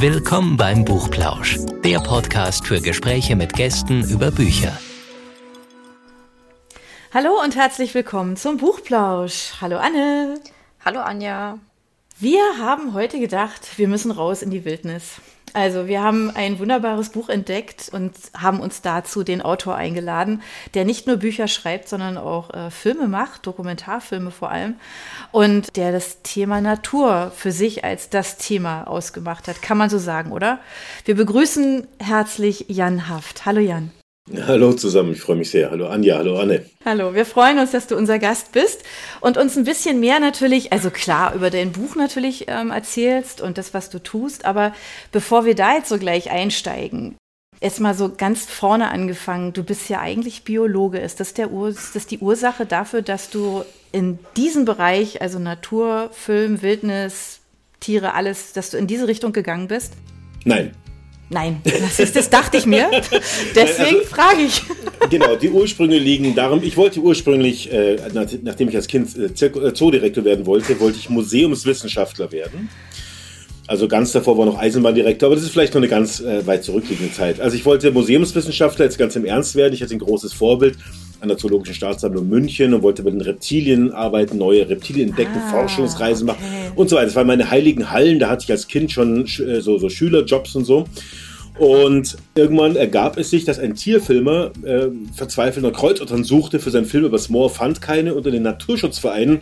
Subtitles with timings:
[0.00, 4.72] Willkommen beim Buchplausch, der Podcast für Gespräche mit Gästen über Bücher.
[7.12, 9.60] Hallo und herzlich willkommen zum Buchplausch.
[9.60, 10.40] Hallo Anne.
[10.82, 11.58] Hallo Anja.
[12.18, 15.20] Wir haben heute gedacht, wir müssen raus in die Wildnis.
[15.52, 20.42] Also wir haben ein wunderbares Buch entdeckt und haben uns dazu den Autor eingeladen,
[20.74, 24.76] der nicht nur Bücher schreibt, sondern auch äh, Filme macht, Dokumentarfilme vor allem,
[25.32, 29.98] und der das Thema Natur für sich als das Thema ausgemacht hat, kann man so
[29.98, 30.58] sagen, oder?
[31.04, 33.46] Wir begrüßen herzlich Jan Haft.
[33.46, 33.90] Hallo Jan.
[34.46, 35.70] Hallo zusammen, ich freue mich sehr.
[35.70, 36.64] Hallo Anja, hallo Anne.
[36.84, 38.84] Hallo, wir freuen uns, dass du unser Gast bist
[39.20, 43.58] und uns ein bisschen mehr natürlich, also klar, über dein Buch natürlich ähm, erzählst und
[43.58, 44.44] das, was du tust.
[44.44, 44.72] Aber
[45.10, 47.16] bevor wir da jetzt so gleich einsteigen,
[47.60, 49.52] jetzt mal so ganz vorne angefangen.
[49.52, 50.98] Du bist ja eigentlich Biologe.
[50.98, 55.38] Ist das, der Ur ist das die Ursache dafür, dass du in diesem Bereich, also
[55.38, 57.40] Natur, Film, Wildnis,
[57.80, 59.94] Tiere, alles, dass du in diese Richtung gegangen bist?
[60.44, 60.72] Nein,
[61.32, 62.90] Nein, das, ist, das dachte ich mir.
[63.54, 64.62] Deswegen also, frage ich.
[65.10, 67.98] Genau, die Ursprünge liegen darum, ich wollte ursprünglich, äh,
[68.42, 72.68] nachdem ich als Kind äh, äh, Zoodirektor werden wollte, wollte ich Museumswissenschaftler werden.
[73.70, 76.64] Also ganz davor war noch Eisenbahndirektor, aber das ist vielleicht noch eine ganz äh, weit
[76.64, 77.40] zurückliegende Zeit.
[77.40, 79.74] Also ich wollte Museumswissenschaftler jetzt ganz im Ernst werden.
[79.74, 80.76] Ich hatte ein großes Vorbild
[81.20, 85.50] an der Zoologischen Staatssammlung München und wollte mit den Reptilien arbeiten, neue Reptilien entdecken, ah,
[85.52, 86.72] Forschungsreisen machen okay.
[86.74, 87.06] und so weiter.
[87.06, 90.56] Das waren meine heiligen Hallen, da hatte ich als Kind schon äh, so, so Schülerjobs
[90.56, 90.86] und so.
[91.56, 96.86] Und irgendwann ergab es sich, dass ein Tierfilmer äh, verzweifelt nach Kreuzottern suchte für seinen
[96.86, 99.40] Film über das Moor, fand keine unter den Naturschutzvereinen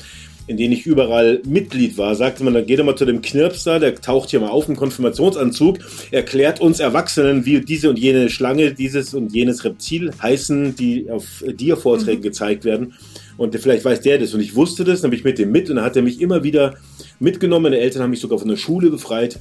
[0.48, 3.64] in denen ich überall Mitglied war, sagte man, dann geht er mal zu dem Knirps
[3.64, 5.78] da, der taucht hier mal auf im Konfirmationsanzug,
[6.10, 11.44] erklärt uns Erwachsenen, wie diese und jene Schlange, dieses und jenes Reptil heißen, die auf
[11.46, 12.24] Dia-Vorträgen mhm.
[12.24, 12.94] gezeigt werden.
[13.36, 14.34] Und vielleicht weiß der das.
[14.34, 16.20] Und ich wusste das, dann bin ich mit dem mit und dann hat er mich
[16.20, 16.74] immer wieder
[17.20, 17.64] mitgenommen.
[17.64, 19.38] Meine Eltern haben mich sogar von der Schule befreit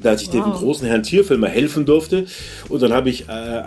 [0.00, 0.32] da ich wow.
[0.32, 2.26] dem großen Herrn Tierfilmer helfen durfte.
[2.68, 3.62] Und dann habe ich äh,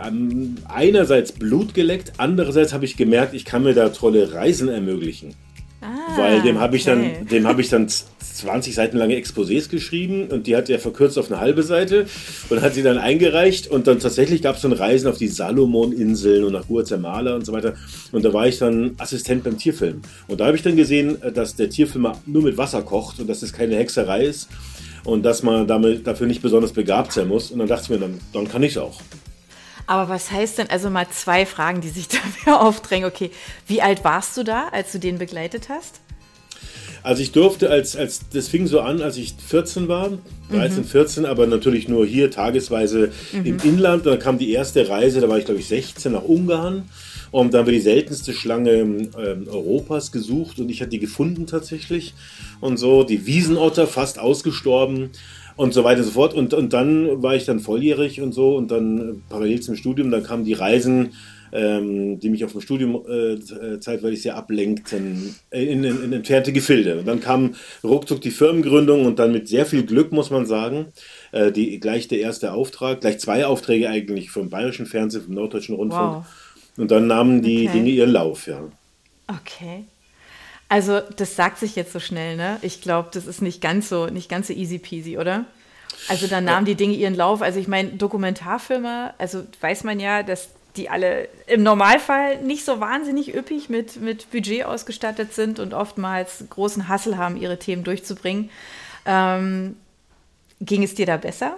[0.67, 5.35] einerseits Blut geleckt, andererseits habe ich gemerkt, ich kann mir da tolle Reisen ermöglichen.
[5.81, 7.15] Ah, Weil dem habe ich, okay.
[7.17, 11.17] dann, dem hab ich dann 20 Seiten lange Exposés geschrieben und die hat er verkürzt
[11.17, 12.05] auf eine halbe Seite
[12.49, 16.43] und hat sie dann eingereicht und dann tatsächlich gab es dann Reisen auf die Salomon-Inseln
[16.43, 17.73] und nach Guatemala und so weiter
[18.11, 21.55] und da war ich dann Assistent beim Tierfilm und da habe ich dann gesehen, dass
[21.55, 24.49] der Tierfilmer nur mit Wasser kocht und dass es keine Hexerei ist
[25.03, 27.99] und dass man damit dafür nicht besonders begabt sein muss und dann dachte ich mir,
[27.99, 29.01] dann, dann kann ich es auch.
[29.87, 33.09] Aber was heißt denn, also mal zwei Fragen, die sich dafür aufdrängen.
[33.09, 33.31] Okay,
[33.67, 36.01] wie alt warst du da, als du den begleitet hast?
[37.03, 40.11] Also ich durfte als, als, das fing so an, als ich 14 war,
[40.51, 40.85] 13, mhm.
[40.85, 43.45] 14, aber natürlich nur hier tagesweise mhm.
[43.45, 44.05] im Inland.
[44.05, 46.89] Und dann kam die erste Reise, da war ich glaube ich 16 nach Ungarn.
[47.31, 51.47] Und da haben wir die seltenste Schlange äh, Europas gesucht und ich hatte die gefunden
[51.47, 52.13] tatsächlich.
[52.59, 55.11] Und so, die Wiesenotter fast ausgestorben
[55.55, 56.33] und so weiter und so fort.
[56.33, 60.11] Und, und dann war ich dann volljährig und so und dann äh, parallel zum Studium,
[60.11, 61.13] dann kamen die Reisen,
[61.53, 66.13] ähm, die mich auf dem Studium äh, äh zeitweilig sehr ablenkten, äh, in, in, in,
[66.13, 66.99] entfernte Gefilde.
[66.99, 70.87] Und dann kam ruckzuck die Firmengründung und dann mit sehr viel Glück, muss man sagen,
[71.31, 75.75] äh, die, gleich der erste Auftrag, gleich zwei Aufträge eigentlich vom Bayerischen Fernsehen, vom Norddeutschen
[75.75, 76.15] Rundfunk.
[76.15, 76.25] Wow.
[76.77, 77.77] Und dann nahmen die okay.
[77.77, 78.63] Dinge ihren Lauf, ja.
[79.27, 79.83] Okay.
[80.71, 82.57] Also, das sagt sich jetzt so schnell, ne?
[82.61, 85.43] Ich glaube, das ist nicht ganz so, nicht ganz so easy peasy, oder?
[86.07, 87.41] Also dann nahmen die Dinge ihren Lauf.
[87.41, 92.79] Also ich meine, Dokumentarfilme, also weiß man ja, dass die alle im Normalfall nicht so
[92.79, 98.49] wahnsinnig üppig mit, mit Budget ausgestattet sind und oftmals großen Hassel haben, ihre Themen durchzubringen.
[99.05, 99.75] Ähm,
[100.61, 101.57] ging es dir da besser?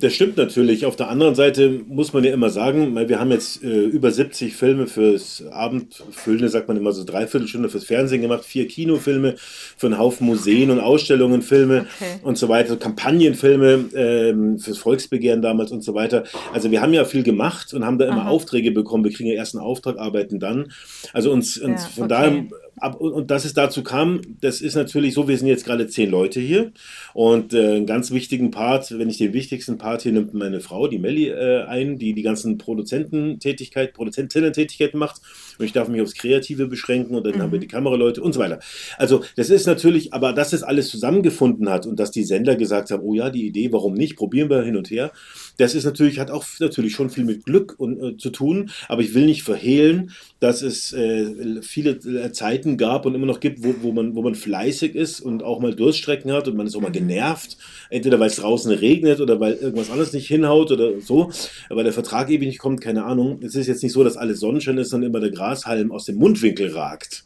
[0.00, 0.86] Das stimmt natürlich.
[0.86, 4.54] Auf der anderen Seite muss man ja immer sagen, wir haben jetzt äh, über 70
[4.54, 9.98] Filme fürs Abendfüllende, sagt man immer so Dreiviertelstunde fürs Fernsehen gemacht, vier Kinofilme für einen
[9.98, 12.18] Haufen Museen und Ausstellungen, Filme okay.
[12.22, 16.24] und so weiter, Kampagnenfilme ähm, fürs Volksbegehren damals und so weiter.
[16.52, 18.30] Also wir haben ja viel gemacht und haben da immer Aha.
[18.30, 19.04] Aufträge bekommen.
[19.04, 20.72] Wir kriegen ja erst einen Auftrag, arbeiten dann.
[21.12, 22.08] Also uns, uns ja, von okay.
[22.08, 22.46] daher
[22.76, 26.10] ab, und dass es dazu kam, das ist natürlich so, wir sind jetzt gerade zehn
[26.10, 26.72] Leute hier
[27.12, 30.88] und äh, einen ganz wichtigen Part, wenn ich den wichtigsten Part hier nimmt meine Frau,
[30.88, 35.20] die Melli, äh, ein, die die ganzen Produzententätigkeit, Produzentinnen-Tätigkeit macht
[35.58, 37.42] und ich darf mich aufs Kreative beschränken und dann mhm.
[37.42, 38.58] haben wir die Kameraleute und so weiter.
[38.98, 42.90] Also das ist natürlich, aber dass das alles zusammengefunden hat und dass die Sender gesagt
[42.90, 45.12] haben, oh ja, die Idee, warum nicht, probieren wir hin und her,
[45.56, 49.02] das ist natürlich, hat auch natürlich schon viel mit Glück und, äh, zu tun, aber
[49.02, 50.10] ich will nicht verhehlen,
[50.40, 54.22] dass es äh, viele äh, Zeiten gab und immer noch gibt, wo, wo, man, wo
[54.22, 56.94] man fleißig ist und auch mal Durststrecken hat und man ist auch mal mhm.
[56.94, 57.56] genervt,
[57.90, 61.30] entweder weil es draußen regnet oder weil irgendwas anderes nicht hinhaut oder so,
[61.70, 63.40] aber der Vertrag eben nicht kommt, keine Ahnung.
[63.42, 66.16] Es ist jetzt nicht so, dass alles Sonnenschein ist, sondern immer der Grashalm aus dem
[66.16, 67.24] Mundwinkel ragt.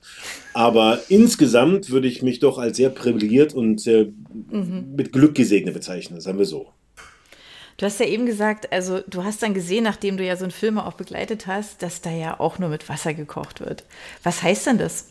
[0.54, 4.06] Aber insgesamt würde ich mich doch als sehr privilegiert und sehr
[4.50, 4.94] mhm.
[4.96, 6.68] mit Glück gesegnet bezeichnen, sagen wir so.
[7.78, 10.50] Du hast ja eben gesagt, also du hast dann gesehen, nachdem du ja so einen
[10.50, 13.84] Film auch begleitet hast, dass da ja auch nur mit Wasser gekocht wird.
[14.24, 15.06] Was heißt denn das?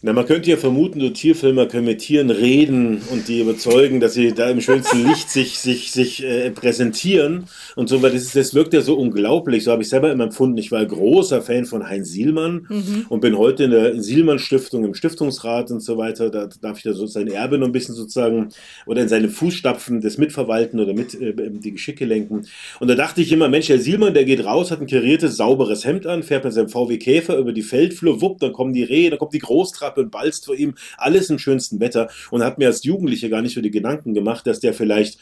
[0.00, 4.14] Na, man könnte ja vermuten, so Tierfilmer können mit Tieren reden und die überzeugen, dass
[4.14, 8.36] sie da im schönsten Licht sich, sich, sich äh, präsentieren und so, weil das, ist,
[8.36, 9.64] das wirkt ja so unglaublich.
[9.64, 10.56] So habe ich selber immer empfunden.
[10.56, 13.06] Ich war großer Fan von Heinz Sielmann mhm.
[13.08, 16.30] und bin heute in der Sielmann-Stiftung, im Stiftungsrat und so weiter.
[16.30, 18.50] Da darf ich da so sein Erbe noch ein bisschen sozusagen
[18.86, 22.46] oder in seine Fußstapfen des Mitverwalten oder mit äh, die Geschicke lenken.
[22.78, 25.84] Und da dachte ich immer, Mensch, der Sielmann, der geht raus, hat ein kariertes, sauberes
[25.84, 29.10] Hemd an, fährt mit seinem VW Käfer über die Feldflur, wupp, dann kommen die Rehe,
[29.10, 32.58] dann kommt die Großtracht Klappe und balzt vor ihm, alles im schönsten Wetter und hat
[32.58, 35.18] mir als Jugendlicher gar nicht so die Gedanken gemacht, dass der vielleicht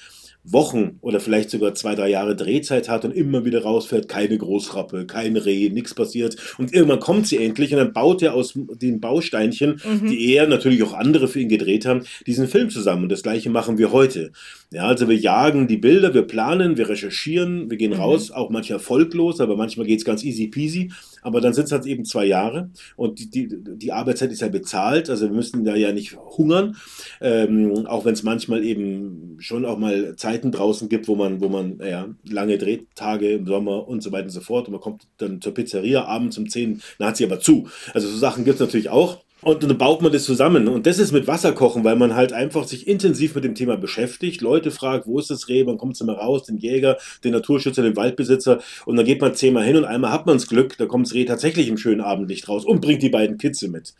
[0.48, 5.06] Wochen oder vielleicht sogar zwei, drei Jahre Drehzeit hat und immer wieder rausfährt, keine Großrappe,
[5.06, 6.36] kein Reh, nichts passiert.
[6.56, 10.08] Und irgendwann kommt sie endlich und dann baut er aus den Bausteinchen, mhm.
[10.08, 13.04] die er natürlich auch andere für ihn gedreht haben, diesen Film zusammen.
[13.04, 14.30] Und das gleiche machen wir heute.
[14.72, 18.00] Ja, also wir jagen die Bilder, wir planen, wir recherchieren, wir gehen mhm.
[18.00, 20.90] raus, auch manchmal erfolglos, aber manchmal geht es ganz easy peasy.
[21.22, 24.48] Aber dann sind es halt eben zwei Jahre und die, die, die Arbeitszeit ist ja
[24.48, 26.76] bezahlt, also wir müssen da ja nicht hungern,
[27.20, 31.48] ähm, auch wenn es manchmal eben schon auch mal Zeiten draußen gibt, wo man, wo
[31.48, 35.06] man ja, lange Drehtage im Sommer und so weiter und so fort und man kommt
[35.18, 37.68] dann zur Pizzeria abends um 10, dann hat sie aber zu.
[37.94, 39.25] Also so Sachen gibt es natürlich auch.
[39.42, 40.66] Und dann baut man das zusammen.
[40.66, 43.76] Und das ist mit Wasser kochen, weil man halt einfach sich intensiv mit dem Thema
[43.76, 44.40] beschäftigt.
[44.40, 45.66] Leute fragt, wo ist das Reh?
[45.66, 46.44] Wann kommt es immer raus?
[46.44, 48.60] Den Jäger, den Naturschützer, den Waldbesitzer.
[48.86, 51.14] Und dann geht man zehnmal hin und einmal hat man das Glück, da kommt das
[51.14, 53.94] Reh tatsächlich im schönen Abendlicht raus und bringt die beiden Kitze mit.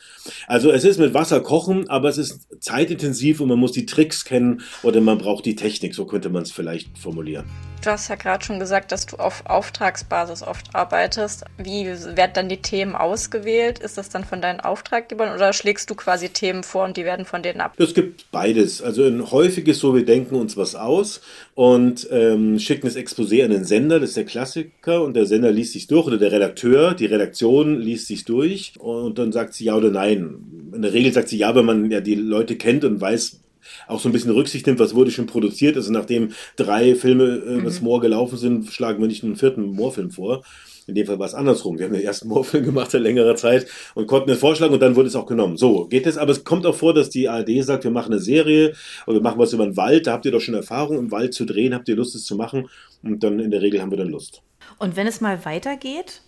[0.46, 4.24] Also es ist mit Wasser kochen, aber es ist zeitintensiv und man muss die Tricks
[4.24, 5.94] kennen oder man braucht die Technik.
[5.94, 7.44] So könnte man es vielleicht formulieren.
[7.86, 11.44] Du hast ja gerade schon gesagt, dass du auf Auftragsbasis oft arbeitest.
[11.56, 13.78] Wie werden dann die Themen ausgewählt?
[13.78, 17.24] Ist das dann von deinen Auftraggebern oder schlägst du quasi Themen vor und die werden
[17.24, 17.74] von denen ab?
[17.78, 18.82] Es gibt beides.
[18.82, 21.20] Also ein häufiges so, wir denken uns was aus
[21.54, 25.52] und ähm, schicken das Exposé an den Sender, das ist der Klassiker und der Sender
[25.52, 29.66] liest sich durch oder der Redakteur, die Redaktion liest sich durch und dann sagt sie
[29.66, 30.72] ja oder nein.
[30.74, 33.42] In der Regel sagt sie ja, wenn man ja die Leute kennt und weiß,
[33.86, 35.76] auch so ein bisschen Rücksicht nimmt, was wurde schon produziert.
[35.76, 37.86] Also nachdem drei Filme äh, das mhm.
[37.86, 40.42] Moor gelaufen sind, schlagen wir nicht einen vierten Moorfilm vor.
[40.86, 41.78] In dem Fall war es andersrum.
[41.78, 44.94] Wir haben den ersten Moorfilm gemacht seit längerer Zeit und konnten es vorschlagen und dann
[44.94, 45.56] wurde es auch genommen.
[45.56, 48.20] So geht es, aber es kommt auch vor, dass die ARD sagt, wir machen eine
[48.20, 48.74] Serie
[49.06, 51.34] oder wir machen was über den Wald, da habt ihr doch schon Erfahrung im Wald
[51.34, 52.68] zu drehen, habt ihr Lust, es zu machen
[53.02, 54.42] und dann in der Regel haben wir dann Lust.
[54.78, 56.22] Und wenn es mal weitergeht,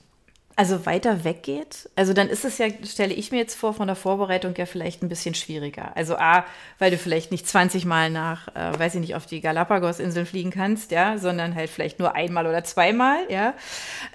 [0.58, 3.94] also weiter weggeht, also dann ist es ja, stelle ich mir jetzt vor, von der
[3.94, 5.96] Vorbereitung ja vielleicht ein bisschen schwieriger.
[5.96, 6.44] Also A,
[6.81, 10.50] weil du vielleicht nicht 20 Mal nach, äh, weiß ich nicht, auf die Galapagos-Inseln fliegen
[10.50, 13.55] kannst, ja, sondern halt vielleicht nur einmal oder zweimal, ja.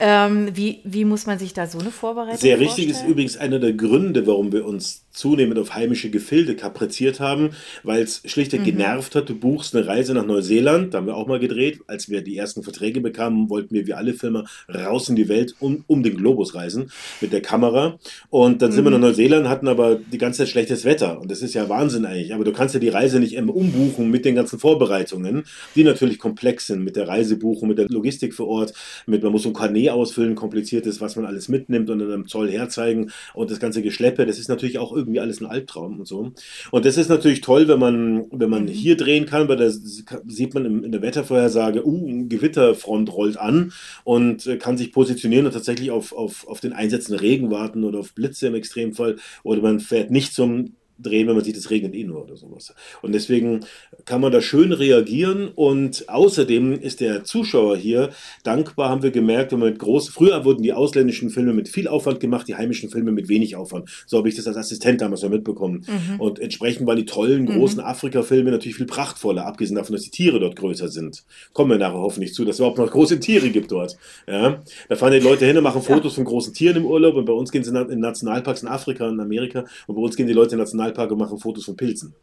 [0.02, 3.06] Ähm, wie, wie muss man sich da so eine Vorbereitung Sehr richtig vorstellen?
[3.06, 7.52] ist übrigens einer der Gründe, warum wir uns zunehmend auf heimische Gefilde kapriziert haben,
[7.84, 8.66] weil es schlichtweg mhm.
[8.66, 9.30] genervt hat.
[9.30, 11.82] Du buchst eine Reise nach Neuseeland, da haben wir auch mal gedreht.
[11.88, 15.56] Als wir die ersten Verträge bekamen, wollten wir wie alle Filme raus in die Welt
[15.60, 18.00] um, um den Globus reisen mit der Kamera.
[18.30, 18.74] Und dann mhm.
[18.74, 19.02] sind wir mhm.
[19.02, 21.22] nach Neuseeland, hatten aber die ganze Zeit schlechtes Wetter.
[21.22, 22.34] Und das ist ja Wahnsinn eigentlich.
[22.34, 25.44] Aber du kannst ja die Reise nicht umbuchen mit den ganzen Vorbereitungen,
[25.76, 28.74] die natürlich komplex sind, mit der Reisebuchung, mit der Logistik vor Ort,
[29.06, 32.50] mit man muss ein Carnet ausfüllen, kompliziertes, was man alles mitnimmt und dann am Zoll
[32.50, 34.26] herzeigen und das ganze Geschleppe.
[34.26, 36.32] Das ist natürlich auch irgendwie alles ein Albtraum und so.
[36.72, 38.70] Und das ist natürlich toll, wenn man, wenn man mhm.
[38.70, 43.74] hier drehen kann, weil da sieht man in der Wettervorhersage, uh, ein Gewitterfront rollt an
[44.04, 48.00] und äh, kann sich positionieren und tatsächlich auf, auf, auf den einsetzenden Regen warten oder
[48.00, 49.18] auf Blitze im Extremfall.
[49.44, 52.74] Oder man fährt nicht zum drehen, wenn man sieht, es regnet eh nur oder sowas.
[53.02, 53.66] Und deswegen
[54.06, 58.10] kann man da schön reagieren und außerdem ist der Zuschauer hier
[58.44, 61.88] dankbar, haben wir gemerkt, wenn man mit groß, früher wurden die ausländischen Filme mit viel
[61.88, 63.90] Aufwand gemacht, die heimischen Filme mit wenig Aufwand.
[64.06, 65.86] So habe ich das als Assistent damals ja mitbekommen.
[65.88, 66.20] Mhm.
[66.20, 67.86] Und entsprechend waren die tollen, großen mhm.
[67.86, 71.24] Afrika-Filme natürlich viel prachtvoller, abgesehen davon, dass die Tiere dort größer sind.
[71.54, 73.98] Kommen wir nachher hoffentlich zu, dass es überhaupt noch große Tiere gibt dort.
[74.28, 76.16] Ja, da fahren die Leute hin und machen Fotos ja.
[76.18, 79.16] von großen Tieren im Urlaub und bei uns gehen sie in Nationalparks in Afrika und
[79.16, 81.76] in Amerika und bei uns gehen die Leute in Nationalparks Nationalpark und machen Fotos von
[81.76, 82.14] Pilzen.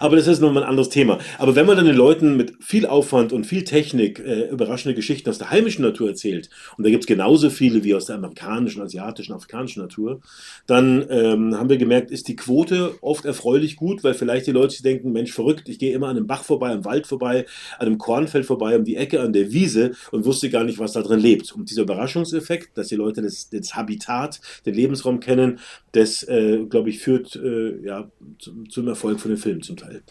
[0.00, 1.18] Aber das ist nochmal ein anderes Thema.
[1.38, 5.28] Aber wenn man dann den Leuten mit viel Aufwand und viel Technik äh, überraschende Geschichten
[5.30, 8.82] aus der heimischen Natur erzählt, und da gibt es genauso viele wie aus der amerikanischen,
[8.82, 10.20] asiatischen, afrikanischen Natur,
[10.66, 14.82] dann ähm, haben wir gemerkt, ist die Quote oft erfreulich gut, weil vielleicht die Leute
[14.82, 17.46] denken, Mensch, verrückt, ich gehe immer an einem Bach vorbei, am Wald vorbei,
[17.78, 20.92] an einem Kornfeld vorbei, um die Ecke, an der Wiese und wusste gar nicht, was
[20.92, 21.52] da drin lebt.
[21.52, 25.58] Und dieser Überraschungseffekt, dass die Leute das, das Habitat, den Lebensraum kennen,
[25.92, 30.02] das, äh, glaube ich, führt äh, ja, zum, zum Erfolg von den Filmen zum Teil.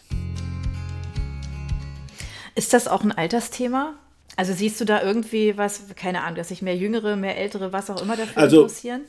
[2.54, 3.94] Ist das auch ein Altersthema?
[4.36, 7.90] Also siehst du da irgendwie was, keine Ahnung, dass sich mehr Jüngere, mehr Ältere, was
[7.90, 9.02] auch immer dafür also, interessieren?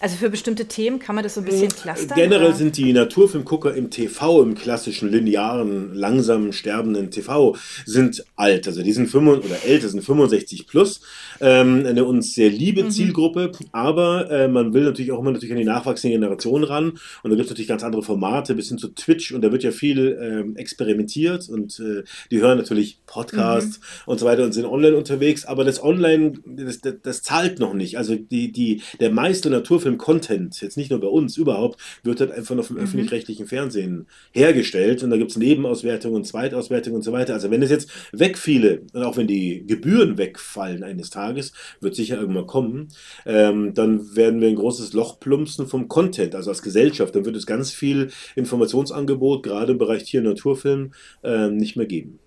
[0.00, 2.16] Also für bestimmte Themen kann man das so ein bisschen clustern?
[2.16, 2.56] Generell oder?
[2.56, 8.66] sind die Naturfilmgucker im TV, im klassischen, linearen, langsamen, sterbenden TV, sind alt.
[8.66, 11.00] Also die sind 65, oder älter, sind 65 plus.
[11.40, 12.90] Ähm, eine uns sehr liebe mhm.
[12.90, 16.98] Zielgruppe, aber äh, man will natürlich auch immer natürlich an die nachwachsende Generation ran.
[17.22, 19.32] Und da gibt es natürlich ganz andere Formate, bis hin zu Twitch.
[19.32, 24.12] Und da wird ja viel ähm, experimentiert und äh, die hören natürlich Podcasts mhm.
[24.12, 25.44] und so weiter und sind online unterwegs.
[25.44, 27.96] Aber das Online, das, das, das zahlt noch nicht.
[27.96, 32.32] Also die, die, der meiste Naturfilm Film-Content, jetzt nicht nur bei uns, überhaupt, wird halt
[32.32, 32.82] einfach noch vom mhm.
[32.82, 37.34] öffentlich-rechtlichen Fernsehen hergestellt und da gibt es Nebenauswertungen und Zweitauswertungen und so weiter.
[37.34, 42.18] Also wenn es jetzt wegfiele und auch wenn die Gebühren wegfallen eines Tages, wird sicher
[42.18, 42.88] irgendwann kommen,
[43.26, 47.14] ähm, dann werden wir ein großes Loch plumpsen vom Content, also als Gesellschaft.
[47.14, 51.86] Dann wird es ganz viel Informationsangebot, gerade im Bereich Tier- und Naturfilm, äh, nicht mehr
[51.86, 52.18] geben.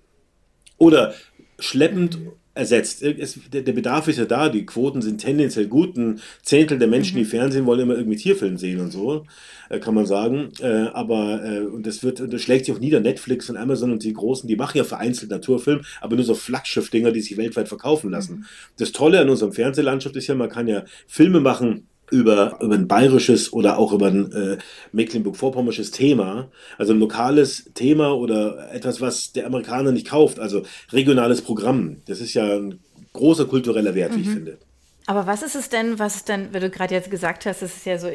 [0.78, 1.14] Oder
[1.60, 2.20] schleppend
[2.58, 3.04] ersetzt.
[3.04, 5.96] Es, der, der, Bedarf ist ja da, die Quoten sind tendenziell gut.
[5.98, 7.20] Ein Zehntel der Menschen, mhm.
[7.20, 9.26] die Fernsehen wollen, immer irgendwie Tierfilm sehen und so,
[9.70, 10.50] äh, kann man sagen.
[10.60, 13.00] Äh, aber äh, und das wird, das schlägt sich auch nieder.
[13.00, 17.12] Netflix und Amazon und die Großen, die machen ja vereinzelt Naturfilm, aber nur so Flaggschiff-Dinger,
[17.12, 18.38] die sich weltweit verkaufen lassen.
[18.40, 18.46] Mhm.
[18.78, 22.88] Das Tolle an unserem Fernsehlandschaft ist ja, man kann ja Filme machen, über, über ein
[22.88, 24.58] bayerisches oder auch über ein äh,
[24.92, 31.42] Mecklenburg-Vorpommersches Thema, also ein lokales Thema oder etwas, was der Amerikaner nicht kauft, also regionales
[31.42, 31.98] Programm.
[32.06, 32.80] Das ist ja ein
[33.14, 34.16] großer kultureller Wert, mhm.
[34.16, 34.34] wie ich mhm.
[34.34, 34.58] finde.
[35.10, 37.86] Aber was ist es denn, was denn, wenn du gerade jetzt gesagt hast, das ist
[37.86, 38.10] ja so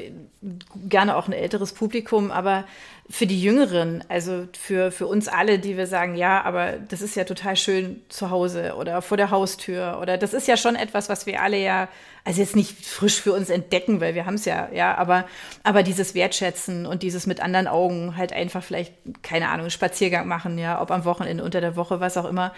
[0.89, 2.65] gerne auch ein älteres Publikum, aber
[3.09, 7.17] für die Jüngeren, also für, für uns alle, die wir sagen, ja, aber das ist
[7.17, 11.09] ja total schön zu Hause oder vor der Haustür oder das ist ja schon etwas,
[11.09, 11.89] was wir alle ja
[12.25, 15.25] also jetzt nicht frisch für uns entdecken, weil wir haben es ja, ja, aber,
[15.65, 20.57] aber dieses Wertschätzen und dieses mit anderen Augen halt einfach vielleicht, keine Ahnung, Spaziergang machen,
[20.59, 22.53] ja, ob am Wochenende, unter der Woche, was auch immer.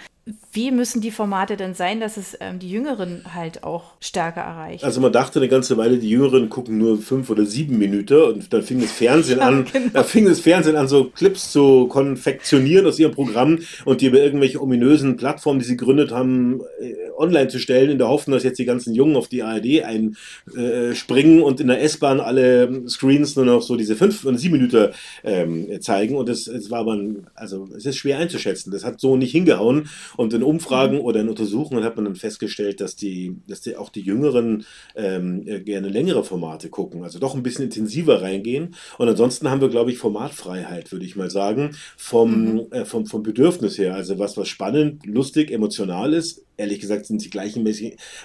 [0.53, 4.83] Wie müssen die Formate denn sein, dass es ähm, die Jüngeren halt auch stärker erreicht?
[4.83, 8.51] Also man dachte eine ganze Weile, die Jüngeren gucken nur fünf oder sieben Minuten und
[8.51, 9.91] dann fing das Fernsehen ja, an, genau.
[9.93, 14.19] da fing das Fernsehen an, so Clips zu konfektionieren aus ihrem Programm und die über
[14.19, 18.45] irgendwelche ominösen Plattformen, die sie gegründet haben, äh, online zu stellen, in der Hoffnung, dass
[18.45, 23.37] jetzt die ganzen Jungen auf die ARD einspringen äh, und in der S-Bahn alle Screens
[23.37, 24.89] nur noch so diese fünf und sieben Minuten
[25.23, 26.17] ähm, zeigen.
[26.17, 28.71] Und das war aber, ein, also es ist schwer einzuschätzen.
[28.71, 29.89] Das hat so nicht hingehauen.
[30.17, 31.05] Und in Umfragen mhm.
[31.05, 35.45] oder in Untersuchungen hat man dann festgestellt, dass die, dass die auch die Jüngeren ähm,
[35.65, 38.75] gerne längere Formate gucken, also doch ein bisschen intensiver reingehen.
[38.99, 42.67] Und ansonsten haben wir, glaube ich, Formatfreiheit, würde ich mal sagen, vom, mhm.
[42.71, 43.95] äh, vom, vom Bedürfnis her.
[43.95, 47.65] Also was, was spannend, lustig, emotional ist, ehrlich gesagt sind die gleichen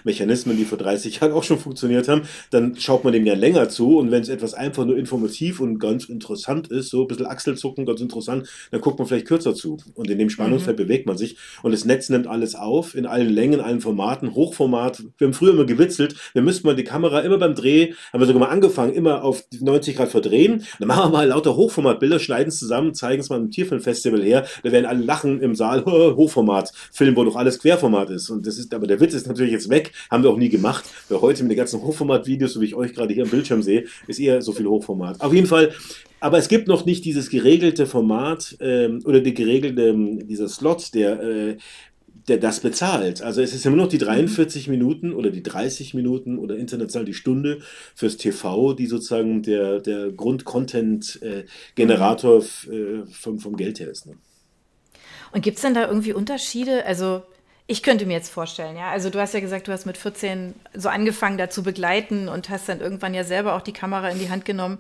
[0.04, 3.70] Mechanismen, die vor 30 Jahren auch schon funktioniert haben, dann schaut man dem ja länger
[3.70, 7.26] zu und wenn es etwas einfach nur informativ und ganz interessant ist, so ein bisschen
[7.26, 10.84] Achselzucken, ganz interessant, dann guckt man vielleicht kürzer zu und in dem Spannungsfeld mhm.
[10.84, 15.02] bewegt man sich und das Netz nimmt alles auf, in allen Längen, allen Formaten, Hochformat.
[15.18, 18.28] Wir haben früher immer gewitzelt, wir müssten mal die Kamera immer beim Dreh, haben wir
[18.28, 22.50] sogar mal angefangen, immer auf 90 Grad verdrehen, dann machen wir mal lauter Hochformatbilder, schneiden
[22.50, 26.74] es zusammen, zeigen es mal im Tierfilmfestival her, da werden alle lachen im Saal, Hochformat,
[26.92, 28.30] Film, wo doch alles Querformat ist.
[28.30, 30.84] Und das ist, aber der Witz ist natürlich jetzt weg, haben wir auch nie gemacht,
[31.08, 33.86] weil heute mit den ganzen Hochformat-Videos, so wie ich euch gerade hier am Bildschirm sehe,
[34.08, 35.22] ist eher so viel Hochformat.
[35.22, 35.72] Auf jeden Fall,
[36.20, 39.96] aber es gibt noch nicht dieses geregelte Format ähm, oder die geregelte,
[40.26, 41.56] dieser Slot, der, äh,
[42.28, 43.22] der das bezahlt.
[43.22, 44.74] Also es ist immer noch die 43 mhm.
[44.74, 47.60] Minuten oder die 30 Minuten oder international die Stunde
[47.96, 52.44] fürs TV, die sozusagen der, der Grund-Content-Generator äh,
[53.12, 54.06] vom, vom Geld her ist.
[54.06, 54.18] Ne?
[55.32, 56.86] Und gibt es denn da irgendwie Unterschiede?
[56.86, 57.24] Also
[57.68, 58.90] ich könnte mir jetzt vorstellen, ja.
[58.90, 62.50] Also du hast ja gesagt, du hast mit 14 so angefangen, da zu begleiten und
[62.50, 64.80] hast dann irgendwann ja selber auch die Kamera in die Hand genommen.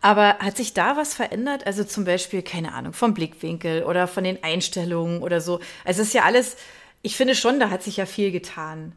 [0.00, 1.66] Aber hat sich da was verändert?
[1.66, 5.60] Also zum Beispiel, keine Ahnung, vom Blickwinkel oder von den Einstellungen oder so.
[5.84, 6.56] Also es ist ja alles,
[7.02, 8.94] ich finde schon, da hat sich ja viel getan.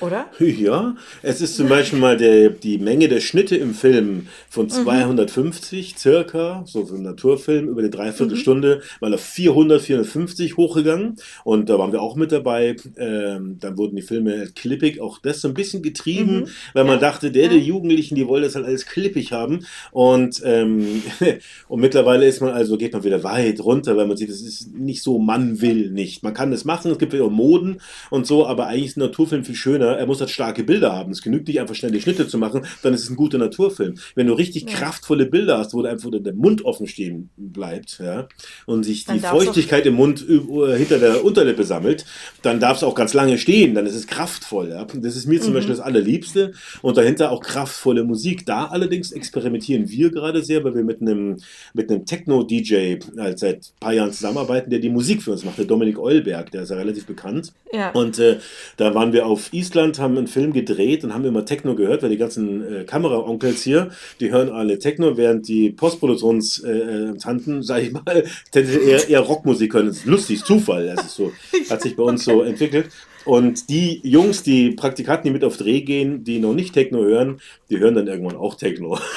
[0.00, 0.26] Oder?
[0.62, 5.94] Ja, es ist zum Beispiel mal der, die Menge der Schnitte im Film von 250
[5.94, 5.98] mhm.
[5.98, 8.80] circa, so für einen Naturfilm, über eine Dreiviertelstunde, mhm.
[9.00, 11.16] mal auf 400, 450 hochgegangen.
[11.44, 12.76] Und da waren wir auch mit dabei.
[12.96, 16.48] Ähm, dann wurden die Filme klippig, auch das so ein bisschen getrieben, mhm.
[16.74, 17.00] weil man ja.
[17.00, 19.66] dachte, der, der Jugendlichen, die wollen das halt alles klippig haben.
[19.90, 21.02] Und, ähm,
[21.68, 24.74] und mittlerweile ist man also, geht man wieder weit runter, weil man sieht, es ist
[24.74, 26.22] nicht so, man will nicht.
[26.22, 29.00] Man kann das machen, es gibt ja auch Moden und so, aber eigentlich ist ein
[29.00, 31.12] Naturfilm viel schöner schöner, er muss halt starke Bilder haben.
[31.12, 33.94] Es genügt nicht einfach schnell die Schnitte zu machen, dann ist es ein guter Naturfilm.
[34.14, 34.76] Wenn du richtig ja.
[34.76, 38.28] kraftvolle Bilder hast, wo einfach der Mund offen stehen bleibt, ja,
[38.66, 42.04] und sich dann die Feuchtigkeit im Mund hinter der Unterlippe sammelt,
[42.42, 44.70] dann darf es auch ganz lange stehen, dann ist es kraftvoll.
[44.70, 44.84] Ja.
[44.84, 45.54] Das ist mir zum mhm.
[45.54, 46.52] Beispiel das Allerliebste.
[46.82, 48.46] Und dahinter auch kraftvolle Musik.
[48.46, 51.38] Da allerdings experimentieren wir gerade sehr, weil wir mit einem,
[51.74, 55.58] mit einem Techno-DJ halt seit ein paar Jahren zusammenarbeiten, der die Musik für uns macht,
[55.58, 57.52] der Dominik Eulberg, der ist ja relativ bekannt.
[57.72, 57.90] Ja.
[57.92, 58.38] Und äh,
[58.76, 59.61] da waren wir auf Island,
[59.98, 63.90] haben einen Film gedreht und haben immer Techno gehört, weil die ganzen äh, Kameraonkels hier,
[64.20, 69.86] die hören alle Techno, während die Postproduktionstanten, äh, sag ich mal, eher, eher Rockmusik hören.
[69.86, 70.86] Das ist lustig, Zufall.
[70.94, 71.32] Das ist so,
[71.70, 72.88] hat sich bei uns so entwickelt.
[73.24, 77.40] Und die Jungs, die Praktikanten, die mit auf Dreh gehen, die noch nicht Techno hören,
[77.70, 78.98] die hören dann irgendwann auch Techno.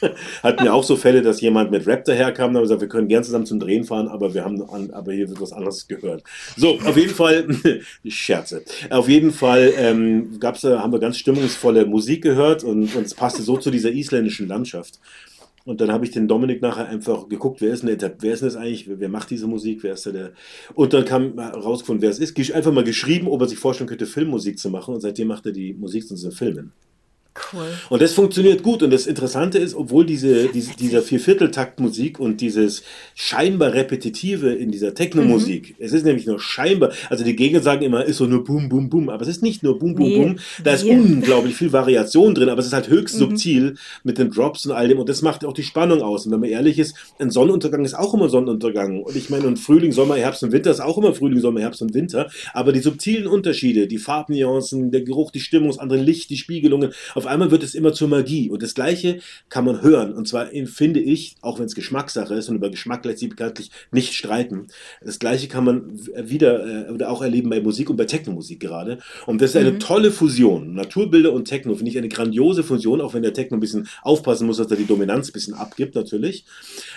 [0.42, 3.08] Hatten wir auch so Fälle, dass jemand mit Rap daherkam und haben gesagt, wir können
[3.08, 6.22] gern zusammen zum Drehen fahren, aber wir haben an, aber hier wird was anderes gehört.
[6.56, 7.46] So, auf jeden Fall,
[8.06, 8.62] scherze.
[8.90, 13.42] Auf jeden Fall ähm, gab's, haben wir ganz stimmungsvolle Musik gehört und, und es passte
[13.42, 14.98] so zu dieser isländischen Landschaft.
[15.64, 18.40] Und dann habe ich den Dominik nachher einfach geguckt, wer ist denn, der, wer ist
[18.40, 20.32] denn das eigentlich, wer, wer macht diese Musik, wer ist der?
[20.74, 22.52] Und dann kam rausgefunden, wer es ist.
[22.52, 24.94] Einfach mal geschrieben, ob er sich vorstellen könnte, Filmmusik zu machen.
[24.94, 26.72] Und seitdem macht er die Musik zu unseren Filmen.
[27.52, 27.68] Cool.
[27.90, 28.82] Und das funktioniert gut.
[28.82, 32.82] Und das Interessante ist, obwohl diese, diese dieser Viervierteltaktmusik und dieses
[33.14, 35.84] scheinbar repetitive in dieser Techno-Musik, mhm.
[35.84, 38.90] es ist nämlich nur scheinbar, also die Gegner sagen immer, ist so nur Boom, Boom,
[38.90, 40.16] Boom, aber es ist nicht nur Boom, Boom, nee.
[40.16, 40.38] Boom.
[40.64, 40.90] Da ist nee.
[40.90, 43.18] unglaublich viel Variation drin, aber es ist halt höchst mhm.
[43.20, 44.98] subtil mit den Drops und all dem.
[44.98, 46.26] Und das macht auch die Spannung aus.
[46.26, 49.02] Und wenn man ehrlich ist, ein Sonnenuntergang ist auch immer Sonnenuntergang.
[49.02, 51.80] Und ich meine, und Frühling, Sommer, Herbst und Winter ist auch immer Frühling, Sommer, Herbst
[51.80, 52.28] und Winter.
[52.54, 56.92] Aber die subtilen Unterschiede, die Farbnuancen, der Geruch, die Stimmung, das andere Licht, die Spiegelungen,
[57.20, 58.48] auf einmal wird es immer zur Magie.
[58.48, 60.14] Und das Gleiche kann man hören.
[60.14, 63.70] Und zwar finde ich, auch wenn es Geschmackssache ist und über Geschmack lässt sich bekanntlich
[63.90, 64.68] nicht streiten,
[65.04, 68.98] das Gleiche kann man wieder äh, oder auch erleben bei Musik und bei Technomusik gerade.
[69.26, 69.80] Und das ist eine mhm.
[69.80, 70.74] tolle Fusion.
[70.74, 74.46] Naturbilder und Techno finde ich eine grandiose Fusion, auch wenn der Techno ein bisschen aufpassen
[74.46, 76.46] muss, dass er die Dominanz ein bisschen abgibt, natürlich.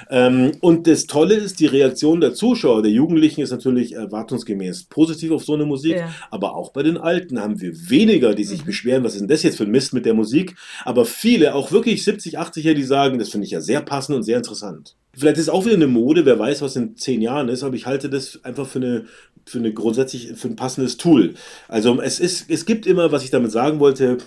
[0.10, 5.32] Ähm, und das Tolle ist, die Reaktion der Zuschauer, der Jugendlichen ist natürlich erwartungsgemäß positiv
[5.32, 6.10] auf so eine Musik, ja.
[6.32, 8.68] aber auch bei den Alten haben wir weniger, die sich mhm.
[8.68, 11.72] beschweren, was ist denn das jetzt für ein Mist mit der Musik, aber viele, auch
[11.72, 14.96] wirklich 70, 80er, die sagen, das finde ich ja sehr passend und sehr interessant.
[15.16, 17.76] Vielleicht ist es auch wieder eine Mode, wer weiß, was in zehn Jahren ist, aber
[17.76, 19.06] ich halte das einfach für eine,
[19.46, 21.36] für eine grundsätzlich, für ein passendes Tool.
[21.68, 24.18] Also es ist, es gibt immer, was ich damit sagen wollte,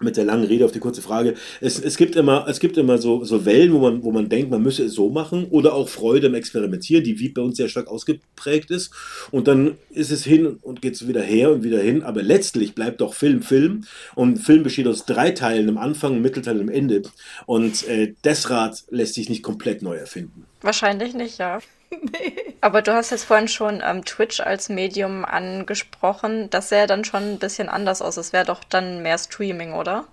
[0.00, 1.34] mit der langen Rede auf die kurze Frage.
[1.60, 4.50] Es, es gibt immer, es gibt immer so, so Wellen, wo man, wo man denkt,
[4.50, 7.68] man müsse es so machen oder auch Freude im Experimentieren, die wie bei uns sehr
[7.68, 8.92] stark ausgeprägt ist.
[9.30, 12.02] Und dann ist es hin und geht es wieder her und wieder hin.
[12.02, 13.84] Aber letztlich bleibt doch Film Film.
[14.14, 17.02] Und Film besteht aus drei Teilen, im Anfang, im Mittelteil und im Ende.
[17.46, 20.46] Und äh, das Rad lässt sich nicht komplett neu erfinden.
[20.60, 21.58] Wahrscheinlich nicht, ja.
[22.12, 22.54] nee.
[22.60, 26.48] Aber du hast jetzt vorhin schon ähm, Twitch als Medium angesprochen.
[26.50, 28.16] Das sähe dann schon ein bisschen anders aus.
[28.16, 30.06] Es wäre doch dann mehr Streaming, oder?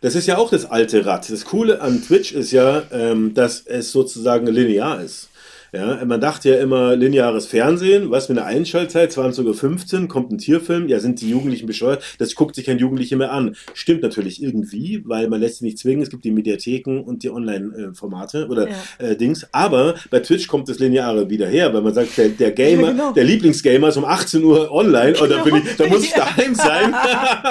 [0.00, 1.30] Das ist ja auch das alte Rad.
[1.30, 5.28] Das Coole an Twitch ist ja, ähm, dass es sozusagen linear ist.
[5.74, 10.36] Ja, man dachte ja immer lineares Fernsehen, was mit einer Einschaltzeit, 20.15 Uhr, kommt ein
[10.36, 13.56] Tierfilm, ja, sind die Jugendlichen bescheuert, das guckt sich kein Jugendlicher mehr an.
[13.72, 17.30] Stimmt natürlich irgendwie, weil man lässt sich nicht zwingen, es gibt die Mediatheken und die
[17.30, 18.74] Online-Formate oder ja.
[18.98, 22.50] äh, Dings, aber bei Twitch kommt das Lineare wieder her, weil man sagt, der, der
[22.50, 23.12] Gamer, ja, genau.
[23.12, 25.24] der Lieblingsgamer ist um 18 Uhr online genau.
[25.24, 26.94] und da bin ich, da muss ich daheim sein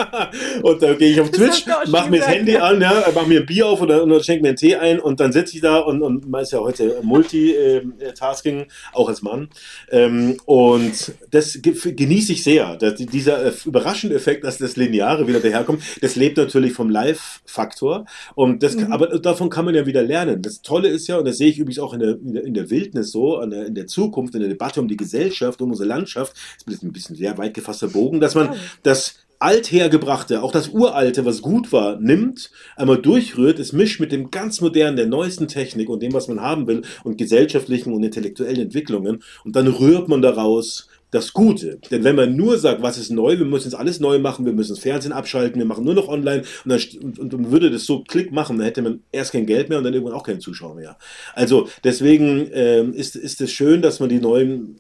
[0.62, 3.48] und da gehe ich auf Twitch, mach mir das Handy an, ja, mach mir ein
[3.48, 6.04] Bier auf oder, oder schenk mir einen Tee ein und dann sitze ich da und,
[6.04, 7.82] und man ist ja heute Multi, äh,
[8.14, 9.50] Tasking, auch als Mann.
[9.90, 12.76] Ähm, und das genieße ich sehr.
[12.78, 18.06] Dass dieser äh, überraschende Effekt, dass das Lineare wieder daherkommt, das lebt natürlich vom Live-Faktor.
[18.36, 18.92] Und das, mhm.
[18.92, 20.42] aber davon kann man ja wieder lernen.
[20.42, 22.54] Das Tolle ist ja, und das sehe ich übrigens auch in der, in der, in
[22.54, 25.88] der Wildnis so, der, in der Zukunft, in der Debatte um die Gesellschaft, um unsere
[25.88, 26.34] Landschaft,
[26.66, 31.26] das ist ein bisschen sehr weit gefasster Bogen, dass man das althergebrachte, auch das uralte,
[31.26, 35.90] was gut war, nimmt, einmal durchrührt, es mischt mit dem ganz modernen, der neuesten Technik
[35.90, 40.22] und dem, was man haben will und gesellschaftlichen und intellektuellen Entwicklungen und dann rührt man
[40.22, 41.80] daraus das Gute.
[41.92, 44.54] Denn wenn man nur sagt, was ist neu, wir müssen jetzt alles neu machen, wir
[44.54, 46.82] müssen das Fernsehen abschalten, wir machen nur noch online und dann
[47.20, 49.84] und, und, würde das so Klick machen, dann hätte man erst kein Geld mehr und
[49.84, 50.98] dann irgendwann auch keinen Zuschauer mehr.
[51.34, 54.80] Also deswegen ähm, ist, ist es schön, dass man die neuen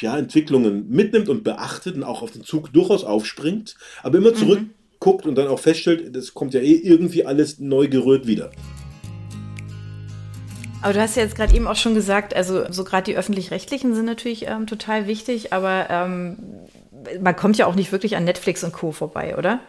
[0.00, 5.24] ja, Entwicklungen mitnimmt und beachtet und auch auf den Zug durchaus aufspringt, aber immer zurückguckt
[5.24, 5.30] mhm.
[5.30, 8.50] und dann auch feststellt, das kommt ja eh irgendwie alles neu gerührt wieder.
[10.82, 13.94] Aber du hast ja jetzt gerade eben auch schon gesagt, also so gerade die öffentlich-rechtlichen
[13.94, 16.38] sind natürlich ähm, total wichtig, aber ähm,
[17.20, 18.90] man kommt ja auch nicht wirklich an Netflix und Co.
[18.90, 19.60] vorbei, oder?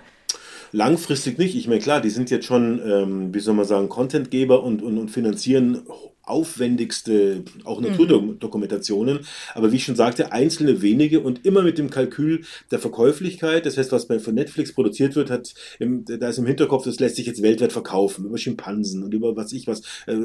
[0.72, 1.56] Langfristig nicht.
[1.56, 4.98] Ich meine, klar, die sind jetzt schon, ähm, wie soll man sagen, Contentgeber und, und,
[4.98, 5.84] und finanzieren
[6.24, 7.88] aufwendigste, auch mhm.
[7.88, 9.18] Naturdokumentationen.
[9.18, 9.26] Mhm.
[9.54, 13.66] Aber wie ich schon sagte, einzelne wenige und immer mit dem Kalkül der Verkäuflichkeit.
[13.66, 17.00] Das heißt, was bei, von Netflix produziert wird, hat im, da ist im Hinterkopf, das
[17.00, 18.26] lässt sich jetzt weltweit verkaufen.
[18.26, 20.18] Über Schimpansen und über was ich was, äh,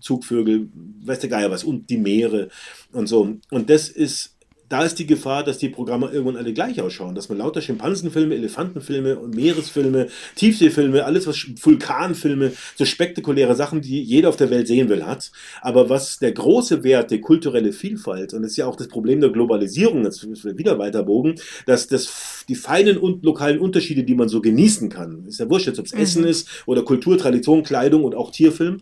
[0.00, 0.68] Zugvögel,
[1.04, 2.48] weiß der Geier was, und die Meere
[2.92, 3.36] und so.
[3.50, 4.36] Und das ist
[4.72, 8.34] da ist die Gefahr, dass die Programme irgendwann alle gleich ausschauen, dass man lauter Schimpansenfilme,
[8.34, 14.66] Elefantenfilme und Meeresfilme, Tiefseefilme, alles was Vulkanfilme, so spektakuläre Sachen, die jeder auf der Welt
[14.66, 15.30] sehen will, hat.
[15.60, 19.20] Aber was der große Wert, die kulturelle Vielfalt, und das ist ja auch das Problem
[19.20, 21.34] der Globalisierung, jetzt müssen wir wieder weiterbogen,
[21.66, 25.66] dass das, die feinen und lokalen Unterschiede, die man so genießen kann, ist ja wurscht
[25.66, 26.00] jetzt, ob es mhm.
[26.00, 28.80] Essen ist oder Kultur, Tradition, Kleidung und auch Tierfilm,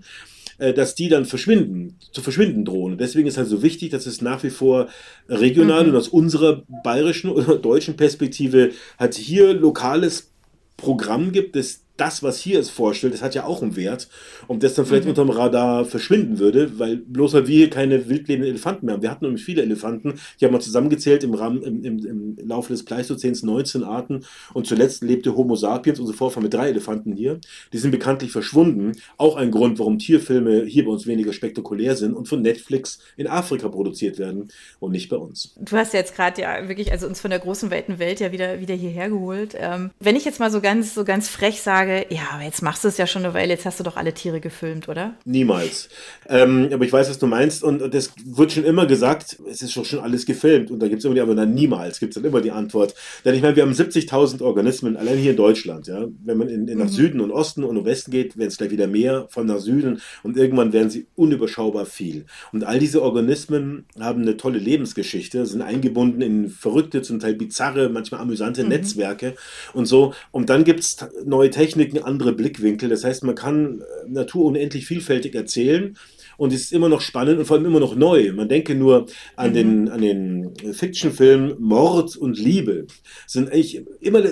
[0.74, 2.98] dass die dann verschwinden, zu verschwinden drohen.
[2.98, 4.88] Deswegen ist halt so wichtig, dass es nach wie vor
[5.28, 5.90] regional mhm.
[5.90, 10.30] und aus unserer bayerischen oder deutschen Perspektive halt hier lokales
[10.76, 14.08] Programm gibt, das das, was hier es vorstellt, das hat ja auch einen Wert.
[14.48, 15.10] Und das dann vielleicht mhm.
[15.10, 19.02] unterm Radar verschwinden würde, weil bloß weil wir hier keine wildlebenden Elefanten mehr haben.
[19.02, 20.14] Wir hatten nämlich viele Elefanten.
[20.36, 24.24] Ich habe mal zusammengezählt im, Rahmen, im, im, im Laufe des Pleistozäns 19 Arten.
[24.54, 27.40] Und zuletzt lebte Homo sapiens, unsere Vorfahren, mit drei Elefanten hier.
[27.72, 28.92] Die sind bekanntlich verschwunden.
[29.16, 33.26] Auch ein Grund, warum Tierfilme hier bei uns weniger spektakulär sind und von Netflix in
[33.26, 35.54] Afrika produziert werden und nicht bei uns.
[35.60, 38.60] Du hast jetzt gerade ja wirklich, also uns von der großen weiten Welt ja wieder,
[38.60, 39.54] wieder hierher geholt.
[39.58, 42.62] Ähm, wenn ich jetzt mal so ganz, so ganz frech sage, sage, ja, aber jetzt
[42.62, 45.14] machst du es ja schon eine Weile, jetzt hast du doch alle Tiere gefilmt, oder?
[45.24, 45.88] Niemals.
[46.28, 49.76] Ähm, aber ich weiß, was du meinst und das wird schon immer gesagt, es ist
[49.76, 52.22] doch schon alles gefilmt und da gibt es immer die, aber dann niemals gibt es
[52.22, 52.94] dann immer die Antwort.
[53.24, 56.06] Denn ich meine, wir haben 70.000 Organismen, allein hier in Deutschland, ja.
[56.24, 56.90] Wenn man in, in nach mhm.
[56.90, 60.36] Süden und Osten und Westen geht, werden es gleich wieder mehr von nach Süden und
[60.36, 62.26] irgendwann werden sie unüberschaubar viel.
[62.52, 67.88] Und all diese Organismen haben eine tolle Lebensgeschichte, sind eingebunden in verrückte, zum Teil bizarre,
[67.88, 68.68] manchmal amüsante mhm.
[68.68, 69.34] Netzwerke
[69.72, 70.14] und so.
[70.30, 72.88] Und dann gibt es neue Techniken, Techniken andere Blickwinkel.
[72.88, 75.96] Das heißt, man kann äh, Natur unendlich vielfältig erzählen
[76.36, 78.32] und es ist immer noch spannend und vor allem immer noch neu.
[78.32, 79.54] Man denke nur an mhm.
[79.54, 82.86] den, an den Fiction-Film Mord und Liebe.
[83.26, 84.22] Sind eigentlich immer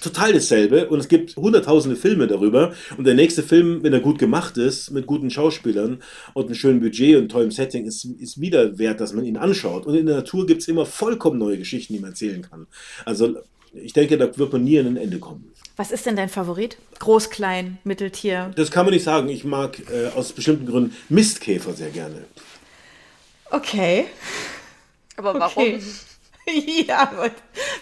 [0.00, 4.18] total dasselbe und es gibt hunderttausende Filme darüber und der nächste Film, wenn er gut
[4.18, 6.02] gemacht ist, mit guten Schauspielern
[6.34, 9.86] und einem schönen Budget und tollem Setting, ist, ist wieder wert, dass man ihn anschaut.
[9.86, 12.66] Und in der Natur gibt es immer vollkommen neue Geschichten, die man erzählen kann.
[13.04, 13.36] Also
[13.74, 15.51] ich denke, da wird man nie an ein Ende kommen.
[15.76, 16.76] Was ist denn dein Favorit?
[16.98, 18.52] Groß, klein, Mitteltier?
[18.56, 19.28] Das kann man nicht sagen.
[19.28, 22.24] Ich mag äh, aus bestimmten Gründen Mistkäfer sehr gerne.
[23.50, 24.06] Okay.
[25.16, 25.62] Aber warum?
[25.62, 25.80] Okay.
[26.88, 27.30] ja, aber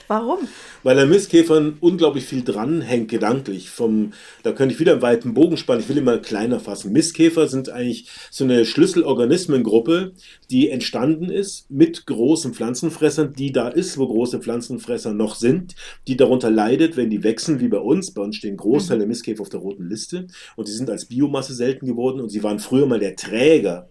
[0.07, 0.49] warum?
[0.83, 3.71] Weil an Mistkäfern unglaublich viel dranhängt, gedanklich.
[3.71, 6.93] Vom, da könnte ich wieder einen weiten Bogen spannen, ich will ihn mal kleiner fassen.
[6.93, 10.13] Mistkäfer sind eigentlich so eine Schlüsselorganismengruppe,
[10.51, 15.75] die entstanden ist mit großen Pflanzenfressern, die da ist, wo große Pflanzenfresser noch sind,
[16.07, 18.13] die darunter leidet, wenn die wechseln, wie bei uns.
[18.13, 19.01] Bei uns stehen Großteil mhm.
[19.01, 22.43] der Mistkäfer auf der roten Liste und die sind als Biomasse selten geworden und sie
[22.43, 23.89] waren früher mal der Träger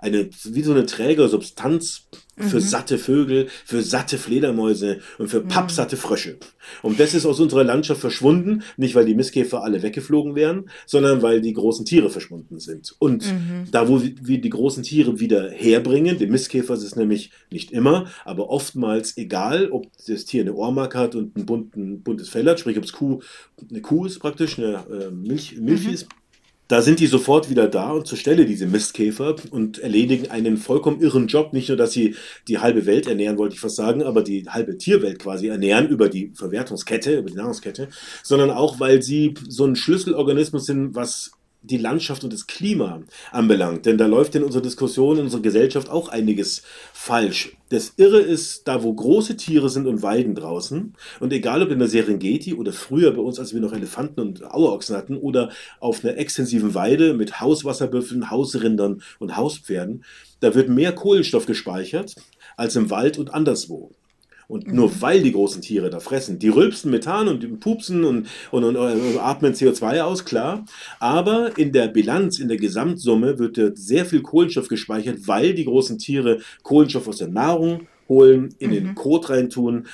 [0.00, 2.60] eine, wie so eine Trägersubstanz für mhm.
[2.60, 6.38] satte Vögel, für satte Fledermäuse und für pappsatte Frösche.
[6.82, 11.22] Und das ist aus unserer Landschaft verschwunden, nicht weil die Mistkäfer alle weggeflogen wären, sondern
[11.22, 12.94] weil die großen Tiere verschwunden sind.
[12.98, 13.70] Und mhm.
[13.70, 18.10] da, wo wir die großen Tiere wieder herbringen, dem Mistkäfer ist es nämlich nicht immer,
[18.24, 22.60] aber oftmals egal, ob das Tier eine Ohrmarke hat und ein bunten, buntes Fell hat,
[22.60, 23.20] sprich ob es Kuh,
[23.70, 25.94] eine Kuh ist praktisch, eine äh, Milch, Milch mhm.
[25.94, 26.08] ist
[26.68, 31.00] da sind die sofort wieder da und zur Stelle diese Mistkäfer und erledigen einen vollkommen
[31.00, 31.52] irren Job.
[31.52, 32.16] Nicht nur, dass sie
[32.48, 36.08] die halbe Welt ernähren, wollte ich fast sagen, aber die halbe Tierwelt quasi ernähren über
[36.08, 37.88] die Verwertungskette, über die Nahrungskette,
[38.22, 41.32] sondern auch, weil sie so ein Schlüsselorganismus sind, was
[41.66, 43.02] die Landschaft und das Klima
[43.32, 43.86] anbelangt.
[43.86, 47.56] Denn da läuft in unserer Diskussion, in unserer Gesellschaft auch einiges falsch.
[47.68, 51.80] Das Irre ist, da wo große Tiere sind und weiden draußen, und egal ob in
[51.80, 55.50] der Serengeti oder früher bei uns, als wir noch Elefanten und Auerochsen hatten, oder
[55.80, 60.04] auf einer extensiven Weide mit Hauswasserbüffeln, Hausrindern und Hauspferden,
[60.40, 62.14] da wird mehr Kohlenstoff gespeichert
[62.56, 63.90] als im Wald und anderswo.
[64.48, 65.00] Und nur mhm.
[65.00, 69.18] weil die großen Tiere da fressen, die rülpsen Methan und pupsen und, und, und, und,
[69.18, 70.64] atmen CO2 aus, klar.
[71.00, 75.64] Aber in der Bilanz, in der Gesamtsumme wird dort sehr viel Kohlenstoff gespeichert, weil die
[75.64, 78.74] großen Tiere Kohlenstoff aus der Nahrung holen, in mhm.
[78.74, 79.86] den Kot reintun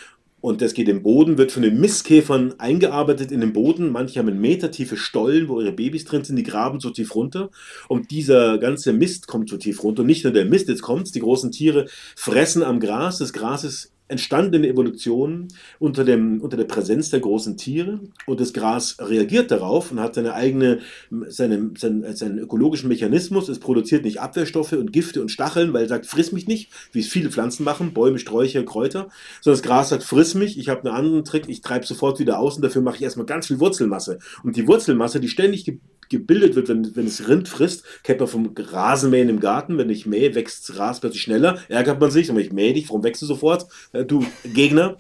[0.43, 3.93] und das geht im Boden, wird von den Mistkäfern eingearbeitet in den Boden.
[3.93, 7.15] Manche haben einen Meter tiefe Stollen, wo ihre Babys drin sind, die graben so tief
[7.15, 7.51] runter.
[7.89, 10.01] Und dieser ganze Mist kommt so tief runter.
[10.01, 11.87] Und nicht nur der Mist, jetzt kommt's, die großen Tiere
[12.17, 13.19] fressen am Gras.
[13.19, 15.49] Das Gras ist entstanden in der Evolution
[15.79, 20.15] unter, dem, unter der Präsenz der großen Tiere und das Gras reagiert darauf und hat
[20.15, 20.81] seine eigene,
[21.29, 23.49] seine, seinen, seinen ökologischen Mechanismus.
[23.49, 27.01] Es produziert nicht Abwehrstoffe und Gifte und Stacheln, weil es sagt, friss mich nicht, wie
[27.01, 29.09] es viele Pflanzen machen, Bäume, Sträucher, Kräuter,
[29.41, 32.39] sondern das Gras sagt, friss mich, ich habe einen anderen Trick, ich treibe sofort wieder
[32.39, 34.19] aus und dafür mache ich erstmal ganz viel Wurzelmasse.
[34.45, 35.65] Und die Wurzelmasse, die ständig
[36.13, 40.07] gebildet wird, wenn, wenn es Rind frisst, kennt man vom Rasenmähen im Garten, wenn ich
[40.07, 43.23] mähe, wächst das Gras plötzlich schneller, ärgert man sich, aber ich mähe dich, warum wächst
[43.23, 43.67] du sofort?
[44.05, 44.97] Du Gegner.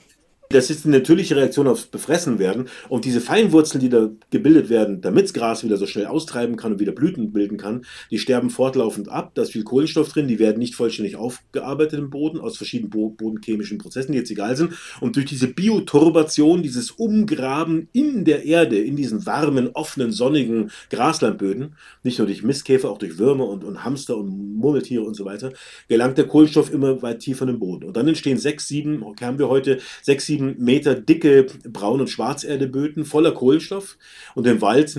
[0.53, 2.69] Das ist eine natürliche Reaktion aufs Befressen werden.
[2.88, 6.73] Und diese Feinwurzeln, die da gebildet werden, damit das Gras wieder so schnell austreiben kann
[6.73, 9.33] und wieder Blüten bilden kann, die sterben fortlaufend ab.
[9.35, 13.79] Da ist viel Kohlenstoff drin, die werden nicht vollständig aufgearbeitet im Boden aus verschiedenen bodenchemischen
[13.79, 14.75] Prozessen, die jetzt egal sind.
[15.01, 21.77] Und durch diese Bioturbation, dieses Umgraben in der Erde, in diesen warmen, offenen, sonnigen Graslandböden,
[22.03, 25.53] nicht nur durch Mistkäfer, auch durch Würmer und, und Hamster und Murmeltiere und so weiter,
[25.88, 27.85] gelangt der Kohlenstoff immer weit tiefer in den Boden.
[27.85, 33.05] Und dann entstehen sechs, sieben, haben wir heute sechs, sieben Meter dicke Braun- und Schwarzerdeböden
[33.05, 33.96] voller Kohlenstoff.
[34.35, 34.96] Und im Wald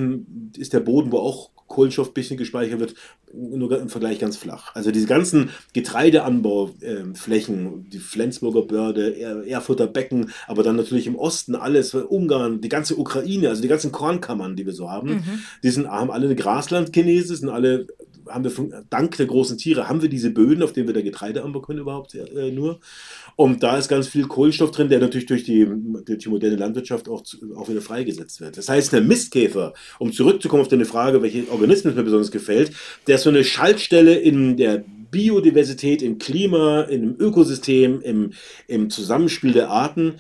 [0.58, 2.96] ist der Boden, wo auch Kohlenstoff ein bisschen gespeichert wird,
[3.34, 4.76] nur im Vergleich ganz flach.
[4.76, 11.96] Also diese ganzen Getreideanbauflächen, die Flensburger Börde, Erfurter Becken, aber dann natürlich im Osten alles,
[11.96, 15.40] Ungarn, die ganze Ukraine, also die ganzen Kornkammern, die wir so haben, mhm.
[15.64, 17.88] die sind, haben alle eine Graslandkinese, sind alle
[18.28, 21.44] haben wir dank der großen Tiere haben wir diese Böden, auf denen wir da Getreide
[21.44, 22.80] anbauen können überhaupt äh, nur.
[23.36, 25.68] Und da ist ganz viel Kohlenstoff drin, der natürlich durch die,
[26.06, 27.24] durch die moderne Landwirtschaft auch,
[27.56, 28.58] auch wieder freigesetzt wird.
[28.58, 32.72] Das heißt, der Mistkäfer, um zurückzukommen auf deine Frage, welche Organismus mir besonders gefällt,
[33.08, 38.34] der ist so eine Schaltstelle in der Biodiversität, im Klima, im Ökosystem, im,
[38.68, 40.16] im Zusammenspiel der Arten,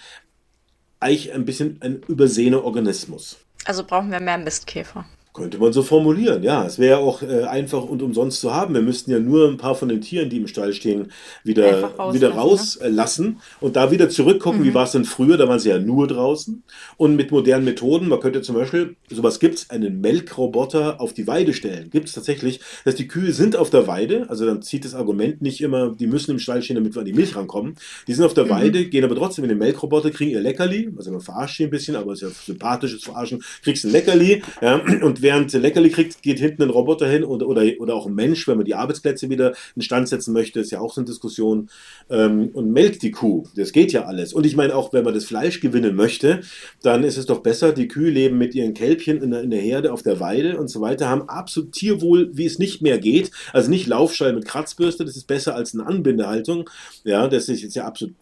[1.00, 3.38] eigentlich ein bisschen ein übersehener Organismus.
[3.66, 5.06] Also brauchen wir mehr Mistkäfer.
[5.34, 6.64] Könnte man so formulieren, ja.
[6.64, 8.76] Es wäre auch äh, einfach und umsonst zu haben.
[8.76, 11.12] Wir müssten ja nur ein paar von den Tieren, die im Stall stehen,
[11.44, 13.36] wieder, wieder rauslassen ne?
[13.60, 14.66] und da wieder zurückgucken, mhm.
[14.66, 16.62] wie war es denn früher, da waren sie ja nur draußen.
[16.98, 21.26] Und mit modernen Methoden, man könnte zum Beispiel, sowas gibt es, einen Melkroboter auf die
[21.26, 21.90] Weide stellen.
[21.90, 25.42] Gibt es tatsächlich, dass die Kühe sind auf der Weide, also dann zieht das Argument
[25.42, 27.76] nicht immer, die müssen im Stall stehen, damit wir an die Milch rankommen.
[28.08, 28.50] Die sind auf der mhm.
[28.50, 31.72] Weide, gehen aber trotzdem in den Melkroboter, kriegen ihr Leckerli, also man verarscht sie ein
[31.72, 36.22] bisschen, aber es ist ja sympathisches Verarschen, kriegst ein Leckerli, ja, und während Leckerli kriegt,
[36.22, 39.30] geht hinten ein Roboter hin oder, oder, oder auch ein Mensch, wenn man die Arbeitsplätze
[39.30, 41.70] wieder instand setzen möchte, ist ja auch so eine Diskussion,
[42.10, 43.46] ähm, und melkt die Kuh.
[43.56, 44.34] Das geht ja alles.
[44.34, 46.42] Und ich meine, auch wenn man das Fleisch gewinnen möchte,
[46.82, 49.62] dann ist es doch besser, die Kühe leben mit ihren Kälbchen in der, in der
[49.62, 53.32] Herde auf der Weide und so weiter, haben absolut Tierwohl, wie es nicht mehr geht.
[53.52, 56.70] Also nicht Laufschall mit Kratzbürste, das ist besser als eine Anbindehaltung.
[57.04, 58.14] Ja, das ist jetzt ja absolut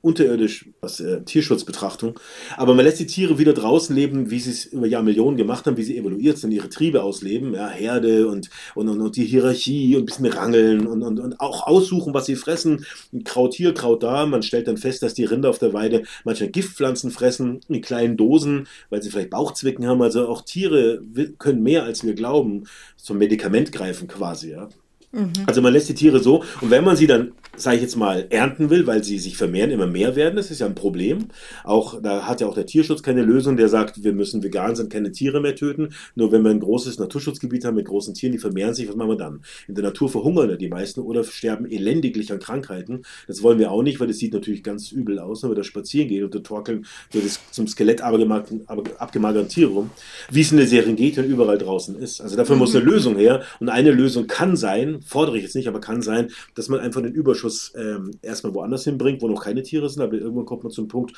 [0.00, 2.20] unterirdisch, was äh, Tierschutzbetrachtung.
[2.56, 5.76] Aber man lässt die Tiere wieder draußen leben, wie sie es über Jahrmillionen gemacht haben,
[5.76, 9.96] wie sie evoluiert sind, ihre Triebe ausleben, ja, Herde und, und, und, und die Hierarchie
[9.96, 12.86] und ein bisschen rangeln und, und, und auch aussuchen, was sie fressen.
[13.24, 14.24] Kraut hier, Kraut da.
[14.26, 18.16] Man stellt dann fest, dass die Rinder auf der Weide manchmal Giftpflanzen fressen, in kleinen
[18.16, 20.00] Dosen, weil sie vielleicht Bauchzwicken haben.
[20.00, 21.02] Also auch Tiere
[21.38, 24.50] können mehr, als wir glauben, zum Medikament greifen quasi.
[24.52, 24.68] Ja.
[25.12, 25.32] Mhm.
[25.46, 28.26] Also man lässt die Tiere so und wenn man sie dann, sage ich jetzt mal,
[28.28, 31.28] ernten will, weil sie sich vermehren, immer mehr werden, das ist ja ein Problem.
[31.64, 34.88] Auch da hat ja auch der Tierschutz keine Lösung, der sagt, wir müssen vegan sein,
[34.88, 35.90] keine Tiere mehr töten.
[36.14, 39.10] Nur wenn wir ein großes Naturschutzgebiet haben mit großen Tieren, die vermehren sich, was machen
[39.10, 39.40] wir dann?
[39.66, 43.02] In der Natur verhungern ja die meisten oder sterben elendiglich an Krankheiten.
[43.26, 45.64] Das wollen wir auch nicht, weil das sieht natürlich ganz übel aus, wenn wir da
[45.64, 49.90] spazieren gehen und da torkeln wir das zum Skelett abgemagerten Tiere rum,
[50.30, 52.20] wie es in der Serengeti und überall draußen ist.
[52.20, 52.60] Also dafür mhm.
[52.60, 56.02] muss eine Lösung her und eine Lösung kann sein, fordere ich jetzt nicht, aber kann
[56.02, 60.02] sein, dass man einfach den Überschuss ähm, erstmal woanders hinbringt, wo noch keine Tiere sind,
[60.02, 61.16] aber irgendwann kommt man zum Punkt,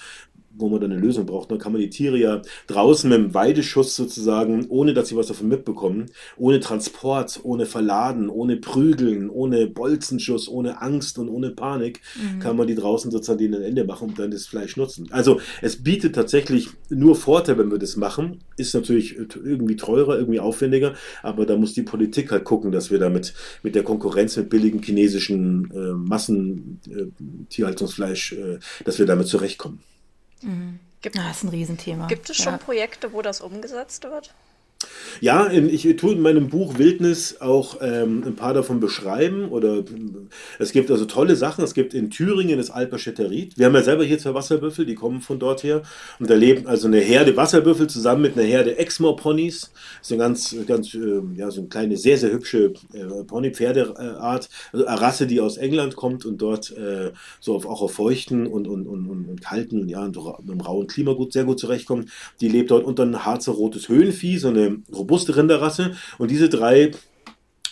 [0.52, 1.50] wo man dann eine Lösung braucht.
[1.50, 5.28] Dann kann man die Tiere ja draußen mit dem Weideschuss sozusagen, ohne dass sie was
[5.28, 12.00] davon mitbekommen, ohne Transport, ohne Verladen, ohne Prügeln, ohne Bolzenschuss, ohne Angst und ohne Panik,
[12.16, 12.40] mhm.
[12.40, 15.08] kann man die draußen sozusagen denen ein Ende machen und dann das Fleisch nutzen.
[15.10, 18.40] Also es bietet tatsächlich nur Vorteile, wenn wir das machen.
[18.56, 22.98] Ist natürlich irgendwie teurer, irgendwie aufwendiger, aber da muss die Politik halt gucken, dass wir
[22.98, 29.80] damit mit der Konkurrenz mit billigem chinesischen äh, Massentierhaltungsfleisch, äh, dass wir damit zurechtkommen.
[30.42, 30.80] Mhm.
[31.02, 32.06] Gibt, ah, das ist ein Riesenthema.
[32.06, 32.58] Gibt es schon ja.
[32.58, 34.34] Projekte, wo das umgesetzt wird?
[35.20, 39.50] Ja, ich tue in meinem Buch Wildnis auch ähm, ein paar davon beschreiben.
[39.50, 39.84] Oder
[40.58, 41.62] es gibt also tolle Sachen.
[41.62, 43.58] Es gibt in Thüringen das Alperchetterit.
[43.58, 45.82] Wir haben ja selber hier zwei Wasserbüffel, die kommen von dort her.
[46.18, 49.70] Und da leben also eine Herde Wasserbüffel zusammen mit einer Herde Exmoor-Ponys.
[49.98, 54.48] Das ist eine ganz, ganz, äh, ja, so eine kleine, sehr, sehr hübsche äh, Pony-Pferdeart.
[54.72, 58.46] Also eine Rasse, die aus England kommt und dort äh, so auf, auch auf feuchten
[58.46, 60.16] und, und, und, und, kalten und ja, und
[60.66, 62.08] rauen Klima gut, sehr gut zurechtkommt.
[62.40, 65.96] Die lebt dort unter ein Harzer rotes Höhenvieh, so eine robuste Rinderrasse.
[66.18, 66.92] Und diese drei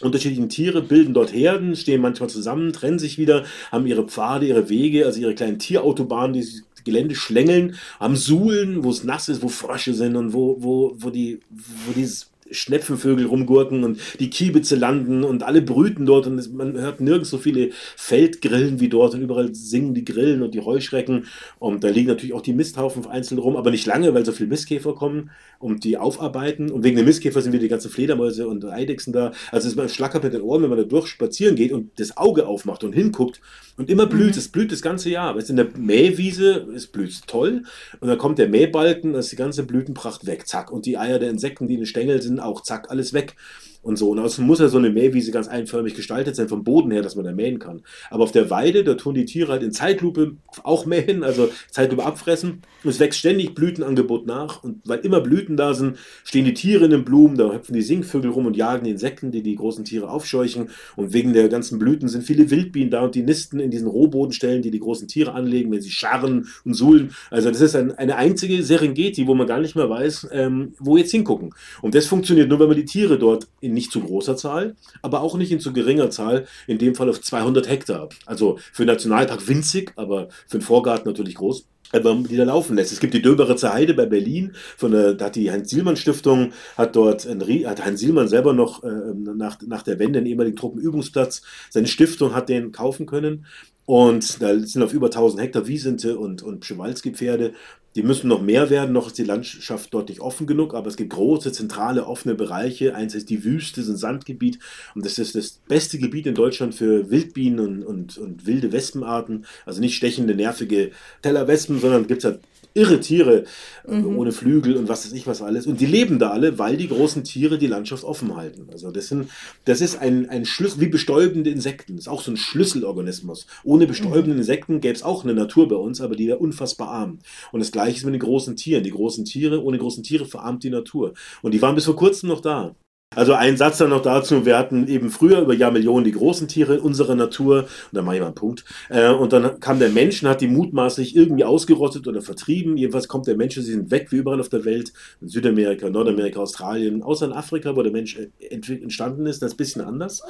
[0.01, 4.69] unterschiedlichen Tiere bilden dort Herden, stehen manchmal zusammen, trennen sich wieder, haben ihre Pfade, ihre
[4.69, 9.43] Wege, also ihre kleinen Tierautobahnen, die das Gelände schlängeln, haben Suhlen, wo es nass ist,
[9.43, 14.77] wo Frösche sind und wo, wo, wo, die, wo dieses Schnepfenvögel rumgurken und die Kiebitze
[14.77, 19.23] landen und alle brüten dort und man hört nirgends so viele Feldgrillen wie dort und
[19.23, 21.27] überall singen die Grillen und die Heuschrecken
[21.59, 24.49] und da liegen natürlich auch die Misthaufen einzeln rum, aber nicht lange, weil so viele
[24.49, 28.65] Mistkäfer kommen und die aufarbeiten und wegen der Mistkäfer sind wieder die ganzen Fledermäuse und
[28.65, 31.57] Eidechsen da, also es ist man schlackert mit den Ohren, wenn man da durch spazieren
[31.57, 33.41] geht und das Auge aufmacht und hinguckt
[33.77, 34.39] und immer blüht, mhm.
[34.39, 37.65] es blüht das ganze Jahr, weil es in der Mähwiese, es blüht toll
[38.01, 41.19] und dann kommt der Mähbalken, da ist die ganze Blütenpracht weg, zack und die Eier
[41.19, 43.37] der Insekten, die in den Stängeln sind, auch zack, alles weg
[43.83, 44.11] und so.
[44.11, 47.17] Und außerdem muss ja so eine Mähwiese ganz einförmig gestaltet sein, vom Boden her, dass
[47.17, 47.83] man da mähen kann.
[48.11, 52.05] Aber auf der Weide, da tun die Tiere halt in Zeitlupe auch mähen, also Zeitlupe
[52.05, 52.63] abfressen.
[52.85, 54.63] Und es wächst ständig Blütenangebot nach.
[54.63, 57.83] Und weil immer Blüten da sind, stehen die Tiere in den Blumen, da hüpfen die
[57.83, 60.71] Singvögel rum und jagen die Insekten, die die großen Tiere aufscheuchen.
[60.97, 64.63] Und wegen der ganzen Blüten sind viele Wildbienen da und die nisten in diesen Rohbodenstellen,
[64.63, 67.13] die die großen Tiere anlegen, wenn sie scharren und suhlen.
[67.31, 70.97] Also das ist ein, eine einzige Serengeti, wo man gar nicht mehr weiß, ähm, wo
[70.97, 71.55] jetzt hingucken.
[71.83, 75.21] Und das funktioniert nur, wenn man die Tiere dort in nicht zu großer Zahl, aber
[75.23, 78.09] auch nicht in zu geringer Zahl, in dem Fall auf 200 Hektar.
[78.27, 82.93] Also für einen Nationalpark winzig, aber für einen Vorgarten natürlich groß die da laufen lässt.
[82.93, 87.27] Es gibt die Döberitzer Heide bei Berlin, von der, da hat die Heinz-Sielmann-Stiftung, hat dort,
[87.27, 91.87] ein, hat Heinz Sielmann selber noch äh, nach, nach der Wende einen ehemaligen Truppenübungsplatz, seine
[91.87, 93.47] Stiftung hat den kaufen können
[93.89, 97.55] und da sind auf über 1000 Hektar Wiesente und, und Przewalski-Pferde
[97.97, 100.97] die müssen noch mehr werden, noch ist die Landschaft dort nicht offen genug, aber es
[100.97, 102.95] gibt große, zentrale, offene Bereiche.
[102.95, 104.59] Eins ist die Wüste, das ist ein Sandgebiet
[104.95, 109.47] und das ist das beste Gebiet in Deutschland für Wildbienen und, und, und wilde Wespenarten.
[109.67, 110.91] Also nicht stechende, nervige
[111.23, 112.41] Tellerwespen, sondern gibt es halt
[112.79, 113.45] irre Tiere
[113.87, 114.17] äh, mhm.
[114.17, 115.67] ohne Flügel und was weiß ich was alles.
[115.67, 118.69] Und die leben da alle, weil die großen Tiere die Landschaft offen halten.
[118.73, 119.29] Also das, sind,
[119.65, 121.97] das ist ein, ein Schlüssel, wie bestäubende Insekten.
[121.97, 123.47] Das ist auch so ein Schlüsselorganismus.
[123.65, 124.39] Ohne bestäubende mhm.
[124.39, 127.19] Insekten gäbe es auch eine Natur bei uns, aber die wäre unfassbar arm.
[127.53, 128.85] Und das gleiche ist mit den großen Tieren.
[128.85, 131.15] Die großen Tiere, ohne großen Tiere verarmt die Natur.
[131.43, 132.75] Und die waren bis vor kurzem noch da.
[133.17, 136.75] Also ein Satz dann noch dazu, wir hatten eben früher über Jahrmillionen die großen Tiere
[136.75, 139.89] in unserer Natur, und dann mache ich mal einen Punkt, äh, und dann kam der
[139.89, 143.91] Mensch und hat die mutmaßlich irgendwie ausgerottet oder vertrieben, jedenfalls kommt der Mensch, sie sind
[143.91, 144.93] weg wie überall auf der Welt,
[145.23, 149.55] in Südamerika, Nordamerika, Australien, außer in Afrika, wo der Mensch äh, entstanden ist, das ist
[149.55, 150.23] ein bisschen anders.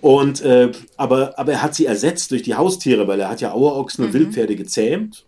[0.00, 3.52] Und, äh, aber, aber er hat sie ersetzt durch die Haustiere, weil er hat ja
[3.52, 4.18] Auerochsen und mhm.
[4.18, 5.24] Wildpferde gezähmt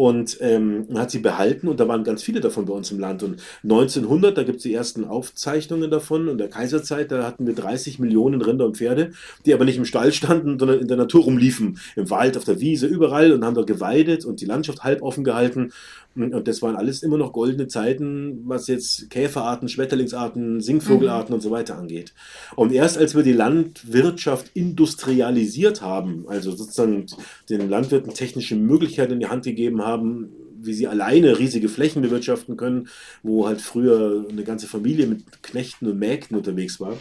[0.00, 3.22] und ähm, hat sie behalten und da waren ganz viele davon bei uns im Land.
[3.22, 7.54] Und 1900, da gibt es die ersten Aufzeichnungen davon und der Kaiserzeit, da hatten wir
[7.54, 9.12] 30 Millionen Rinder und Pferde,
[9.44, 12.60] die aber nicht im Stall standen, sondern in der Natur rumliefen, im Wald, auf der
[12.60, 15.74] Wiese, überall und haben da geweidet und die Landschaft halb offen gehalten.
[16.22, 21.34] Und das waren alles immer noch goldene Zeiten, was jetzt Käferarten, Schmetterlingsarten, Singvogelarten mhm.
[21.34, 22.14] und so weiter angeht.
[22.56, 27.06] Und erst als wir die Landwirtschaft industrialisiert haben, also sozusagen
[27.48, 30.30] den Landwirten technische Möglichkeiten in die Hand gegeben haben,
[30.62, 32.88] wie sie alleine riesige Flächen bewirtschaften können,
[33.22, 36.96] wo halt früher eine ganze Familie mit Knechten und Mägden unterwegs war,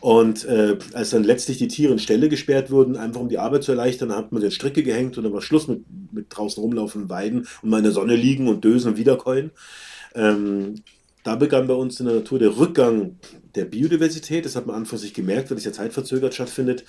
[0.00, 3.64] und äh, als dann letztlich die Tiere in Ställe gesperrt wurden, einfach um die Arbeit
[3.64, 5.82] zu erleichtern, hat man den Stricke gehängt und dann war Schluss mit,
[6.12, 9.50] mit draußen rumlaufenden Weiden und mal in der Sonne liegen und dösen und wiederkäuen.
[10.14, 10.76] Ähm,
[11.24, 13.16] da begann bei uns in der Natur der Rückgang
[13.54, 14.44] der Biodiversität.
[14.44, 16.84] Das hat man an für sich gemerkt, weil es ja zeitverzögert stattfindet.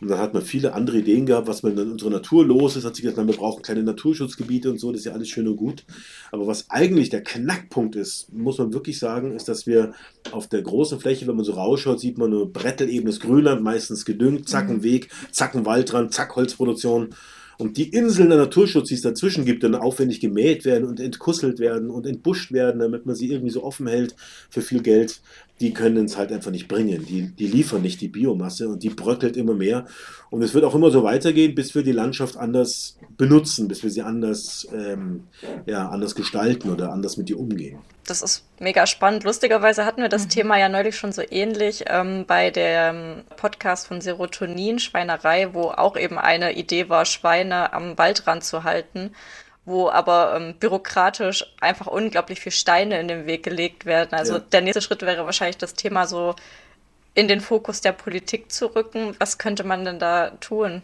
[0.00, 2.84] Und dann hat man viele andere Ideen gehabt, was man in unserer Natur los ist.
[2.84, 5.56] Hat sich gesagt, wir brauchen kleine Naturschutzgebiete und so, das ist ja alles schön und
[5.56, 5.84] gut.
[6.32, 9.92] Aber was eigentlich der Knackpunkt ist, muss man wirklich sagen, ist, dass wir
[10.30, 14.48] auf der großen Fläche, wenn man so rausschaut, sieht man nur brettelebenes Grünland, meistens gedüngt,
[14.48, 16.10] zack ein mhm.
[16.10, 17.14] Zack Holzproduktion.
[17.58, 21.58] Und die Inseln der Naturschutz, die es dazwischen gibt, dann aufwendig gemäht werden und entkusselt
[21.58, 24.16] werden und entbuscht werden, damit man sie irgendwie so offen hält
[24.50, 25.20] für viel Geld,
[25.60, 27.06] die können es halt einfach nicht bringen.
[27.06, 29.86] Die, die liefern nicht die Biomasse und die bröckelt immer mehr.
[30.30, 33.90] Und es wird auch immer so weitergehen, bis wir die Landschaft anders benutzen, bis wir
[33.90, 35.24] sie anders, ähm,
[35.66, 37.78] ja, anders gestalten oder anders mit ihr umgehen.
[38.06, 39.24] Das ist mega spannend.
[39.24, 40.30] Lustigerweise hatten wir das mhm.
[40.30, 45.96] Thema ja neulich schon so ähnlich ähm, bei dem Podcast von Serotonin, Schweinerei, wo auch
[45.96, 49.12] eben eine Idee war, Schweine am Waldrand zu halten
[49.66, 54.10] wo aber ähm, bürokratisch einfach unglaublich viel Steine in den Weg gelegt werden.
[54.12, 54.38] Also ja.
[54.40, 56.34] der nächste Schritt wäre wahrscheinlich das Thema so
[57.14, 59.14] in den Fokus der Politik zu rücken.
[59.18, 60.82] Was könnte man denn da tun?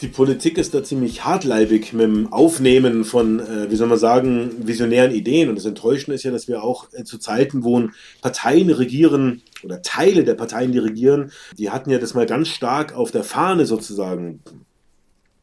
[0.00, 4.66] Die Politik ist da ziemlich hartleibig mit dem Aufnehmen von, äh, wie soll man sagen,
[4.66, 5.48] visionären Ideen.
[5.48, 7.88] Und das Enttäuschende ist ja, dass wir auch äh, zu Zeiten, wo
[8.20, 12.96] Parteien regieren oder Teile der Parteien, die regieren, die hatten ja das mal ganz stark
[12.96, 14.40] auf der Fahne sozusagen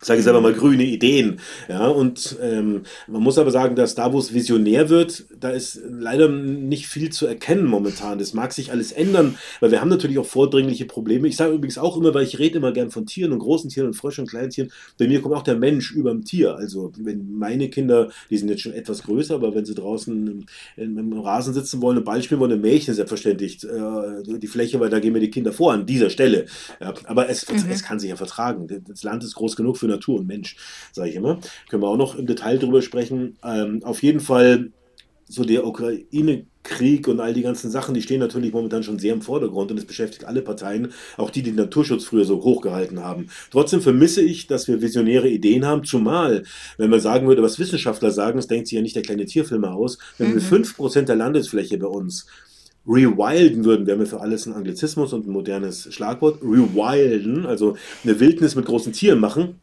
[0.02, 1.42] sage ich selber mal, grüne Ideen.
[1.68, 5.82] Ja, und ähm, man muss aber sagen, dass da, wo es visionär wird, da ist
[5.90, 8.18] leider nicht viel zu erkennen momentan.
[8.18, 11.28] Das mag sich alles ändern, weil wir haben natürlich auch vordringliche Probleme.
[11.28, 13.88] Ich sage übrigens auch immer, weil ich rede immer gern von Tieren und großen Tieren
[13.88, 14.72] und Fröschen und kleinen Tieren.
[14.98, 16.56] Bei mir kommt auch der Mensch über dem Tier.
[16.56, 20.46] Also wenn meine Kinder, die sind jetzt schon etwas größer, aber wenn sie draußen
[20.78, 24.80] im, im Rasen sitzen wollen, ein Ball spielen wollen, ein Mädchen selbstverständlich äh, die Fläche,
[24.80, 26.46] weil da gehen mir die Kinder vor an dieser Stelle.
[26.80, 27.70] Ja, aber es, mhm.
[27.70, 28.68] es kann sich ja vertragen.
[28.88, 30.56] Das Land ist groß genug für Natur und Mensch,
[30.92, 31.40] sage ich immer.
[31.70, 33.38] Können wir auch noch im Detail drüber sprechen.
[33.44, 34.72] Ähm, auf jeden Fall
[35.30, 39.22] so der Ukraine-Krieg und all die ganzen Sachen, die stehen natürlich momentan schon sehr im
[39.22, 43.28] Vordergrund und es beschäftigt alle Parteien, auch die, die den Naturschutz früher so hochgehalten haben.
[43.52, 46.44] Trotzdem vermisse ich, dass wir visionäre Ideen haben, zumal,
[46.78, 49.76] wenn man sagen würde, was Wissenschaftler sagen, das denkt sich ja nicht der kleine Tierfilmer
[49.76, 50.36] aus, wenn mhm.
[50.36, 52.26] wir 5% der Landesfläche bei uns
[52.88, 58.20] rewilden würden, wären wir für alles ein Anglizismus und ein modernes Schlagwort, rewilden, also eine
[58.20, 59.60] Wildnis mit großen Tieren machen,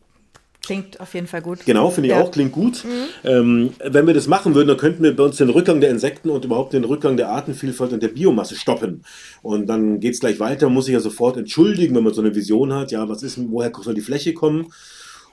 [0.67, 1.65] Klingt auf jeden Fall gut.
[1.65, 2.21] Genau, finde ich ja.
[2.21, 2.85] auch, klingt gut.
[2.85, 3.29] Mhm.
[3.29, 6.29] Ähm, wenn wir das machen würden, dann könnten wir bei uns den Rückgang der Insekten
[6.29, 9.03] und überhaupt den Rückgang der Artenvielfalt und der Biomasse stoppen.
[9.43, 12.35] Und dann geht es gleich weiter, muss ich ja sofort entschuldigen, wenn man so eine
[12.35, 12.91] Vision hat.
[12.91, 14.67] Ja, was ist, woher soll die Fläche kommen?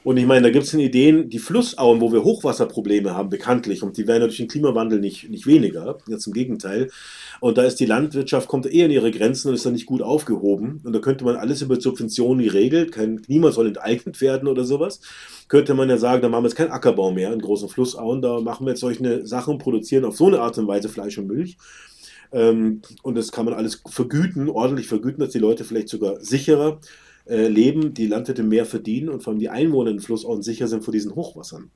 [0.04, 3.98] Und ich meine, da gibt es Ideen, die Flussauen, wo wir Hochwasserprobleme haben, bekanntlich, und
[3.98, 6.90] die werden durch den Klimawandel nicht, nicht weniger, ganz im Gegenteil.
[7.44, 10.02] Und da ist die Landwirtschaft, kommt eher in ihre Grenzen und ist dann nicht gut
[10.02, 10.80] aufgehoben.
[10.86, 15.02] Und da könnte man alles über Subventionen geregelt, kein Klima soll enteignet werden oder sowas.
[15.50, 18.40] Könnte man ja sagen, da machen wir jetzt keinen Ackerbau mehr in großen Flussauen, da
[18.40, 21.28] machen wir jetzt solche Sachen und produzieren auf so eine Art und Weise Fleisch und
[21.28, 21.58] Milch.
[22.32, 26.80] Ähm, und das kann man alles vergüten, ordentlich vergüten, dass die Leute vielleicht sogar sicherer
[27.26, 30.86] äh, leben, die Landwirte mehr verdienen und vor allem die Einwohner in Flussauen sicher sind
[30.86, 31.72] vor diesen Hochwassern.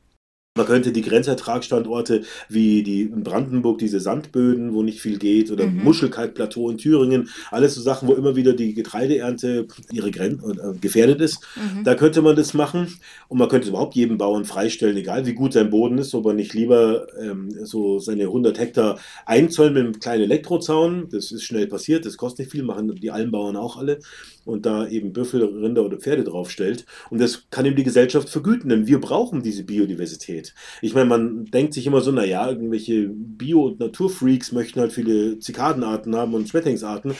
[0.57, 5.67] Man könnte die Grenzertragsstandorte wie die in Brandenburg, diese Sandböden, wo nicht viel geht, oder
[5.67, 5.83] mhm.
[5.83, 11.21] Muschelkalkplateau in Thüringen, alles so Sachen, wo immer wieder die Getreideernte ihre Gren äh, gefährdet
[11.21, 11.39] ist.
[11.55, 11.83] Mhm.
[11.83, 12.87] Da könnte man das machen
[13.27, 16.33] und man könnte überhaupt jedem Bauern freistellen, egal wie gut sein Boden ist, ob er
[16.33, 21.07] nicht lieber ähm, so seine 100 Hektar einzäunen mit einem kleinen Elektrozaun.
[21.11, 23.99] Das ist schnell passiert, das kostet nicht viel, machen die Almbauern auch alle
[24.47, 26.85] und da eben Büffel, Rinder oder Pferde draufstellt.
[27.09, 30.53] Und das kann ihm die Gesellschaft vergüten, denn wir brauchen diese Biodiversität.
[30.81, 35.39] Ich meine, man denkt sich immer so, naja, irgendwelche Bio- und Naturfreaks möchten halt viele
[35.39, 37.13] Zikadenarten haben und Schmetterlingsarten.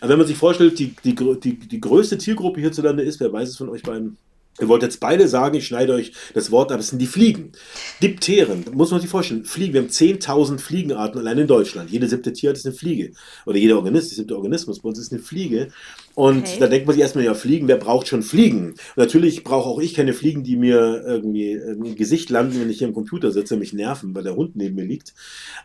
[0.00, 3.48] Aber wenn man sich vorstellt, die, die, die, die größte Tiergruppe hierzulande ist, wer weiß
[3.48, 4.16] es von euch beiden?
[4.60, 7.52] Ihr wollt jetzt beide sagen, ich schneide euch das Wort ab, es sind die Fliegen.
[8.02, 9.46] Dipteren, muss man sich vorstellen.
[9.46, 11.90] Fliegen, wir haben 10.000 Fliegenarten allein in Deutschland.
[11.90, 13.12] Jede siebte Tier ist eine Fliege.
[13.46, 15.68] Oder jeder Organismus, der siebte Organismus bei uns ist eine Fliege.
[16.14, 16.56] Und okay.
[16.60, 18.70] da denkt man sich erstmal, ja, Fliegen, wer braucht schon Fliegen?
[18.70, 22.78] Und natürlich brauche auch ich keine Fliegen, die mir irgendwie im Gesicht landen, wenn ich
[22.78, 25.14] hier im Computer sitze und mich nerven, weil der Hund neben mir liegt.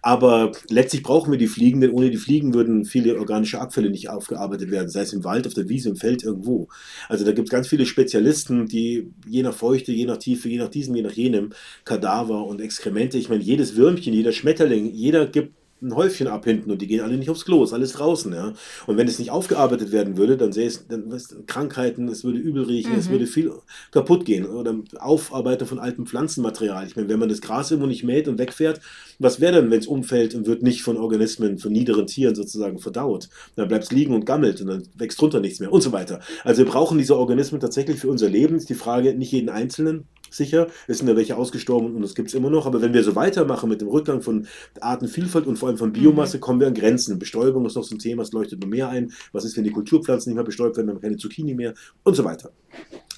[0.01, 4.09] Aber letztlich brauchen wir die Fliegen, denn ohne die Fliegen würden viele organische Abfälle nicht
[4.09, 6.69] aufgearbeitet werden, sei es im Wald, auf der Wiese, im Feld, irgendwo.
[7.09, 10.57] Also da gibt es ganz viele Spezialisten, die je nach Feuchte, je nach Tiefe, je
[10.57, 11.51] nach diesem, je nach jenem
[11.83, 16.71] Kadaver und Exkremente, ich meine, jedes Würmchen, jeder Schmetterling, jeder gibt ein Häufchen ab hinten
[16.71, 18.53] und die gehen alle nicht aufs Klo, ist alles draußen, ja.
[18.87, 22.39] Und wenn es nicht aufgearbeitet werden würde, dann sähe es, dann weißt, Krankheiten, es würde
[22.39, 22.99] übel riechen, mhm.
[22.99, 23.51] es würde viel
[23.91, 24.45] kaputt gehen.
[24.45, 26.87] Oder Aufarbeitung von altem Pflanzenmaterial.
[26.87, 28.81] Ich meine, wenn man das Gras irgendwo nicht mäht und wegfährt,
[29.19, 32.79] was wäre dann, wenn es umfällt und wird nicht von Organismen, von niederen Tieren sozusagen
[32.79, 33.29] verdaut?
[33.55, 36.21] Dann bleibt es liegen und gammelt und dann wächst drunter nichts mehr und so weiter.
[36.43, 38.55] Also wir brauchen diese Organismen tatsächlich für unser Leben.
[38.55, 40.67] Ist die Frage, nicht jeden Einzelnen, sicher.
[40.87, 42.65] Es sind ja welche ausgestorben und es gibt es immer noch.
[42.65, 44.47] Aber wenn wir so weitermachen mit dem Rückgang von
[44.79, 46.41] Artenvielfalt und vor allem von Biomasse, mhm.
[46.41, 47.19] kommen wir an Grenzen.
[47.19, 49.11] Bestäubung ist noch so ein Thema, es leuchtet nur mehr ein.
[49.31, 51.73] Was ist, wenn die Kulturpflanzen nicht mehr bestäubt werden, dann haben wir keine Zucchini mehr
[52.03, 52.51] und so weiter.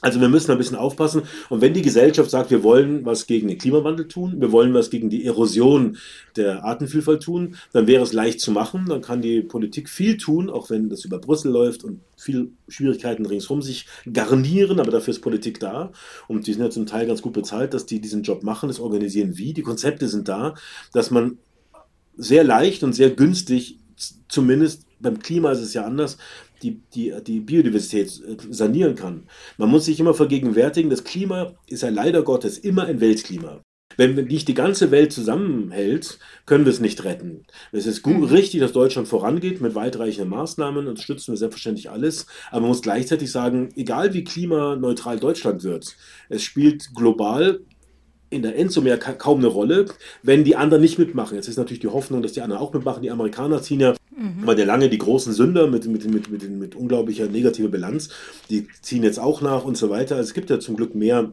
[0.02, 1.24] Also wir müssen ein bisschen aufpassen.
[1.50, 4.90] Und wenn die Gesellschaft sagt, wir wollen was gegen den Klimawandel tun, wir wollen was
[4.90, 5.98] gegen die Erosion
[6.36, 8.86] der Artenvielfalt tun, dann wäre es leicht zu machen.
[8.88, 13.26] Dann kann die Politik viel tun, auch wenn das über Brüssel läuft und viel Schwierigkeiten
[13.26, 15.92] ringsherum sich garnieren, aber dafür ist Politik da.
[16.28, 18.80] Und die sind ja zum Teil ganz gut bezahlt, dass die diesen Job machen, das
[18.80, 19.54] organisieren wie.
[19.54, 20.56] Die Konzepte sind da,
[20.94, 21.38] dass man
[22.16, 23.80] sehr leicht und sehr günstig,
[24.28, 26.18] zumindest beim Klima ist es ja anders,
[26.62, 29.28] die, die, die Biodiversität äh, sanieren kann.
[29.58, 33.62] Man muss sich immer vergegenwärtigen, das Klima ist ja leider Gottes immer ein Weltklima.
[33.98, 37.46] Wenn nicht die ganze Welt zusammenhält, können wir es nicht retten.
[37.74, 38.24] Es ist gut, mhm.
[38.24, 42.28] richtig, dass Deutschland vorangeht mit weitreichenden Maßnahmen und stützen wir selbstverständlich alles.
[42.50, 45.98] Aber man muss gleichzeitig sagen, egal wie klimaneutral Deutschland wird,
[46.30, 47.62] es spielt global
[48.30, 49.86] in der Endzome ja kaum eine Rolle,
[50.24, 51.36] wenn die anderen nicht mitmachen.
[51.36, 53.02] Jetzt ist natürlich die Hoffnung, dass die anderen auch mitmachen.
[53.02, 54.46] Die Amerikaner ziehen ja Mhm.
[54.46, 58.10] Weil der lange die großen Sünder mit, mit, mit, mit, mit unglaublicher negativer Bilanz,
[58.50, 60.18] die ziehen jetzt auch nach und so weiter.
[60.18, 61.32] Also es gibt ja zum Glück mehr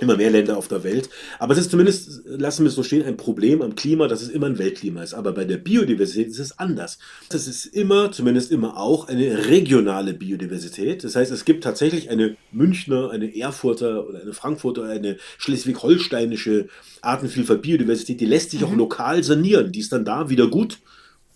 [0.00, 1.08] immer mehr Länder auf der Welt.
[1.38, 4.28] Aber es ist zumindest, lassen wir es so stehen, ein Problem am Klima, dass es
[4.28, 5.14] immer ein Weltklima ist.
[5.14, 6.98] Aber bei der Biodiversität ist es anders.
[7.28, 11.04] Das ist immer, zumindest immer auch, eine regionale Biodiversität.
[11.04, 16.68] Das heißt, es gibt tatsächlich eine Münchner, eine Erfurter oder eine Frankfurter, eine schleswig-holsteinische
[17.00, 18.66] Artenvielfalt Biodiversität, die lässt sich mhm.
[18.66, 19.72] auch lokal sanieren.
[19.72, 20.78] Die ist dann da wieder gut.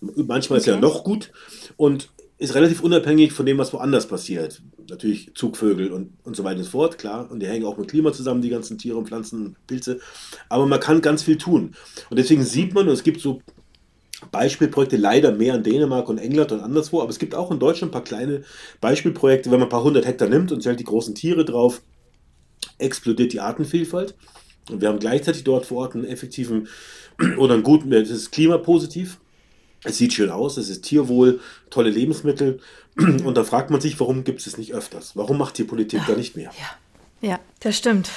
[0.01, 0.71] Manchmal okay.
[0.71, 1.31] ist ja noch gut.
[1.77, 2.09] Und
[2.43, 4.61] ist relativ unabhängig von dem, was woanders passiert.
[4.91, 7.31] Natürlich Zugvögel und, und so weiter und so fort, klar.
[7.31, 10.01] Und die hängen auch mit Klima zusammen, die ganzen Tiere und Pflanzen und Pilze.
[10.49, 11.75] Aber man kann ganz viel tun.
[12.11, 13.43] Und deswegen sieht man, und es gibt so
[14.33, 17.91] Beispielprojekte leider mehr in Dänemark und England und anderswo, aber es gibt auch in Deutschland
[17.91, 18.43] ein paar kleine
[18.81, 21.81] Beispielprojekte, wenn man ein paar hundert Hektar nimmt und stellt die großen Tiere drauf,
[22.79, 24.17] explodiert die Artenvielfalt.
[24.69, 26.67] Und wir haben gleichzeitig dort vor Ort einen effektiven
[27.39, 29.19] oder einen guten, das ist klimapositiv,
[29.85, 32.61] es sieht schön aus, es ist Tierwohl, tolle Lebensmittel.
[32.97, 35.17] Und da fragt man sich, warum gibt es es nicht öfters?
[35.17, 36.51] Warum macht die Politik da nicht mehr?
[37.21, 37.29] Ja.
[37.31, 38.11] ja, das stimmt.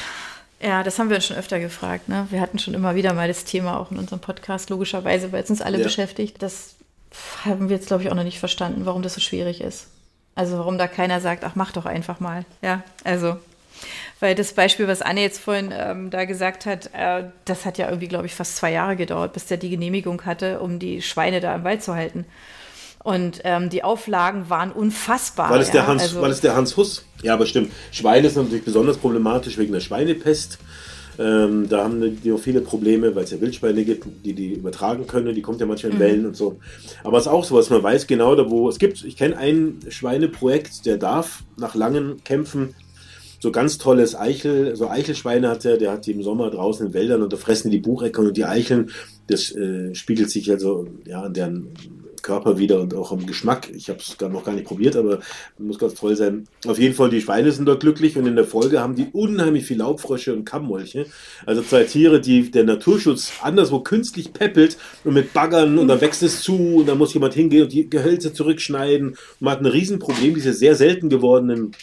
[0.61, 2.09] Ja, das haben wir uns schon öfter gefragt.
[2.09, 2.27] Ne?
[2.29, 5.49] Wir hatten schon immer wieder mal das Thema auch in unserem Podcast, logischerweise, weil es
[5.49, 5.83] uns alle ja.
[5.83, 6.41] beschäftigt.
[6.41, 6.75] Das
[7.43, 9.87] haben wir jetzt, glaube ich, auch noch nicht verstanden, warum das so schwierig ist.
[10.33, 12.45] Also warum da keiner sagt, ach, mach doch einfach mal.
[12.61, 13.37] Ja, also
[14.19, 17.87] weil das Beispiel, was Anne jetzt vorhin ähm, da gesagt hat, äh, das hat ja
[17.87, 21.41] irgendwie, glaube ich, fast zwei Jahre gedauert, bis der die Genehmigung hatte, um die Schweine
[21.41, 22.25] da im Wald zu halten.
[23.03, 25.51] Und ähm, die Auflagen waren unfassbar.
[25.51, 25.73] Weil es, ja?
[25.73, 27.05] der Hans, also, weil es der Hans Huss.
[27.21, 27.71] Ja, aber stimmt.
[27.91, 30.57] Schweine sind natürlich besonders problematisch wegen der Schweinepest.
[31.19, 35.07] Ähm, da haben die auch viele Probleme, weil es ja Wildschweine gibt, die die übertragen
[35.07, 35.35] können.
[35.35, 36.01] Die kommt ja manchmal in mhm.
[36.01, 36.59] Wellen und so.
[37.03, 39.03] Aber es ist auch so, was man weiß genau, da wo es gibt.
[39.03, 42.73] Ich kenne ein Schweineprojekt, der darf nach langen Kämpfen
[43.39, 46.93] so ganz tolles Eichel, so Eichelschweine hat er, der hat die im Sommer draußen in
[46.93, 48.91] Wäldern und da fressen die Bucheckern und die Eicheln.
[49.27, 51.73] Das äh, spiegelt sich also ja an deren
[52.25, 53.69] Körper wieder und auch am Geschmack.
[53.75, 55.19] Ich habe es noch gar nicht probiert, aber
[55.59, 56.47] muss ganz toll sein.
[56.65, 59.65] Auf jeden Fall, die Schweine sind dort glücklich und in der Folge haben die unheimlich
[59.65, 61.05] viel Laubfrösche und Kammmolche.
[61.45, 66.23] Also zwei Tiere, die der Naturschutz anderswo künstlich peppelt und mit Baggern und dann wächst
[66.23, 69.15] es zu und dann muss jemand hingehen und die Gehölze zurückschneiden.
[69.39, 71.73] man hat ein Riesenproblem, diese sehr selten gewordenen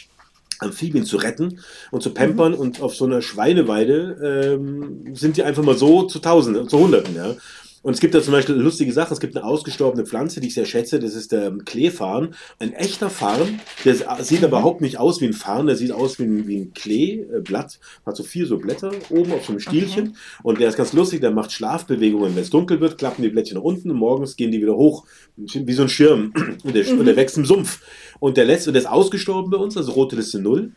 [0.63, 1.59] Amphibien zu retten
[1.91, 2.59] und zu pampern mhm.
[2.59, 7.15] und auf so einer Schweineweide ähm, sind die einfach mal so zu Tausenden, zu Hunderten,
[7.15, 7.35] ja.
[7.83, 9.13] Und es gibt da zum Beispiel lustige Sachen.
[9.13, 10.99] Es gibt eine ausgestorbene Pflanze, die ich sehr schätze.
[10.99, 12.33] Das ist der Kleefarn.
[12.57, 13.59] Ein echter Farn.
[13.83, 14.47] Der sieht mhm.
[14.47, 15.67] überhaupt nicht aus wie ein Farn.
[15.67, 17.79] Der sieht aus wie ein, wie ein Kleeblatt.
[18.05, 20.07] Hat so vier so Blätter oben auf so einem Stielchen.
[20.07, 20.17] Okay.
[20.43, 21.19] Und der ist ganz lustig.
[21.19, 22.33] Der macht Schlafbewegungen.
[22.33, 25.05] Wenn es dunkel wird, klappen die Blättchen nach unten und morgens gehen die wieder hoch.
[25.35, 26.33] Wie so ein Schirm.
[26.63, 26.99] Und der, mhm.
[26.99, 27.81] und der wächst im Sumpf.
[28.23, 30.71] Und der letzte, der ist ausgestorben bei uns, also rote Liste null.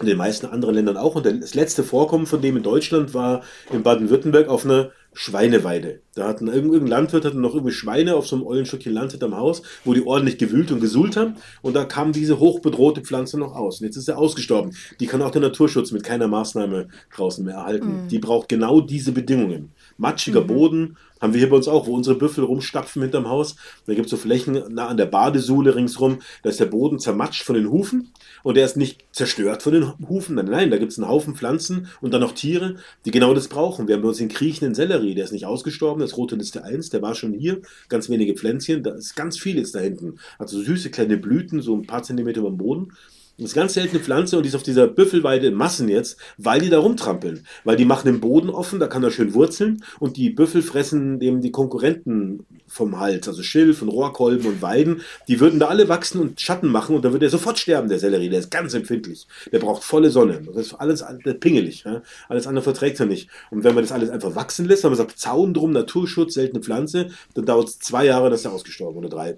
[0.00, 1.14] In den meisten anderen Ländern auch.
[1.14, 6.00] Und das letzte Vorkommen von dem in Deutschland war in Baden-Württemberg auf einer Schweineweide.
[6.16, 9.36] Da hatten irgendein Landwirt hatte noch irgendwie Schweine auf so einem ollen Stückchen Land hinterm
[9.36, 11.36] Haus, wo die ordentlich gewühlt und gesuhlt haben.
[11.62, 13.80] Und da kam diese hochbedrohte Pflanze noch aus.
[13.80, 14.74] Und jetzt ist sie ausgestorben.
[14.98, 18.02] Die kann auch der Naturschutz mit keiner Maßnahme draußen mehr erhalten.
[18.02, 18.08] Mhm.
[18.08, 19.70] Die braucht genau diese Bedingungen.
[19.96, 20.46] Matschiger mhm.
[20.46, 23.56] Boden, haben wir hier bei uns auch, wo unsere Büffel rumstapfen hinterm Haus.
[23.86, 26.18] Da gibt es so Flächen nah an der Badesuhle ringsrum.
[26.42, 28.10] Da ist der Boden zermatscht von den Hufen
[28.42, 30.34] und der ist nicht zerstört von den Hufen.
[30.34, 32.76] Nein, nein, da gibt es einen Haufen Pflanzen und dann noch Tiere,
[33.06, 33.88] die genau das brauchen.
[33.88, 36.90] Wir haben bei uns den kriechenden Sellerie, der ist nicht ausgestorben, das rote Liste 1,
[36.90, 37.62] der war schon hier.
[37.88, 40.18] Ganz wenige Pflänzchen, da ist ganz viel jetzt da hinten.
[40.38, 42.92] Also süße kleine Blüten, so ein paar Zentimeter über dem Boden.
[43.36, 46.60] Das ist ganz seltene Pflanze und die ist auf dieser Büffelweide in Massen jetzt, weil
[46.60, 47.44] die da rumtrampeln.
[47.64, 51.18] Weil die machen den Boden offen, da kann er schön wurzeln und die Büffel fressen
[51.18, 55.00] dem die Konkurrenten vom Hals, also Schilf und Rohrkolben und Weiden.
[55.26, 57.98] Die würden da alle wachsen und Schatten machen und dann würde er sofort sterben, der
[57.98, 58.28] Sellerie.
[58.28, 59.26] Der ist ganz empfindlich.
[59.50, 60.40] Der braucht volle Sonne.
[60.54, 61.04] Das ist alles
[61.40, 61.82] pingelig.
[61.84, 62.02] Ja?
[62.28, 63.28] Alles andere verträgt er nicht.
[63.50, 66.62] Und wenn man das alles einfach wachsen lässt, haben wir gesagt, Zaun drum, Naturschutz, seltene
[66.62, 69.36] Pflanze, dann dauert es zwei Jahre, dass er ausgestorben oder drei.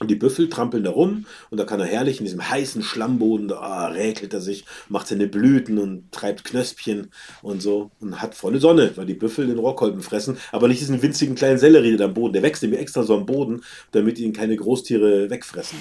[0.00, 3.48] Und die Büffel trampeln da rum und da kann er herrlich in diesem heißen Schlammboden,
[3.48, 7.10] da oh, räkelt er sich, macht seine Blüten und treibt Knöspchen
[7.42, 11.02] und so und hat volle Sonne, weil die Büffel den Rohrkolben fressen, aber nicht diesen
[11.02, 12.32] winzigen kleinen Sellerie da am Boden.
[12.32, 15.78] Der wächst nämlich extra so am Boden, damit ihn keine Großtiere wegfressen.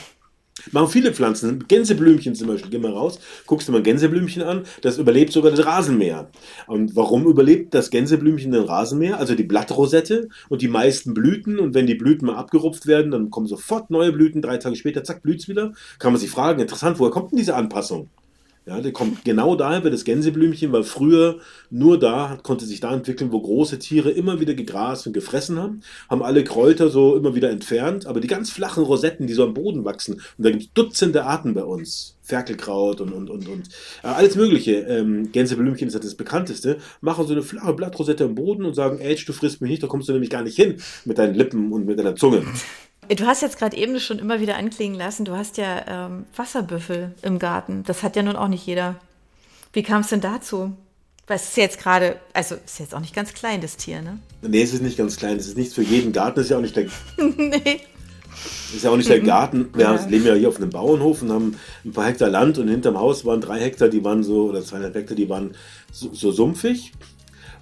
[0.72, 1.68] Machen viele Pflanzen.
[1.68, 2.70] Gänseblümchen zum Beispiel.
[2.70, 4.64] Geh mal raus, guckst du mal Gänseblümchen an.
[4.82, 6.30] Das überlebt sogar das Rasenmäher.
[6.68, 9.18] Und warum überlebt das Gänseblümchen den Rasenmäher?
[9.18, 11.60] Also die Blattrosette und die meisten Blüten.
[11.60, 14.42] Und wenn die Blüten mal abgerupft werden, dann kommen sofort neue Blüten.
[14.42, 15.74] Drei Tage später, zack, blüht's wieder.
[16.00, 18.10] Kann man sich fragen, interessant, woher kommt denn diese Anpassung?
[18.66, 21.40] Ja, der kommt genau daher, weil das Gänseblümchen war früher
[21.70, 25.82] nur da, konnte sich da entwickeln, wo große Tiere immer wieder gegrast und gefressen haben,
[26.10, 29.54] haben alle Kräuter so immer wieder entfernt, aber die ganz flachen Rosetten, die so am
[29.54, 33.68] Boden wachsen, und da gibt es Dutzende Arten bei uns, Ferkelkraut und, und, und, und.
[34.02, 38.64] Äh, alles Mögliche, ähm, Gänseblümchen ist das bekannteste, machen so eine flache Blattrosette am Boden
[38.64, 41.18] und sagen, Age, du frisst mich nicht, da kommst du nämlich gar nicht hin mit
[41.18, 42.44] deinen Lippen und mit deiner Zunge.
[43.10, 47.14] Du hast jetzt gerade eben schon immer wieder anklingen lassen, du hast ja ähm, Wasserbüffel
[47.22, 47.84] im Garten.
[47.86, 48.96] Das hat ja nun auch nicht jeder.
[49.74, 50.74] Wie kam es denn dazu?
[51.28, 54.20] Was ist jetzt gerade, also ist jetzt auch nicht ganz klein, das Tier, ne?
[54.42, 55.38] Nee, es ist nicht ganz klein.
[55.38, 56.36] Es ist nichts für jeden Garten.
[56.36, 56.88] Das ist ja auch nicht der.
[57.18, 57.82] nee.
[58.74, 59.70] ist ja auch nicht der Garten.
[59.74, 60.06] Wir ja.
[60.06, 63.24] leben ja hier auf einem Bauernhof und haben ein paar Hektar Land und hinterm Haus
[63.26, 65.56] waren drei Hektar, die waren so, oder zweieinhalb Hektar, die waren
[65.92, 66.92] so, so sumpfig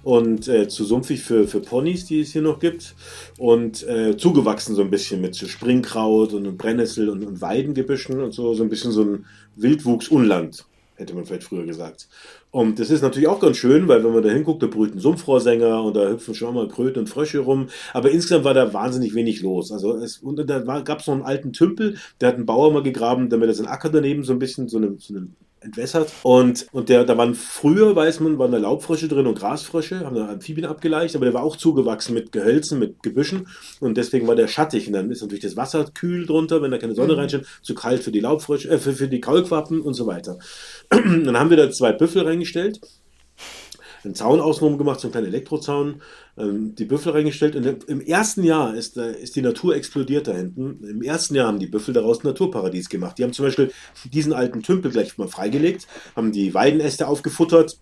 [0.04, 2.94] und äh, zu sumpfig für, für Ponys, die es hier noch gibt.
[3.38, 8.32] Und äh, zugewachsen so ein bisschen mit so Springkraut und Brennnessel und, und Weidengebüschen und
[8.32, 9.26] so, so ein bisschen so ein
[9.56, 10.64] Wildwuchs-Unland,
[10.96, 12.08] hätte man vielleicht früher gesagt.
[12.50, 15.82] Und das ist natürlich auch ganz schön, weil wenn man da hinguckt, da brüten Sumpfrohrsänger
[15.82, 17.68] und da hüpfen schon mal Kröten und Frösche rum.
[17.94, 19.72] Aber insgesamt war da wahnsinnig wenig los.
[19.72, 22.82] Also es, und da gab es noch einen alten Tümpel, der hat einen Bauer mal
[22.82, 25.28] gegraben, damit er seinen Acker daneben so ein bisschen, so eine, so eine
[25.62, 26.12] entwässert.
[26.22, 30.16] Und, und der, da waren früher, weiß man, waren da Laubfrösche drin und Grasfrösche, haben
[30.16, 33.48] da Amphibien abgeleicht, aber der war auch zugewachsen mit Gehölzen, mit Gebüschen
[33.80, 34.86] und deswegen war der schattig.
[34.86, 37.20] Und dann ist natürlich das Wasser kühl drunter, wenn da keine Sonne mhm.
[37.20, 40.38] reinsteht, zu kalt für die Laubfrösche, äh, für, für die Kaulquappen und so weiter.
[40.90, 42.80] dann haben wir da zwei Büffel reingestellt
[44.04, 46.02] einen Zaun außenrum gemacht, so einen kleinen Elektrozaun,
[46.36, 47.56] ähm, die Büffel reingestellt.
[47.56, 50.84] Und im ersten Jahr ist, äh, ist die Natur explodiert da hinten.
[50.84, 53.18] Im ersten Jahr haben die Büffel daraus ein Naturparadies gemacht.
[53.18, 53.70] Die haben zum Beispiel
[54.04, 55.86] diesen alten Tümpel gleich mal freigelegt,
[56.16, 57.78] haben die Weidenäste aufgefuttert,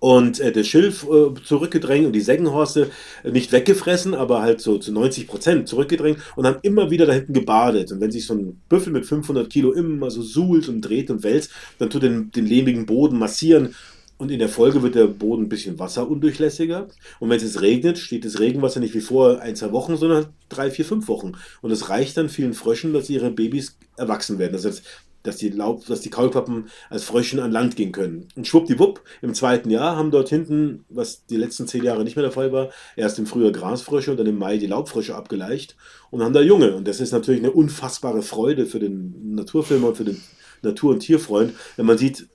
[0.00, 2.90] und äh, das Schilf äh, zurückgedrängt und die Seggenhorste
[3.22, 7.12] äh, nicht weggefressen, aber halt so zu 90 Prozent zurückgedrängt und haben immer wieder da
[7.12, 7.92] hinten gebadet.
[7.92, 11.22] Und wenn sich so ein Büffel mit 500 Kilo immer so suhlt und dreht und
[11.22, 13.74] wälzt, dann tut den, den lehmigen Boden massieren
[14.22, 16.86] und in der Folge wird der Boden ein bisschen wasserundurchlässiger.
[17.18, 20.70] Und wenn es regnet, steht das Regenwasser nicht wie vor ein, zwei Wochen, sondern drei,
[20.70, 21.32] vier, fünf Wochen.
[21.60, 24.52] Und es reicht dann vielen Fröschen, dass ihre Babys erwachsen werden.
[24.52, 24.84] Das heißt,
[25.24, 28.28] dass die, Laub, dass die Kaulquappen als Fröschen an Land gehen können.
[28.36, 32.22] Und schwuppdiwupp, im zweiten Jahr haben dort hinten, was die letzten zehn Jahre nicht mehr
[32.24, 35.74] der Fall war, erst im Frühjahr Grasfrösche und dann im Mai die Laubfrösche abgeleicht
[36.12, 36.76] und haben da Junge.
[36.76, 40.22] Und das ist natürlich eine unfassbare Freude für den Naturfilmer und für den
[40.62, 42.28] Natur- und Tierfreund, wenn man sieht,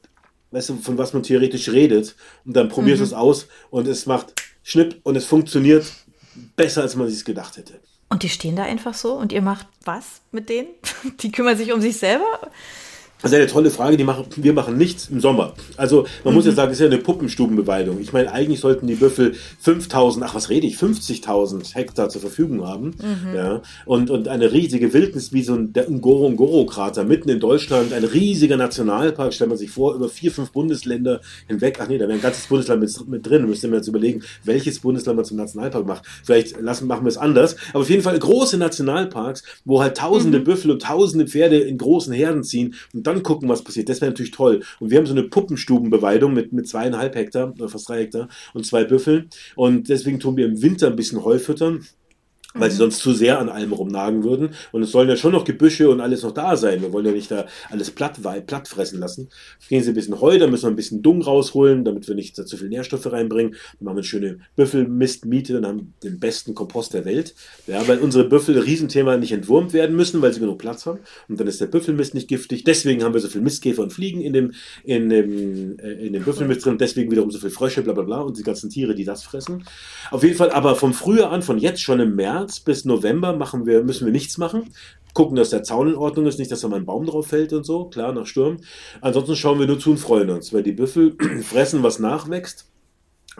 [0.51, 2.15] weißt du, von was man theoretisch redet.
[2.45, 3.07] Und dann probierst du mhm.
[3.07, 4.33] es aus und es macht
[4.63, 5.85] Schnipp und es funktioniert
[6.55, 7.79] besser, als man sich gedacht hätte.
[8.09, 10.69] Und die stehen da einfach so und ihr macht was mit denen?
[11.19, 12.51] Die kümmern sich um sich selber?
[13.21, 15.53] Das ist eine tolle Frage, die machen, wir machen nichts im Sommer.
[15.75, 16.37] Also man mhm.
[16.37, 17.99] muss ja sagen, es ist ja eine Puppenstubenbeweidung.
[17.99, 22.67] Ich meine, eigentlich sollten die Büffel 5000, ach was rede ich, 50.000 Hektar zur Verfügung
[22.67, 22.93] haben.
[23.01, 23.35] Mhm.
[23.35, 28.03] Ja, und, und eine riesige Wildnis wie so ein, der Ngorongoro-Krater mitten in Deutschland, ein
[28.03, 31.79] riesiger Nationalpark, stellt man sich vor, über vier, fünf Bundesländer hinweg.
[31.81, 33.47] Ach nee, da wäre ein ganzes Bundesland mit, mit drin.
[33.47, 36.03] Müsste man jetzt überlegen, welches Bundesland man zum Nationalpark macht.
[36.23, 37.55] Vielleicht lassen, machen wir es anders.
[37.71, 40.43] Aber auf jeden Fall große Nationalparks, wo halt tausende mhm.
[40.43, 43.89] Büffel und tausende Pferde in großen Herden ziehen und dann gucken, was passiert.
[43.89, 44.63] Das wäre natürlich toll.
[44.79, 48.83] Und wir haben so eine Puppenstubenbeweidung mit, mit zweieinhalb Hektar, fast drei Hektar und zwei
[48.83, 49.29] Büffeln.
[49.55, 51.85] Und deswegen tun wir im Winter ein bisschen Heu füttern
[52.59, 52.79] weil sie mhm.
[52.79, 54.49] sonst zu sehr an allem rumnagen würden.
[54.71, 56.81] Und es sollen ja schon noch Gebüsche und alles noch da sein.
[56.81, 59.29] Wir wollen ja nicht da alles platt, platt fressen lassen.
[59.69, 62.35] Gehen sie ein bisschen Heu, dann müssen wir ein bisschen Dung rausholen, damit wir nicht
[62.35, 63.53] zu viel Nährstoffe reinbringen.
[63.53, 67.35] Dann machen wir eine schöne Büffelmistmiete und haben den besten Kompost der Welt.
[67.67, 70.99] Ja, weil unsere Büffel, Riesenthema, nicht entwurmt werden müssen, weil sie genug Platz haben.
[71.27, 72.63] Und dann ist der Büffelmist nicht giftig.
[72.63, 74.53] Deswegen haben wir so viel Mistkäfer und Fliegen in dem,
[74.83, 76.77] in dem, äh, in dem Büffelmist drin.
[76.77, 79.63] Deswegen wiederum so viel Frösche, bla bla bla und die ganzen Tiere, die das fressen.
[80.11, 83.35] Auf jeden Fall, aber vom Frühjahr an, von jetzt schon im März, März bis November
[83.35, 84.69] machen wir, müssen wir nichts machen.
[85.13, 87.51] Gucken, dass der Zaun in Ordnung ist, nicht, dass da mal ein Baum drauf fällt
[87.51, 88.57] und so, klar, nach Sturm.
[89.01, 92.71] Ansonsten schauen wir nur zu und freuen uns, weil die Büffel fressen, was nachwächst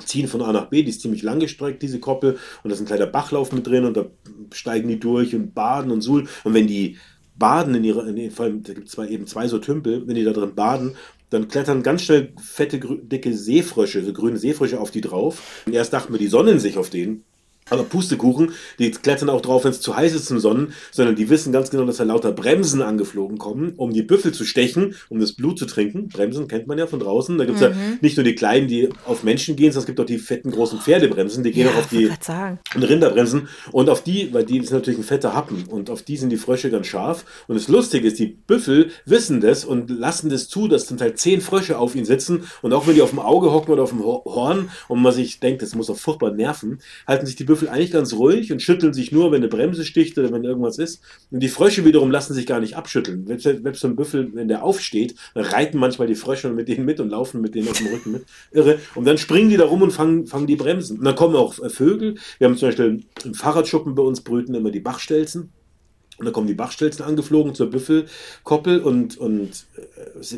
[0.06, 2.82] ziehen von A nach B, die ist ziemlich lang gestreckt, diese Koppel, und da ist
[2.82, 4.06] ein kleiner Bachlauf mit drin und da
[4.54, 6.30] steigen die durch und baden und suhlen.
[6.44, 6.98] Und wenn die
[7.36, 10.24] baden in ihrer, in, vor allem, da gibt es eben zwei so Tümpel, wenn die
[10.24, 10.96] da drin baden,
[11.32, 15.64] dann klettern ganz schnell fette, dicke Seefrösche, so grüne Seefrösche auf die drauf.
[15.66, 17.24] Und erst dachten wir, die sonnen sich auf denen.
[17.70, 21.30] Aber Pustekuchen, die klettern auch drauf, wenn es zu heiß ist zum Sonnen, sondern die
[21.30, 25.20] wissen ganz genau, dass da lauter Bremsen angeflogen kommen, um die Büffel zu stechen, um
[25.20, 26.08] das Blut zu trinken.
[26.08, 27.38] Bremsen kennt man ja von draußen.
[27.38, 27.74] Da gibt es mhm.
[27.74, 30.52] ja nicht nur die kleinen, die auf Menschen gehen, sondern es gibt auch die fetten
[30.52, 32.10] großen Pferdebremsen, die gehen ja, auch auf die
[32.76, 33.48] Rinderbremsen.
[33.72, 36.38] Und auf die, weil die ist natürlich ein fetter Happen und auf die sind die
[36.38, 37.26] Frösche ganz scharf.
[37.48, 41.16] Und das Lustige ist, die Büffel wissen das und lassen das zu, dass zum Teil
[41.16, 43.90] zehn Frösche auf ihnen sitzen und auch wenn die auf dem Auge hocken oder auf
[43.90, 47.57] dem Horn und man sich denkt, das muss doch furchtbar nerven, halten sich die Büffel
[47.58, 50.78] Würfel eigentlich ganz ruhig und schütteln sich nur, wenn eine Bremse sticht oder wenn irgendwas
[50.78, 51.02] ist.
[51.32, 53.26] Und die Frösche wiederum lassen sich gar nicht abschütteln.
[53.26, 57.10] Selbst so ein Büffel, wenn der aufsteht, reiten manchmal die Frösche mit denen mit und
[57.10, 58.26] laufen mit denen auf dem Rücken mit.
[58.52, 58.80] Irre.
[58.96, 61.00] Und dann springen die da rum und fangen, fangen die Bremsen.
[61.00, 62.16] Und dann kommen auch äh, Vögel.
[62.38, 65.50] Wir haben zum Beispiel im Fahrradschuppen bei uns brüten immer die Bachstelzen.
[66.18, 69.97] Und dann kommen die Bachstelzen angeflogen zur Büffelkoppel und, und äh,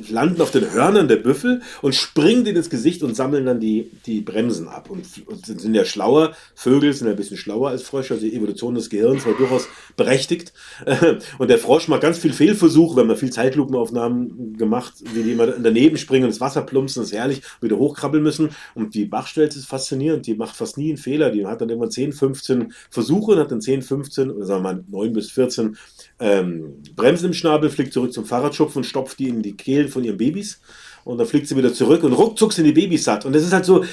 [0.09, 3.91] landen auf den Hörnern der Büffel und springen in ins Gesicht und sammeln dann die,
[4.05, 4.89] die Bremsen ab.
[4.89, 6.33] Und, und sind ja schlauer.
[6.55, 8.13] Vögel sind ein bisschen schlauer als Frösche.
[8.13, 10.53] Also die Evolution des Gehirns war durchaus berechtigt.
[11.37, 12.95] Und der Frosch macht ganz viel Fehlversuche.
[12.95, 17.01] Wir haben ja viel Zeitlupenaufnahmen gemacht, wie die immer daneben springen und ins Wasser plumpsen.
[17.01, 17.41] Das ist herrlich.
[17.61, 18.49] Wieder hochkrabbeln müssen.
[18.75, 20.27] Und die Bachstelze ist faszinierend.
[20.27, 21.31] Die macht fast nie einen Fehler.
[21.31, 24.73] Die hat dann immer 10, 15 Versuche und hat dann 10, 15 oder sagen wir
[24.73, 25.77] mal 9 bis 14
[26.19, 30.03] ähm, Bremsen im Schnabel, fliegt zurück zum Fahrradschupfen und stopft die in die Kehlen von
[30.03, 30.61] ihren Babys.
[31.05, 33.25] Und dann fliegt sie wieder zurück und ruckzuck sind die Babys satt.
[33.25, 33.85] Und das ist halt so,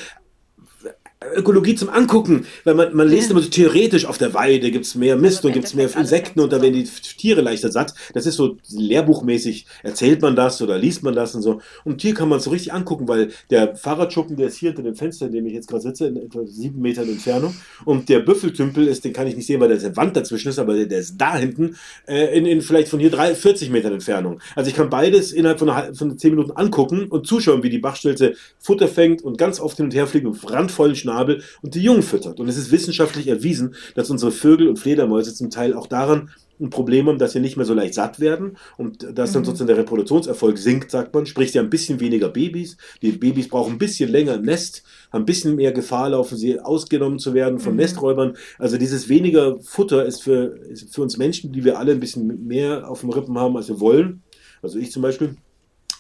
[1.35, 4.95] Ökologie zum Angucken, weil man, man liest immer so theoretisch, auf der Weide gibt es
[4.95, 7.95] mehr Mist und gibt es mehr Insekten und da werden die Tiere leichter satt.
[8.15, 11.61] Das ist so lehrbuchmäßig, erzählt man das oder liest man das und so.
[11.85, 14.83] Und hier kann man es so richtig angucken, weil der Fahrradschuppen, der ist hier hinter
[14.83, 17.55] dem Fenster, in dem ich jetzt gerade sitze, in etwa sieben Metern Entfernung.
[17.85, 20.59] Und der Büffeltümpel ist, den kann ich nicht sehen, weil da eine Wand dazwischen ist,
[20.59, 23.93] aber der, der ist da hinten, äh, in, in vielleicht von hier drei, 40 Metern
[23.93, 24.41] Entfernung.
[24.55, 27.79] Also ich kann beides innerhalb von, einer, von zehn Minuten angucken und zuschauen, wie die
[27.79, 31.16] Bachstelze Futter fängt und ganz oft hin und her fliegt und randvollen Schnabel
[31.63, 32.41] und die Jungen füttert.
[32.41, 36.71] Und es ist wissenschaftlich erwiesen, dass unsere Vögel und Fledermäuse zum Teil auch daran ein
[36.71, 39.47] Problem haben, dass sie nicht mehr so leicht satt werden und dass dann mhm.
[39.47, 41.27] sozusagen der Reproduktionserfolg sinkt, sagt man.
[41.27, 42.77] Sprich, sie haben ein bisschen weniger Babys.
[43.03, 46.59] Die Babys brauchen ein bisschen länger im Nest, haben ein bisschen mehr Gefahr laufen, sie
[46.61, 47.81] ausgenommen zu werden von mhm.
[47.81, 48.37] Nesträubern.
[48.59, 52.47] Also dieses weniger Futter ist für, ist für uns Menschen, die wir alle ein bisschen
[52.47, 54.23] mehr auf dem Rippen haben, als wir wollen.
[54.63, 55.37] Also ich zum Beispiel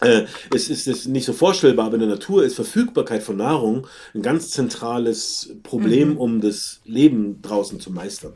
[0.01, 4.51] es ist nicht so vorstellbar, aber in der Natur ist Verfügbarkeit von Nahrung ein ganz
[4.51, 6.19] zentrales Problem, mhm.
[6.19, 8.35] um das Leben draußen zu meistern.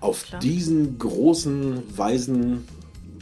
[0.00, 0.40] Auf Klar.
[0.40, 2.66] diesen großen, weisen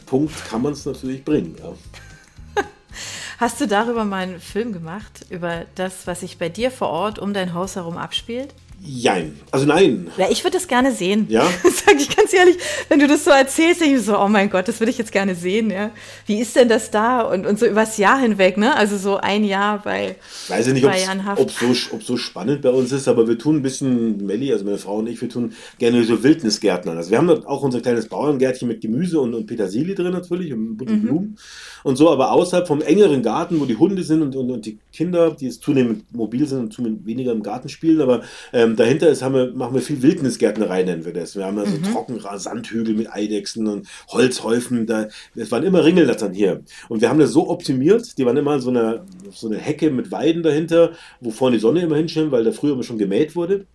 [0.05, 1.55] Punkt kann man es natürlich bringen.
[1.59, 2.63] Ja.
[3.37, 7.19] Hast du darüber mal einen Film gemacht, über das, was sich bei dir vor Ort
[7.19, 8.53] um dein Haus herum abspielt?
[8.81, 9.37] Jein.
[9.51, 10.07] Also nein.
[10.17, 11.25] Ja, ich würde das gerne sehen.
[11.29, 11.43] Ja.
[11.63, 12.57] Sag ich ganz ehrlich,
[12.87, 15.11] wenn du das so erzählst, denke ich so, oh mein Gott, das würde ich jetzt
[15.11, 15.91] gerne sehen, ja.
[16.25, 17.21] Wie ist denn das da?
[17.21, 18.75] Und, und so übers Jahr hinweg, ne?
[18.75, 20.15] Also so ein Jahr bei.
[20.47, 23.61] Weiß ich nicht, ob so, ob so spannend bei uns ist, aber wir tun ein
[23.61, 26.97] bisschen, Melli, also meine Frau und ich, wir tun gerne so Wildnisgärtnern.
[26.97, 30.77] Also wir haben auch unser kleines Bauerngärtchen mit Gemüse und, und Petersilie drin natürlich und
[30.77, 31.01] bunte mhm.
[31.01, 31.37] Blumen
[31.83, 34.79] und so, aber außerhalb vom engeren Garten, wo die Hunde sind und, und, und die
[34.93, 38.21] Kinder, die jetzt zunehmend mobil sind und zunehmend weniger im Garten spielen, aber
[38.53, 41.35] ähm, dahinter ist, haben wir, machen wir viel Wildnisgärtnerei, nennen wir das.
[41.35, 41.83] Wir haben also mhm.
[41.83, 46.61] trocken Sandhügel mit Eidechsen und Holzhäufen, da, es waren immer Ringellattern hier.
[46.87, 50.11] Und wir haben das so optimiert, die waren immer so eine, so eine Hecke mit
[50.11, 50.91] Weiden dahinter,
[51.21, 53.65] wo vorne die Sonne immer hinscheint, weil da früher immer schon gemäht wurde.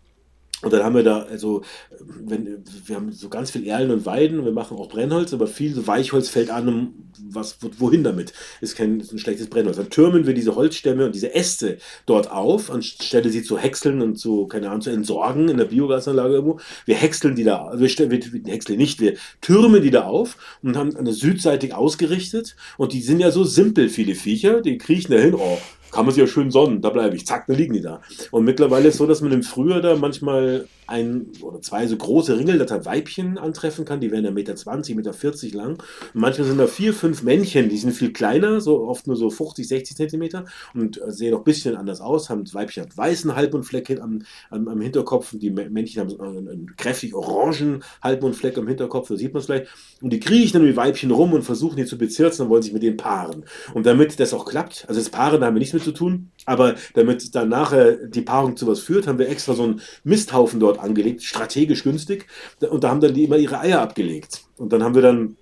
[0.65, 1.63] Und dann haben wir da, also,
[2.01, 5.87] wenn, wir haben so ganz viel Erlen und Weiden, wir machen auch Brennholz, aber viel
[5.87, 6.95] Weichholz fällt an,
[7.29, 8.33] was, wohin damit?
[8.61, 9.77] Ist kein ist ein schlechtes Brennholz.
[9.77, 14.17] Dann türmen wir diese Holzstämme und diese Äste dort auf, anstelle sie zu häckseln und
[14.17, 16.61] zu, keine Ahnung, zu entsorgen in der Biogasanlage irgendwo.
[16.87, 20.77] Wir häckseln die da, wir, wir, wir häckseln nicht, wir türmen die da auf und
[20.77, 22.57] haben eine südseitig ausgerichtet.
[22.79, 25.59] Und die sind ja so simpel, viele Viecher, die kriechen da hin, oh,
[25.91, 28.01] kann man sich ja schön sonnen, da bleibe ich, zack, da liegen die da.
[28.31, 31.97] Und mittlerweile ist es so, dass man im Frühjahr da manchmal ein oder zwei so
[31.97, 35.73] große Ringeldatter Weibchen antreffen kann, die werden ja Meter 20, Meter 40 lang.
[35.73, 39.31] Und manchmal sind da vier, fünf Männchen, die sind viel kleiner, so oft nur so
[39.31, 42.97] 50, 60 Zentimeter und äh, sehen auch ein bisschen anders aus, haben das Weibchen hat
[42.97, 48.59] weißen Halbmondfleck am, am, am Hinterkopf und die Männchen haben einen, einen kräftig orangen Halbmondfleck
[48.59, 49.69] am Hinterkopf, so sieht man es vielleicht.
[50.01, 52.73] Und die kriechen dann die Weibchen rum und versuchen die zu bezirzen und wollen sich
[52.73, 53.45] mit denen paaren.
[53.73, 56.31] Und damit das auch klappt, also das Paaren da haben wir nichts mit zu tun,
[56.47, 60.61] aber damit dann nachher die Paarung zu was führt, haben wir extra so einen Misthaufen
[60.61, 62.27] dort angelegt, strategisch günstig.
[62.69, 64.43] Und da haben dann die immer ihre Eier abgelegt.
[64.57, 65.37] Und dann haben wir dann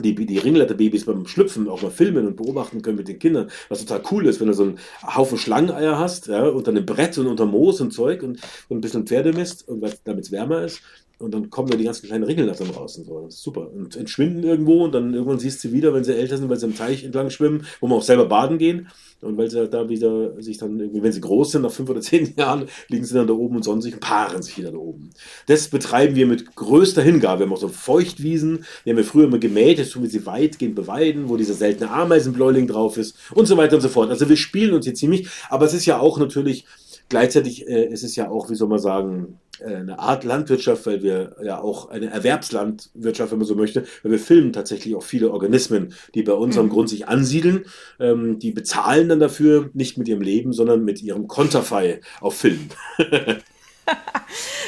[0.00, 3.84] die, die Ringletterbabys beim Schlüpfen auch mal filmen und beobachten können mit den Kindern, was
[3.84, 7.26] total cool ist, wenn du so einen Haufen Schlangeneier hast, ja, unter einem Brett und
[7.26, 9.66] unter Moos und Zeug und, und ein bisschen Pferdemist
[10.04, 10.80] damit es wärmer ist.
[11.18, 13.20] Und dann kommen da die ganzen kleinen Ringelnattern raus und so.
[13.20, 13.70] Das ist super.
[13.70, 16.58] Und entschwinden irgendwo und dann irgendwann siehst du sie wieder, wenn sie älter sind, weil
[16.58, 18.88] sie im Teich entlang schwimmen, wo man auch selber baden gehen.
[19.22, 21.88] Und weil sie halt da wieder sich dann irgendwie, wenn sie groß sind, nach fünf
[21.88, 24.72] oder zehn Jahren, liegen sie dann da oben und sonnen sich und paaren sich wieder
[24.72, 25.10] da oben.
[25.46, 27.40] Das betreiben wir mit größter Hingabe.
[27.40, 30.26] Wir haben auch so Feuchtwiesen, die haben wir früher immer gemäht, jetzt tun wir sie
[30.26, 34.10] weitgehend beweiden, wo dieser seltene Ameisenbläuling drauf ist und so weiter und so fort.
[34.10, 36.66] Also wir spielen uns hier ziemlich, aber es ist ja auch natürlich,
[37.08, 41.36] gleichzeitig äh, ist es ja auch, wie soll man sagen, eine Art Landwirtschaft, weil wir
[41.42, 45.94] ja auch eine Erwerbslandwirtschaft, wenn man so möchte, weil wir filmen tatsächlich auch viele Organismen,
[46.14, 46.70] die bei unserem mhm.
[46.70, 47.64] Grund sich ansiedeln.
[48.00, 52.68] Ähm, die bezahlen dann dafür nicht mit ihrem Leben, sondern mit ihrem Konterfei auf Film.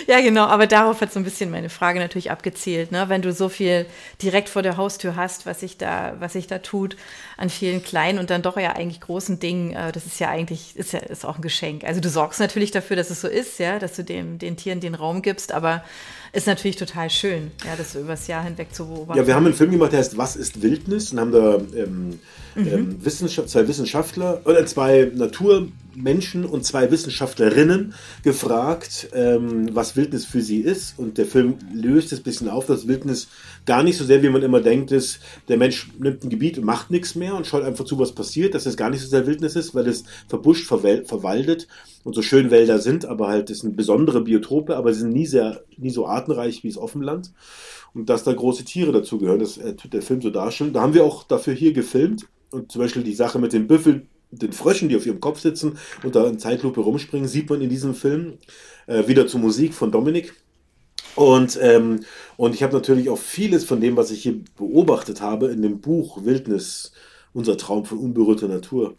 [0.07, 3.09] Ja, genau, aber darauf hat so ein bisschen meine Frage natürlich abgezielt, ne?
[3.09, 3.87] Wenn du so viel
[4.23, 6.97] direkt vor der Haustür hast, was sich da, was sich da tut,
[7.37, 10.77] an vielen kleinen und dann doch ja eigentlich großen Dingen, äh, das ist ja eigentlich,
[10.77, 11.85] ist ja ist auch ein Geschenk.
[11.85, 14.81] Also du sorgst natürlich dafür, dass es so ist, ja, dass du dem, den Tieren
[14.81, 15.83] den Raum gibst, aber
[16.35, 19.19] ist natürlich total schön, ja, das übers Jahr hinweg zu beobachten.
[19.19, 21.13] Ja, wir haben einen Film gemacht, der heißt Was ist Wildnis?
[21.13, 22.19] Und haben da ähm,
[22.55, 22.67] mhm.
[22.67, 30.43] ähm, Wissenschaft, zwei Wissenschaftler oder zwei Naturmenschen und zwei Wissenschaftlerinnen gefragt, ähm, was Wildnis für
[30.43, 30.99] sie ist.
[30.99, 33.29] Und der Film löst es ein bisschen auf, dass Wildnis
[33.67, 36.65] gar nicht so sehr, wie man immer denkt, ist, der Mensch nimmt ein Gebiet und
[36.65, 39.27] macht nichts mehr und schaut einfach zu, was passiert, dass es gar nicht so sehr
[39.27, 41.69] Wildnis ist, weil es verbuscht, verwaldet
[42.05, 45.27] und so schön Wälder sind, aber halt, das sind besondere Biotope, aber sie sind nie
[45.27, 47.33] sehr, nie so artenreich wie das Offenland.
[47.95, 50.73] Und dass da große Tiere dazugehören, das äh, tut der Film so darstellen.
[50.73, 52.27] Da haben wir auch dafür hier gefilmt.
[52.51, 55.79] Und zum Beispiel die Sache mit den Büffeln, den Fröschen, die auf ihrem Kopf sitzen
[56.03, 58.39] und da in Zeitlupe rumspringen, sieht man in diesem Film.
[58.87, 60.35] Äh, wieder zur Musik von Dominik.
[61.17, 62.01] Und, ähm,
[62.37, 65.81] und ich habe natürlich auch vieles von dem, was ich hier beobachtet habe, in dem
[65.81, 66.93] Buch Wildnis,
[67.33, 68.97] unser Traum von unberührter Natur,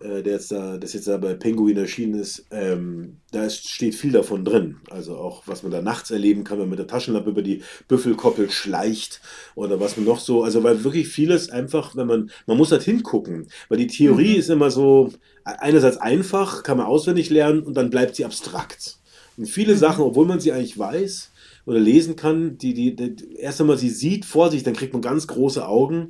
[0.00, 3.94] äh, der jetzt da, das jetzt da bei Penguin erschienen ist, ähm, da ist, steht
[3.94, 4.76] viel davon drin.
[4.90, 7.62] Also auch, was man da nachts erleben kann, wenn man mit der Taschenlampe über die
[7.88, 9.20] Büffelkoppel schleicht
[9.54, 12.82] oder was man noch so, also weil wirklich vieles einfach, wenn man, man muss halt
[12.82, 14.38] hingucken, weil die Theorie mhm.
[14.38, 15.12] ist immer so,
[15.44, 18.98] einerseits einfach, kann man auswendig lernen und dann bleibt sie abstrakt.
[19.36, 19.78] Und viele mhm.
[19.78, 21.31] Sachen, obwohl man sie eigentlich weiß
[21.66, 25.02] oder lesen kann, die, die, die erst einmal sie sieht vor sich, dann kriegt man
[25.02, 26.08] ganz große Augen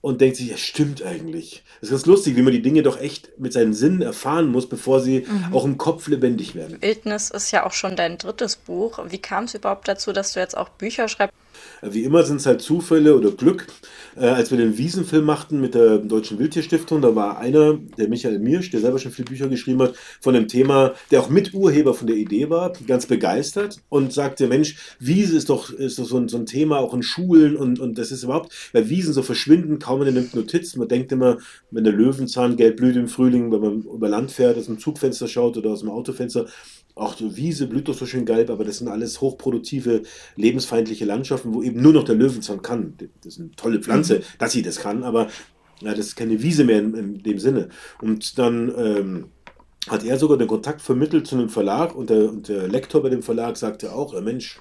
[0.00, 1.62] und denkt sich, ja, stimmt eigentlich.
[1.80, 4.66] Das ist ganz lustig, wie man die Dinge doch echt mit seinen Sinnen erfahren muss,
[4.66, 5.52] bevor sie mhm.
[5.52, 6.80] auch im Kopf lebendig werden.
[6.80, 8.98] Wildnis ist ja auch schon dein drittes Buch.
[9.08, 11.34] Wie kam es überhaupt dazu, dass du jetzt auch Bücher schreibst?
[11.82, 13.66] Wie immer sind es halt Zufälle oder Glück.
[14.16, 18.38] Äh, als wir den Wiesenfilm machten mit der Deutschen Wildtierstiftung, da war einer, der Michael
[18.38, 22.06] Mirsch, der selber schon viele Bücher geschrieben hat, von dem Thema, der auch Miturheber von
[22.06, 26.28] der Idee war, ganz begeistert und sagte, Mensch, Wiese ist doch, ist doch so, ein,
[26.28, 29.78] so ein Thema auch in Schulen und, und das ist überhaupt, weil Wiesen so verschwinden,
[29.78, 30.76] kaum einer nimmt Notiz.
[30.76, 31.38] Man denkt immer,
[31.70, 35.28] wenn der Löwenzahn gelb blüht im Frühling, wenn man über Land fährt, aus dem Zugfenster
[35.28, 36.46] schaut oder aus dem Autofenster,
[37.00, 40.02] auch die Wiese blüht doch so schön gelb, aber das sind alles hochproduktive,
[40.36, 42.94] lebensfeindliche Landschaften, wo eben nur noch der Löwenzahn kann.
[43.22, 44.22] Das ist eine tolle Pflanze, mhm.
[44.38, 45.28] dass sie das kann, aber
[45.80, 47.70] ja, das ist keine Wiese mehr in, in dem Sinne.
[48.02, 49.24] Und dann ähm,
[49.88, 53.08] hat er sogar den Kontakt vermittelt zu einem Verlag und der, und der Lektor bei
[53.08, 54.60] dem Verlag sagte auch, Mensch,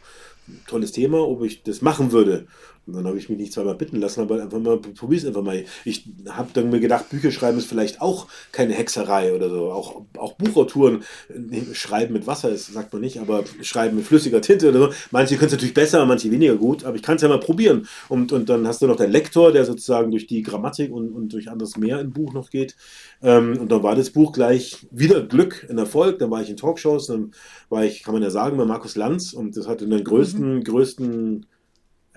[0.65, 2.47] tolles Thema, ob ich das machen würde.
[2.89, 5.63] Und dann habe ich mich nicht zweimal bitten lassen, aber einfach mal, probier's einfach mal.
[5.85, 9.71] Ich habe dann mir gedacht, Bücher schreiben ist vielleicht auch keine Hexerei oder so.
[9.71, 11.03] Auch, auch Buchautoren
[11.73, 14.89] schreiben mit Wasser, das sagt man nicht, aber schreiben mit flüssiger Tinte oder so.
[15.11, 17.87] Manche können es natürlich besser, manche weniger gut, aber ich kann es ja mal probieren.
[18.07, 21.31] Und, und dann hast du noch deinen Lektor, der sozusagen durch die Grammatik und, und
[21.31, 22.75] durch anderes mehr im Buch noch geht.
[23.21, 26.19] Ähm, und dann war das Buch gleich wieder Glück, ein Erfolg.
[26.19, 27.31] Dann war ich in Talkshows, dann
[27.69, 30.63] war ich, kann man ja sagen, bei Markus Lanz und das hatte den größten, mhm.
[30.63, 31.45] größten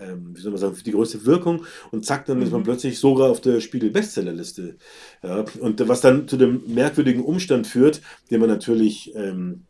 [0.02, 2.42] ähm, wie soll man sagen, für die größte Wirkung und zack, dann mhm.
[2.44, 2.64] ist man mhm.
[2.64, 4.76] plötzlich sogar auf der Spiegel-Bestsellerliste.
[5.22, 8.00] Ja, und was dann zu dem merkwürdigen Umstand führt,
[8.30, 9.64] den man natürlich ähm,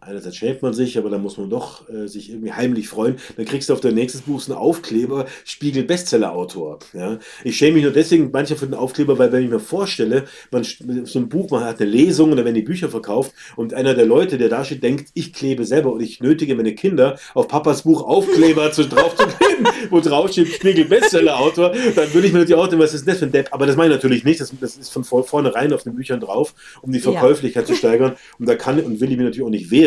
[0.00, 3.16] einerseits schämt man sich, aber dann muss man doch äh, sich irgendwie heimlich freuen.
[3.36, 6.80] Dann kriegst du auf dein nächstes Buch einen Aufkleber, Spiegel Bestseller-Autor.
[6.92, 7.18] Ja?
[7.42, 10.64] Ich schäme mich nur deswegen manchmal für den Aufkleber, weil wenn ich mir vorstelle, man
[11.04, 13.94] so ein Buch, man hat eine Lesung und dann werden die Bücher verkauft und einer
[13.94, 17.48] der Leute, der da steht, denkt, ich klebe selber und ich nötige meine Kinder auf
[17.48, 22.32] Papas Buch Aufkleber zu, drauf zu kleben, wo drauf steht Spiegel Bestseller-Autor, dann würde ich
[22.32, 23.48] mir natürlich auch denken, was ist das für ein Depp?
[23.52, 26.54] Aber das meine ich natürlich nicht, das, das ist von vornherein auf den Büchern drauf,
[26.82, 27.74] um die Verkäuflichkeit ja.
[27.74, 29.77] zu steigern und da kann und will ich mir natürlich auch nicht wehren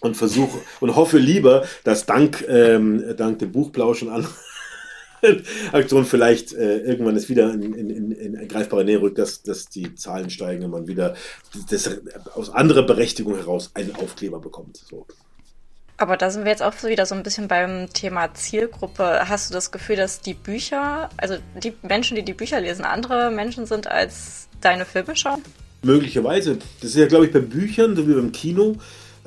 [0.00, 4.34] und versuche und hoffe lieber, dass dank, ähm, dank dem Buchplausch und anderen
[5.72, 9.68] Aktion vielleicht äh, irgendwann es wieder in, in, in, in greifbare Nähe rückt, dass, dass
[9.68, 11.14] die Zahlen steigen und man wieder
[11.70, 12.00] das,
[12.34, 14.76] aus anderer Berechtigung heraus einen Aufkleber bekommt.
[14.76, 15.06] So.
[15.96, 19.28] Aber da sind wir jetzt auch wieder so ein bisschen beim Thema Zielgruppe.
[19.28, 23.32] Hast du das Gefühl, dass die Bücher, also die Menschen, die die Bücher lesen, andere
[23.32, 25.42] Menschen sind als deine Filme schauen?
[25.82, 26.58] Möglicherweise.
[26.80, 28.76] Das ist ja, glaube ich, bei Büchern, so wie beim Kino,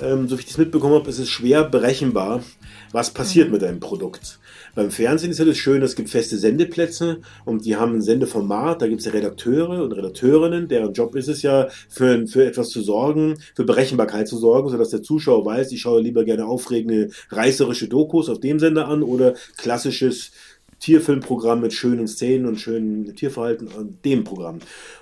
[0.01, 2.43] ähm, so wie ich das mitbekommen habe, ist es schwer berechenbar,
[2.91, 3.53] was passiert mhm.
[3.53, 4.39] mit einem Produkt.
[4.73, 8.81] Beim Fernsehen ist ja das Schöne, es gibt feste Sendeplätze und die haben ein Sendeformat,
[8.81, 12.69] da gibt es ja Redakteure und Redakteurinnen, deren Job ist es ja, für, für etwas
[12.69, 17.09] zu sorgen, für Berechenbarkeit zu sorgen, sodass der Zuschauer weiß, ich schaue lieber gerne aufregende,
[17.31, 20.31] reißerische Dokus auf dem Sender an oder klassisches
[20.79, 24.59] Tierfilmprogramm mit schönen Szenen und schönen Tierverhalten an dem Programm.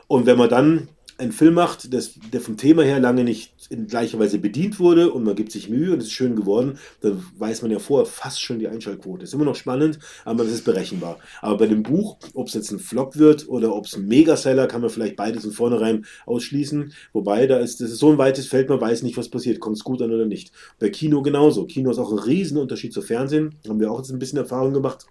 [0.07, 0.87] Und wenn man dann
[1.19, 5.11] einen Film macht, das, der vom Thema her lange nicht in gleicher Weise bedient wurde
[5.11, 8.05] und man gibt sich Mühe und es ist schön geworden, dann weiß man ja vorher
[8.05, 9.23] fast schon die Einschaltquote.
[9.23, 11.19] Ist immer noch spannend, aber das ist berechenbar.
[11.41, 14.67] Aber bei dem Buch, ob es jetzt ein Flop wird oder ob es ein Megaseller,
[14.67, 16.93] kann man vielleicht beides von vornherein ausschließen.
[17.13, 19.77] Wobei, da ist, das ist so ein weites Feld, man weiß nicht, was passiert, kommt
[19.77, 20.51] es gut an oder nicht.
[20.79, 21.65] Bei Kino genauso.
[21.65, 23.55] Kino ist auch ein Riesenunterschied zu Fernsehen.
[23.67, 25.05] Haben wir auch jetzt ein bisschen Erfahrung gemacht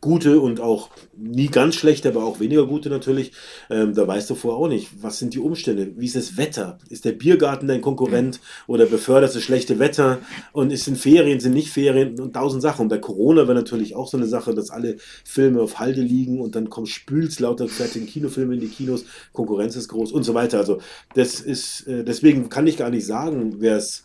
[0.00, 3.32] gute und auch nie ganz schlechte, aber auch weniger gute natürlich.
[3.70, 6.78] Ähm, da weißt du vorher auch nicht, was sind die Umstände, wie ist das Wetter?
[6.90, 10.18] Ist der Biergarten dein Konkurrent oder befördert das schlechte Wetter?
[10.52, 12.82] Und es sind Ferien, sind nicht Ferien und tausend Sachen.
[12.82, 16.40] Und bei Corona wäre natürlich auch so eine Sache, dass alle Filme auf Halde liegen
[16.40, 20.34] und dann kommt spülts lauter fertigen Kinofilme in die Kinos, Konkurrenz ist groß und so
[20.34, 20.58] weiter.
[20.58, 20.78] Also
[21.14, 24.04] das ist, äh, deswegen kann ich gar nicht sagen, wer es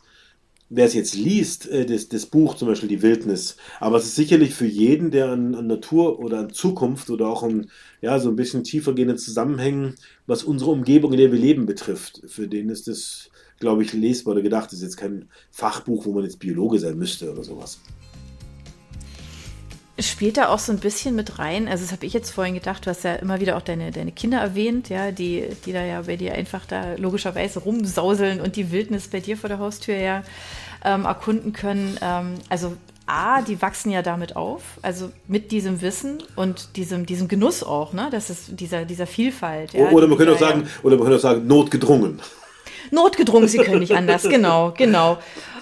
[0.69, 4.15] wer es jetzt liest, äh, das, das Buch zum Beispiel Die Wildnis, aber es ist
[4.15, 7.69] sicherlich für jeden, der an, an Natur oder an Zukunft oder auch an
[8.01, 9.95] ja, so ein bisschen tiefer gehende Zusammenhängen,
[10.27, 14.33] was unsere Umgebung, in der wir leben, betrifft, für den ist das, glaube ich, lesbar
[14.33, 14.67] oder gedacht.
[14.67, 17.79] Das ist jetzt kein Fachbuch, wo man jetzt Biologe sein müsste oder sowas.
[19.99, 21.67] Spielt da auch so ein bisschen mit rein?
[21.67, 24.11] Also, das habe ich jetzt vorhin gedacht, du hast ja immer wieder auch deine, deine
[24.11, 28.71] Kinder erwähnt, ja, die, die da ja bei dir einfach da logischerweise rumsauseln und die
[28.71, 30.23] Wildnis bei dir vor der Haustür ja
[30.85, 31.97] ähm, erkunden können.
[32.01, 32.75] Ähm, also
[33.09, 37.91] A, die wachsen ja damit auf, also mit diesem Wissen und diesem, diesem Genuss auch,
[37.91, 38.09] ne?
[38.11, 39.73] Das ist dieser, dieser Vielfalt.
[39.73, 42.21] Ja, oder man könnte auch sagen, oder man könnte auch sagen, notgedrungen.
[42.91, 45.17] Notgedrungen, sie können nicht anders, genau, genau.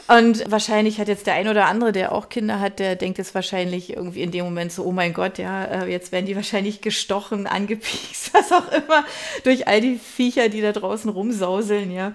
[0.07, 3.35] Und wahrscheinlich hat jetzt der ein oder andere, der auch Kinder hat, der denkt jetzt
[3.35, 6.81] wahrscheinlich irgendwie in dem Moment so, oh mein Gott, ja, äh, jetzt werden die wahrscheinlich
[6.81, 9.03] gestochen, angepiekst, was auch immer,
[9.43, 12.13] durch all die Viecher, die da draußen rumsauseln, ja.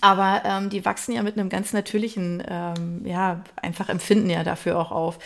[0.00, 4.78] Aber ähm, die wachsen ja mit einem ganz natürlichen, ähm, ja, einfach Empfinden ja dafür
[4.78, 5.18] auch auf.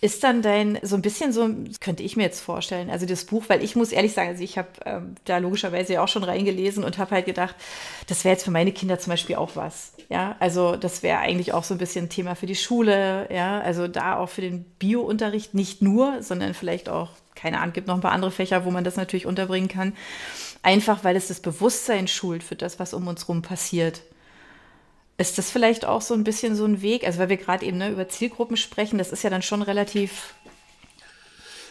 [0.00, 1.48] Ist dann dein, so ein bisschen so,
[1.80, 4.58] könnte ich mir jetzt vorstellen, also das Buch, weil ich muss ehrlich sagen, also ich
[4.58, 7.54] habe ähm, da logischerweise ja auch schon reingelesen und habe halt gedacht,
[8.08, 9.92] das wäre jetzt für meine Kinder zum Beispiel auch was.
[10.08, 13.60] Ja, also das wäre eigentlich auch so ein bisschen ein Thema für die Schule, ja,
[13.60, 17.94] also da auch für den Bio-Unterricht nicht nur, sondern vielleicht auch, keine Ahnung, gibt noch
[17.94, 19.94] ein paar andere Fächer, wo man das natürlich unterbringen kann.
[20.62, 24.02] Einfach weil es das Bewusstsein schult für das, was um uns rum passiert.
[25.18, 27.04] Ist das vielleicht auch so ein bisschen so ein Weg?
[27.04, 30.34] Also, weil wir gerade eben ne, über Zielgruppen sprechen, das ist ja dann schon relativ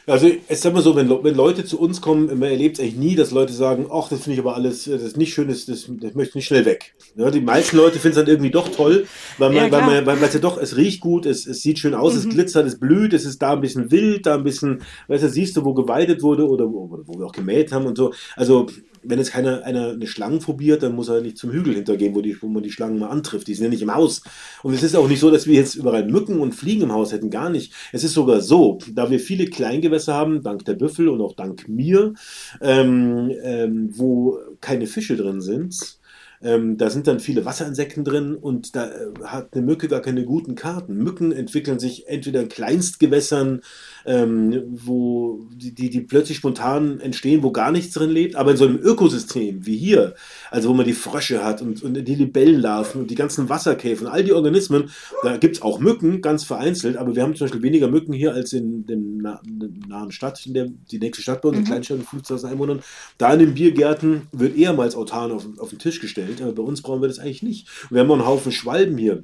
[0.07, 2.95] also, es ist immer so, wenn, wenn Leute zu uns kommen, man erlebt es eigentlich
[2.95, 5.65] nie, dass Leute sagen, ach, das finde ich aber alles, das ist nicht schön, das,
[5.65, 6.93] das, das möchte ich nicht schnell weg.
[7.15, 9.07] Ja, die meisten Leute finden es dann irgendwie doch toll,
[9.39, 11.79] weil man, ja, weil man, weil man ja doch, es riecht gut, es, es sieht
[11.79, 12.19] schön aus, mhm.
[12.19, 15.29] es glitzert, es blüht, es ist da ein bisschen wild, da ein bisschen, weißt du,
[15.29, 18.13] siehst du, wo geweidet wurde oder wo, wo wir auch gemäht haben und so.
[18.35, 18.67] Also,
[19.07, 22.21] wenn jetzt keiner einer eine Schlangenphobie hat, dann muss er nicht zum Hügel hintergehen, wo,
[22.21, 23.47] die, wo man die Schlangen mal antrifft.
[23.47, 24.21] Die sind ja nicht im Haus.
[24.63, 27.11] Und es ist auch nicht so, dass wir jetzt überall Mücken und Fliegen im Haus
[27.11, 27.29] hätten.
[27.29, 27.73] Gar nicht.
[27.91, 31.67] Es ist sogar so, da wir viele Kleingewässer haben, dank der Büffel und auch dank
[31.67, 32.13] mir,
[32.61, 35.99] ähm, ähm, wo keine Fische drin sind,
[36.41, 40.25] ähm, da sind dann viele Wasserinsekten drin und da äh, hat eine Mücke gar keine
[40.25, 40.95] guten Karten.
[40.95, 43.61] Mücken entwickeln sich entweder in Kleinstgewässern,
[44.05, 48.57] ähm, wo die, die, die, plötzlich spontan entstehen, wo gar nichts drin lebt, aber in
[48.57, 50.13] so einem Ökosystem wie hier,
[50.51, 54.11] also wo man die Frösche hat und, und die Libellenlarven und die ganzen Wasserkäfer und
[54.11, 54.91] all die Organismen,
[55.23, 58.33] da gibt es auch Mücken, ganz vereinzelt, aber wir haben zum Beispiel weniger Mücken hier
[58.33, 61.65] als in der nahen Stadt, in der, die nächste Stadt bei uns, mhm.
[61.65, 62.81] Kleinstadt mit 50.000 Einwohnern.
[63.17, 66.81] Da in den Biergärten wird ehermals Autan auf, auf den Tisch gestellt, aber bei uns
[66.81, 67.67] brauchen wir das eigentlich nicht.
[67.89, 69.23] Wir haben auch einen Haufen Schwalben hier.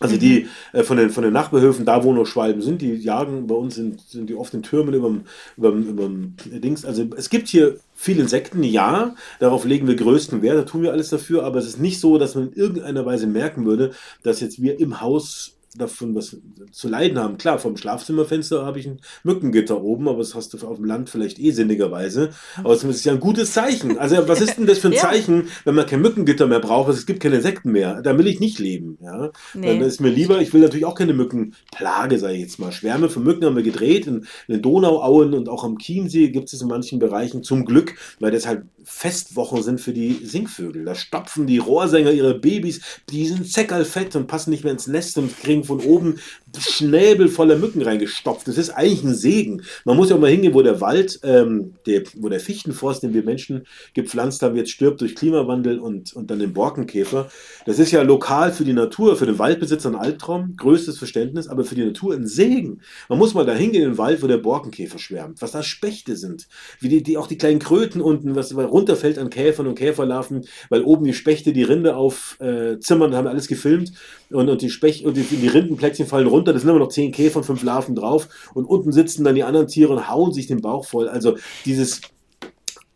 [0.00, 0.20] Also mhm.
[0.20, 3.54] die äh, von, den, von den Nachbarhöfen, da wo noch Schwalben sind, die jagen bei
[3.54, 6.84] uns sind, sind die oft in Türmen über dem Dings.
[6.84, 10.92] Also es gibt hier viele Insekten, ja, darauf legen wir größten Wert, da tun wir
[10.92, 13.92] alles dafür, aber es ist nicht so, dass man in irgendeiner Weise merken würde,
[14.22, 16.36] dass jetzt wir im Haus davon was
[16.72, 17.38] zu leiden haben.
[17.38, 21.10] Klar, vom Schlafzimmerfenster habe ich ein Mückengitter oben, aber das hast du auf dem Land
[21.10, 22.30] vielleicht eh sinnigerweise.
[22.56, 23.98] Aber es ist ja ein gutes Zeichen.
[23.98, 25.00] Also was ist denn das für ein ja.
[25.00, 28.00] Zeichen, wenn man kein Mückengitter mehr braucht, es gibt keine Insekten mehr?
[28.02, 28.98] Da will ich nicht leben.
[29.00, 29.30] Ja?
[29.54, 29.66] Nee.
[29.78, 32.72] Dann ist mir lieber, ich will natürlich auch keine Mückenplage, sage ich jetzt mal.
[32.72, 36.52] Schwärme von Mücken haben wir gedreht in, in den Donauauen und auch am Chiemsee gibt
[36.52, 40.84] es in manchen Bereichen zum Glück, weil das halt Festwochen sind für die Singvögel.
[40.84, 45.18] Da stopfen die Rohrsänger ihre Babys, die sind zeckerlfett und passen nicht mehr ins Nest
[45.18, 46.20] und kriegen von oben
[46.58, 48.48] Schnäbel voller Mücken reingestopft.
[48.48, 49.62] Das ist eigentlich ein Segen.
[49.84, 53.14] Man muss ja auch mal hingehen, wo der Wald, ähm, der, wo der Fichtenforst, den
[53.14, 57.30] wir Menschen gepflanzt haben, jetzt stirbt durch Klimawandel und, und dann den Borkenkäfer.
[57.66, 61.64] Das ist ja lokal für die Natur, für den Waldbesitzer ein Albtraum, größtes Verständnis, aber
[61.64, 62.80] für die Natur ein Segen.
[63.08, 66.16] Man muss mal da hingehen in den Wald, wo der Borkenkäfer schwärmt, was da Spechte
[66.16, 66.48] sind,
[66.80, 70.82] wie die, die auch die kleinen Kröten unten, was runterfällt an Käfern und Käferlarven, weil
[70.82, 73.92] oben die Spechte die Rinde aufzimmern, äh, haben alles gefilmt
[74.30, 77.12] und, und die Specht und die, die Rindenplättchen fallen runter, da sind immer noch zehn
[77.12, 80.46] Käfer und fünf Larven drauf und unten sitzen dann die anderen Tiere und hauen sich
[80.46, 81.08] den Bauch voll.
[81.08, 82.00] Also dieses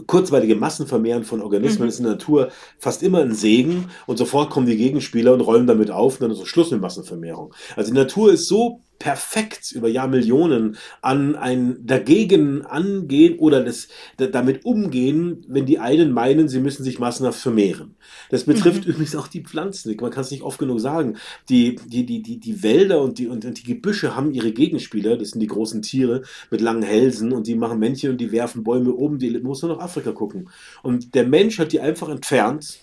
[0.07, 1.89] kurzweilige Massenvermehren von Organismen mhm.
[1.89, 5.67] ist in der Natur fast immer ein Segen und sofort kommen die Gegenspieler und räumen
[5.67, 7.55] damit auf und dann ist so Schluss mit Massenvermehrung.
[7.77, 14.65] Also die Natur ist so perfekt über Jahrmillionen an ein dagegen angehen oder das, damit
[14.65, 17.97] umgehen, wenn die einen meinen, sie müssen sich massenhaft vermehren.
[18.31, 18.93] Das betrifft mhm.
[18.93, 19.97] übrigens auch die Pflanzen.
[20.01, 21.17] Man kann es nicht oft genug sagen.
[21.49, 25.17] Die, die, die, die, die Wälder und die, und, und die Gebüsche haben ihre Gegenspieler.
[25.17, 26.23] Das sind die großen Tiere
[26.53, 29.19] mit langen Hälsen und die machen Männchen und die werfen Bäume oben.
[29.19, 30.49] Die muss nur nach Afrika gucken.
[30.85, 32.79] Und der Mensch hat die einfach entfernt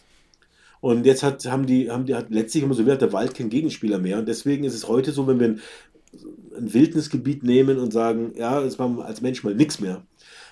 [0.81, 3.49] und jetzt hat, haben die, haben die, hat letztlich immer so wie der Wald kein
[3.49, 4.17] Gegenspieler mehr.
[4.17, 5.61] Und deswegen ist es heute so, wenn wir ein
[6.57, 10.03] ein Wildnisgebiet nehmen und sagen, ja, jetzt machen wir als Mensch mal nichts mehr,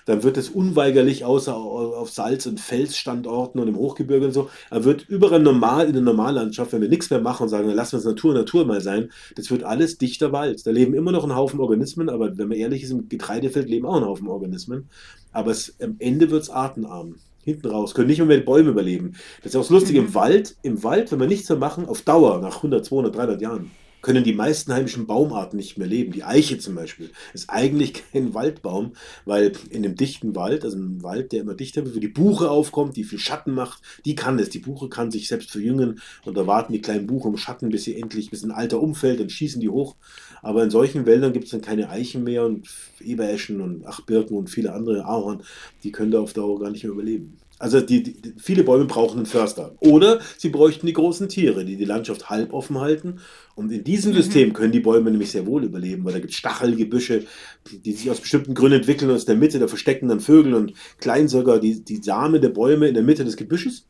[0.08, 4.84] dann wird es unweigerlich außer auf Salz- und Felsstandorten und im Hochgebirge und so, er
[4.84, 7.92] wird überall normal in der Normallandschaft, wenn wir nichts mehr machen und sagen, dann lassen
[7.92, 10.66] wir es Natur Natur mal sein, das wird alles dichter Wald.
[10.66, 13.86] Da leben immer noch ein Haufen Organismen, aber wenn man ehrlich ist, im Getreidefeld leben
[13.86, 14.88] auch ein Haufen Organismen.
[15.32, 19.14] Aber es, am Ende wird es artenarm hinten raus, können nicht mehr mit Bäume überleben.
[19.42, 20.14] Das ist auch das Lustige, im.
[20.14, 23.70] Wald, im Wald, wenn wir nichts mehr machen, auf Dauer, nach 100, 200, 300 Jahren,
[24.00, 26.12] können die meisten heimischen Baumarten nicht mehr leben.
[26.12, 28.92] Die Eiche zum Beispiel ist eigentlich kein Waldbaum,
[29.24, 32.50] weil in einem dichten Wald, also einem Wald, der immer dichter wird, wo die Buche
[32.50, 34.50] aufkommt, die viel Schatten macht, die kann das.
[34.50, 37.84] Die Buche kann sich selbst verjüngen und da warten die kleinen Buche im Schatten, bis
[37.84, 39.96] sie endlich bis ein Alter umfällt, dann schießen die hoch.
[40.42, 42.68] Aber in solchen Wäldern gibt es dann keine Eichen mehr und
[43.00, 45.42] Ebereschen und Achbirken und viele andere Ahorn,
[45.82, 47.38] die können da auf Dauer gar nicht mehr überleben.
[47.58, 49.74] Also die, die, viele Bäume brauchen einen Förster.
[49.80, 53.20] Oder sie bräuchten die großen Tiere, die die Landschaft halb offen halten.
[53.56, 54.16] Und in diesem mhm.
[54.16, 57.24] System können die Bäume nämlich sehr wohl überleben, weil da gibt es Stachelgebüsche,
[57.70, 59.10] die, sich aus bestimmten Gründen entwickeln.
[59.10, 62.86] Und aus der Mitte, da verstecken dann Vögel und Kleinsäuger die, die Samen der Bäume
[62.86, 63.86] in der Mitte des Gebüsches.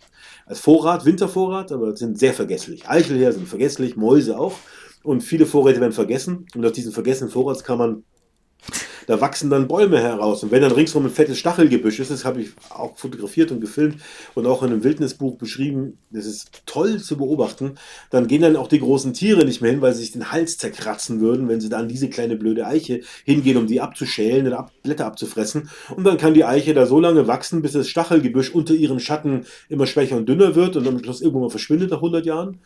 [0.46, 2.88] Als Vorrat, Wintervorrat, aber sind sehr vergesslich.
[2.88, 4.54] Eichelher sind vergesslich, Mäuse auch.
[5.02, 6.46] Und viele Vorräte werden vergessen.
[6.54, 8.02] Und aus diesen vergessenen Vorratskammern
[9.08, 10.42] da wachsen dann Bäume heraus.
[10.42, 14.02] Und wenn dann ringsrum ein fettes Stachelgebüsch ist, das habe ich auch fotografiert und gefilmt
[14.34, 17.76] und auch in einem Wildnisbuch beschrieben, das ist toll zu beobachten,
[18.10, 20.58] dann gehen dann auch die großen Tiere nicht mehr hin, weil sie sich den Hals
[20.58, 24.58] zerkratzen würden, wenn sie da an diese kleine blöde Eiche hingehen, um die abzuschälen oder
[24.58, 25.70] ab, Blätter abzufressen.
[25.96, 29.46] Und dann kann die Eiche da so lange wachsen, bis das Stachelgebüsch unter ihrem Schatten
[29.70, 32.58] immer schwächer und dünner wird und am Schluss irgendwann verschwindet nach 100 Jahren.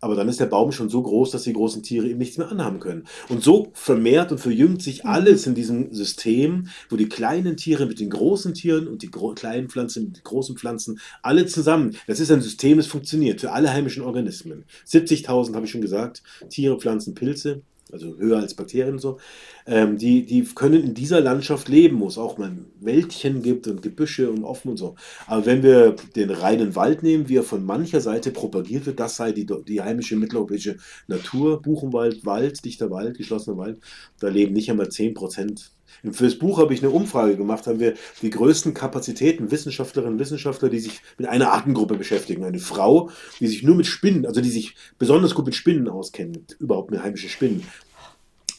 [0.00, 2.50] Aber dann ist der Baum schon so groß, dass die großen Tiere ihm nichts mehr
[2.50, 3.04] anhaben können.
[3.28, 5.10] Und so vermehrt und verjüngt sich mhm.
[5.10, 9.68] alles in diesem System, wo die kleinen Tiere mit den großen Tieren und die kleinen
[9.68, 11.96] Pflanzen mit den großen Pflanzen alle zusammen.
[12.06, 14.64] Das ist ein System, das funktioniert für alle heimischen Organismen.
[14.86, 16.22] 70.000 habe ich schon gesagt.
[16.48, 17.62] Tiere, Pflanzen, Pilze
[17.92, 19.18] also höher als Bakterien und so,
[19.66, 23.82] ähm, die, die können in dieser Landschaft leben, wo es auch mal Wäldchen gibt und
[23.82, 24.96] Gebüsche und offen und so.
[25.26, 29.16] Aber wenn wir den reinen Wald nehmen, wie er von mancher Seite propagiert wird, das
[29.16, 30.76] sei die, die heimische mitteleuropäische
[31.06, 33.80] Natur, Buchenwald, Wald, dichter Wald, geschlossener Wald,
[34.20, 35.72] da leben nicht einmal 10 Prozent
[36.12, 40.20] für das Buch habe ich eine Umfrage gemacht, haben wir die größten Kapazitäten, Wissenschaftlerinnen und
[40.20, 42.44] Wissenschaftler, die sich mit einer Artengruppe beschäftigen.
[42.44, 43.10] Eine Frau,
[43.40, 47.02] die sich nur mit Spinnen, also die sich besonders gut mit Spinnen auskennt, überhaupt mit
[47.02, 47.64] heimischen Spinnen.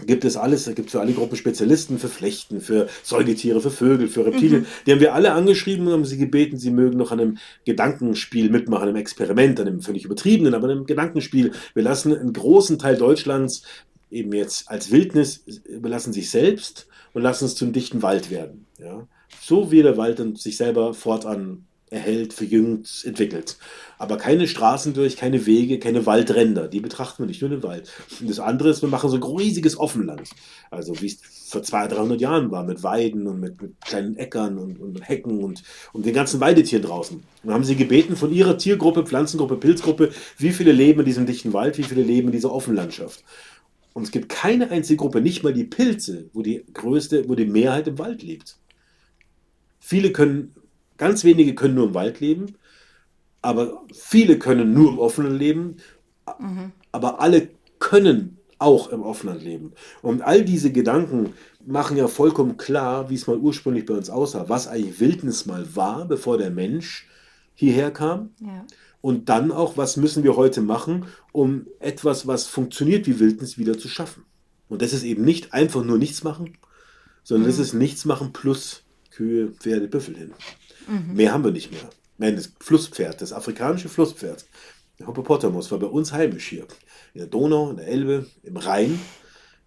[0.05, 3.69] Gibt es alles, da gibt es für alle Gruppen Spezialisten, für Flechten, für Säugetiere, für
[3.69, 4.61] Vögel, für Reptilien.
[4.61, 4.65] Mhm.
[4.85, 8.49] Die haben wir alle angeschrieben und haben sie gebeten, sie mögen noch an einem Gedankenspiel
[8.49, 11.51] mitmachen, einem Experiment, an einem völlig übertriebenen, aber einem Gedankenspiel.
[11.73, 13.63] Wir lassen einen großen Teil Deutschlands
[14.09, 18.65] eben jetzt als Wildnis überlassen sich selbst und lassen es zum dichten Wald werden.
[18.77, 19.07] Ja?
[19.41, 23.57] So wie der Wald dann sich selber fortan erhält, verjüngt, entwickelt.
[23.97, 26.67] Aber keine Straßen durch, keine Wege, keine Waldränder.
[26.67, 27.89] Die betrachten wir nicht, nur den Wald.
[28.19, 30.29] Und das andere ist, wir machen so ein riesiges Offenland.
[30.69, 34.57] Also wie es vor 200, 300 Jahren war, mit Weiden und mit, mit kleinen Äckern
[34.59, 37.23] und, und, Hecken und, und den ganzen Weidetieren draußen.
[37.43, 41.53] Und haben sie gebeten von ihrer Tiergruppe, Pflanzengruppe, Pilzgruppe, wie viele leben in diesem dichten
[41.53, 43.23] Wald, wie viele leben in dieser Offenlandschaft.
[43.93, 47.45] Und es gibt keine einzige Gruppe, nicht mal die Pilze, wo die größte, wo die
[47.45, 48.57] Mehrheit im Wald lebt.
[49.79, 50.53] Viele können,
[50.97, 52.55] ganz wenige können nur im Wald leben,
[53.41, 55.77] aber viele können nur im offenen leben,
[56.39, 56.71] mhm.
[56.91, 59.71] aber alle können auch im offenen leben.
[60.01, 61.33] Und all diese Gedanken
[61.65, 65.75] machen ja vollkommen klar, wie es mal ursprünglich bei uns aussah, was eigentlich Wildnis mal
[65.75, 67.07] war, bevor der Mensch
[67.55, 68.31] hierher kam.
[68.39, 68.65] Ja.
[69.01, 73.77] Und dann auch, was müssen wir heute machen, um etwas, was funktioniert wie Wildnis, wieder
[73.77, 74.25] zu schaffen.
[74.67, 76.57] Und das ist eben nicht einfach nur nichts machen,
[77.23, 77.51] sondern mhm.
[77.51, 80.33] das ist nichts machen plus Kühe, Pferde, Büffel hin.
[80.87, 81.15] Mhm.
[81.15, 81.89] Mehr haben wir nicht mehr.
[82.17, 84.45] Nein, das Flusspferd, das afrikanische Flusspferd,
[84.99, 86.67] der Hippopotamus, war bei uns heimisch hier.
[87.13, 88.99] In der Donau, in der Elbe, im Rhein.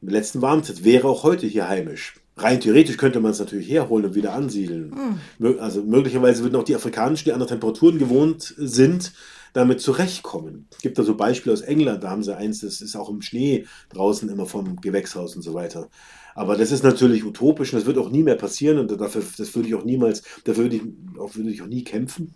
[0.02, 2.14] Im letzten Warmzeit wäre auch heute hier heimisch.
[2.36, 5.18] Rein theoretisch könnte man es natürlich herholen und wieder ansiedeln.
[5.38, 5.58] Mhm.
[5.60, 9.12] Also möglicherweise würden auch die Afrikanischen, die andere Temperaturen gewohnt sind,
[9.52, 10.66] damit zurechtkommen.
[10.70, 13.20] Es gibt da so Beispiele aus England, da haben sie eins, das ist auch im
[13.20, 15.90] Schnee draußen immer vom Gewächshaus und so weiter.
[16.34, 19.54] Aber das ist natürlich utopisch und das wird auch nie mehr passieren und dafür, das
[19.54, 20.82] würde ich auch niemals, dafür würde ich
[21.18, 22.32] auch, würde ich auch nie kämpfen.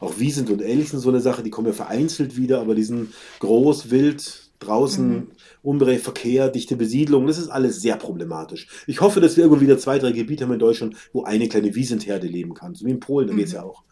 [0.00, 2.84] Auch Wiesent und Elch sind so eine Sache, die kommen ja vereinzelt wieder, aber die
[2.84, 5.26] sind groß, wild, draußen, mhm.
[5.62, 8.68] unberecht Verkehr, dichte Besiedlung, das ist alles sehr problematisch.
[8.86, 11.74] Ich hoffe, dass wir irgendwo wieder zwei, drei Gebiete haben in Deutschland, wo eine kleine
[11.74, 12.74] Wiesentherde leben kann.
[12.74, 13.38] So wie in Polen, da mhm.
[13.38, 13.82] geht es ja auch.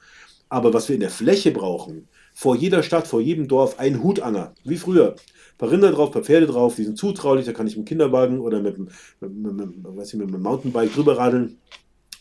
[0.48, 4.54] Aber was wir in der Fläche brauchen, vor jeder Stadt, vor jedem Dorf, ein Hutanger,
[4.64, 5.16] wie früher
[5.62, 7.88] paar Rinder drauf, ein paar Pferde drauf, die sind zutraulich, da kann ich mit dem
[7.88, 8.90] Kinderwagen oder mit, mit,
[9.20, 11.58] mit, mit, weiß ich, mit dem Mountainbike drüber radeln,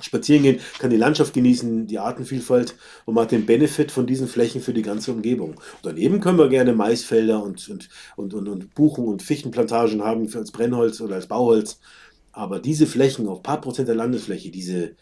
[0.01, 2.75] spazieren gehen, kann die Landschaft genießen, die Artenvielfalt
[3.05, 5.51] und man hat den Benefit von diesen Flächen für die ganze Umgebung.
[5.51, 10.27] Und daneben können wir gerne Maisfelder und, und, und, und, und Buchen- und Fichtenplantagen haben
[10.27, 11.79] für als Brennholz oder als Bauholz.
[12.31, 14.95] Aber diese Flächen, auf paar Prozent der Landesfläche, diese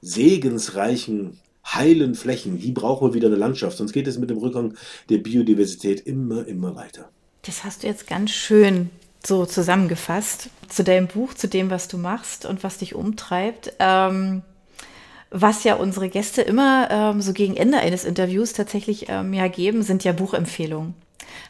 [0.00, 3.76] segensreichen, heilen Flächen, die brauchen wir wieder in der Landschaft.
[3.76, 4.74] Sonst geht es mit dem Rückgang
[5.08, 7.10] der Biodiversität immer, immer weiter.
[7.42, 8.90] Das hast du jetzt ganz schön
[9.24, 13.72] so zusammengefasst zu deinem Buch, zu dem, was du machst und was dich umtreibt.
[13.78, 14.42] Ähm,
[15.30, 19.82] was ja unsere Gäste immer ähm, so gegen Ende eines Interviews tatsächlich ähm, ja geben,
[19.82, 20.94] sind ja Buchempfehlungen.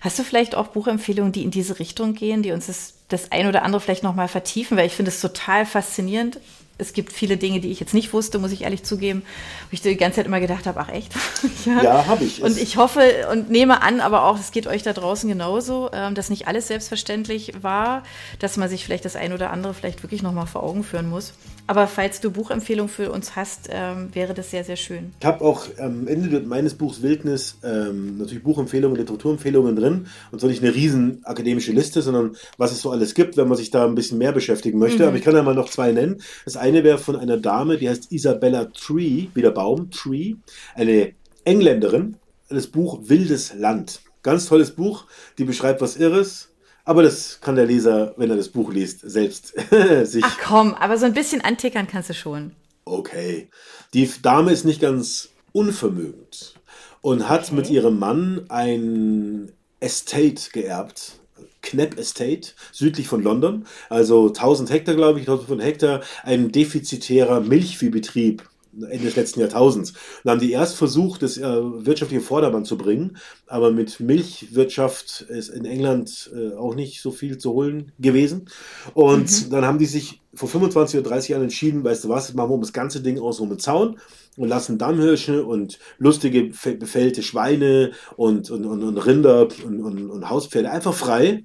[0.00, 3.48] Hast du vielleicht auch Buchempfehlungen, die in diese Richtung gehen, die uns das, das ein
[3.48, 4.76] oder andere vielleicht nochmal vertiefen?
[4.76, 6.38] Weil ich finde es total faszinierend,
[6.82, 9.22] es gibt viele Dinge, die ich jetzt nicht wusste, muss ich ehrlich zugeben,
[9.70, 11.12] wo ich die ganze Zeit immer gedacht habe, ach echt?
[11.64, 12.42] ja, ja habe ich.
[12.42, 13.00] Und ich hoffe
[13.30, 16.68] und nehme an, aber auch, es geht euch da draußen genauso, ähm, dass nicht alles
[16.68, 18.02] selbstverständlich war,
[18.38, 21.32] dass man sich vielleicht das ein oder andere vielleicht wirklich nochmal vor Augen führen muss.
[21.68, 25.12] Aber falls du Buchempfehlungen für uns hast, ähm, wäre das sehr, sehr schön.
[25.20, 30.06] Ich habe auch am Ende meines Buchs Wildnis ähm, natürlich Buchempfehlungen, Literaturempfehlungen drin.
[30.32, 33.56] Und zwar nicht eine riesen akademische Liste, sondern was es so alles gibt, wenn man
[33.56, 35.02] sich da ein bisschen mehr beschäftigen möchte.
[35.02, 35.08] Mhm.
[35.08, 36.20] Aber ich kann ja mal noch zwei nennen.
[36.44, 40.34] Das eine wäre von einer Dame, die heißt Isabella Tree, wie der Baum, Tree.
[40.74, 41.12] Eine
[41.44, 42.16] Engländerin.
[42.48, 44.00] Das Buch Wildes Land.
[44.22, 45.04] Ganz tolles Buch.
[45.38, 46.52] Die beschreibt was Irres
[46.84, 49.54] aber das kann der Leser, wenn er das Buch liest, selbst
[50.04, 50.24] sich.
[50.24, 52.52] Ach komm, aber so ein bisschen antickern kannst du schon.
[52.84, 53.48] Okay.
[53.94, 56.54] Die Dame ist nicht ganz unvermögend
[57.00, 57.54] und hat okay.
[57.54, 61.20] mit ihrem Mann ein Estate geerbt.
[61.62, 68.42] Knapp Estate, südlich von London, also 1000 Hektar, glaube ich, 1000 Hektar, ein defizitärer Milchviehbetrieb
[68.74, 69.92] Ende des letzten Jahrtausends.
[70.24, 75.50] Und haben die erst versucht, das äh, wirtschaftliche Vordermann zu bringen, aber mit Milchwirtschaft ist
[75.50, 78.46] in England äh, auch nicht so viel zu holen gewesen.
[78.94, 79.50] Und mhm.
[79.50, 82.54] dann haben die sich vor 25 oder 30 Jahren entschieden, weißt du was, machen wir
[82.54, 83.98] um das ganze Ding aus so mit Zaun
[84.38, 90.30] und lassen Dammhirsche und lustige befällte Schweine und, und, und, und Rinder und, und, und
[90.30, 91.44] Hauspferde einfach frei.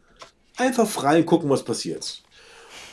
[0.58, 2.24] Einfach frei und gucken, was passiert.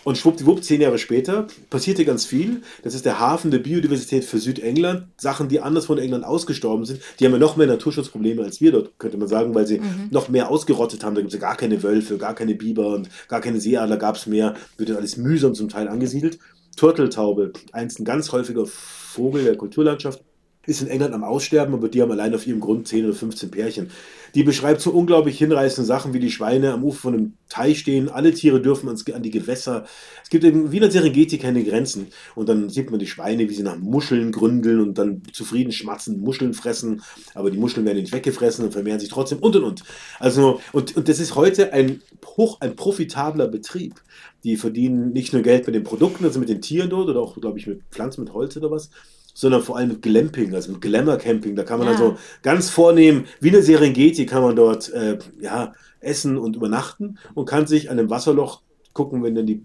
[0.05, 2.61] Und schwuppdiwupp, zehn Jahre später, passierte ganz viel.
[2.83, 5.07] Das ist der Hafen der Biodiversität für Südengland.
[5.17, 7.01] Sachen, die anders von England ausgestorben sind.
[7.19, 10.09] Die haben ja noch mehr Naturschutzprobleme als wir dort, könnte man sagen, weil sie mhm.
[10.11, 11.15] noch mehr ausgerottet haben.
[11.15, 14.17] Da gibt es ja gar keine Wölfe, gar keine Biber und gar keine Seeadler gab
[14.17, 14.55] es mehr.
[14.77, 16.39] Wird ja alles mühsam zum Teil angesiedelt.
[16.77, 20.23] Turteltaube, eins ein ganz häufiger Vogel der Kulturlandschaft
[20.67, 23.51] ist in England am Aussterben, aber die haben allein auf ihrem Grund 10 oder 15
[23.51, 23.91] Pärchen.
[24.35, 28.09] Die beschreibt so unglaublich hinreißende Sachen, wie die Schweine am Ufer von einem Teich stehen.
[28.09, 29.85] Alle Tiere dürfen ans, an die Gewässer.
[30.25, 32.09] Es gibt eben wie in der Serengeti keine Grenzen.
[32.35, 36.21] Und dann sieht man die Schweine, wie sie nach Muscheln gründeln und dann zufrieden schmatzen,
[36.21, 37.03] Muscheln fressen.
[37.35, 39.85] Aber die Muscheln werden nicht weggefressen und vermehren sich trotzdem und und und.
[40.19, 42.03] Also, und, und das ist heute ein
[42.37, 44.01] hoch, ein profitabler Betrieb.
[44.43, 47.41] Die verdienen nicht nur Geld mit den Produkten, also mit den Tieren dort oder auch,
[47.41, 48.91] glaube ich, mit Pflanzen, mit Holz oder was,
[49.35, 51.57] sondern vor allem mit Glamping, also mit Glamour-Camping.
[51.57, 51.95] Da kann man ja.
[51.95, 57.47] also ganz vornehm, wie eine Serengeti, kann man dort äh, ja, essen und übernachten und
[57.47, 58.63] kann sich an einem Wasserloch
[58.93, 59.63] gucken, wenn dann die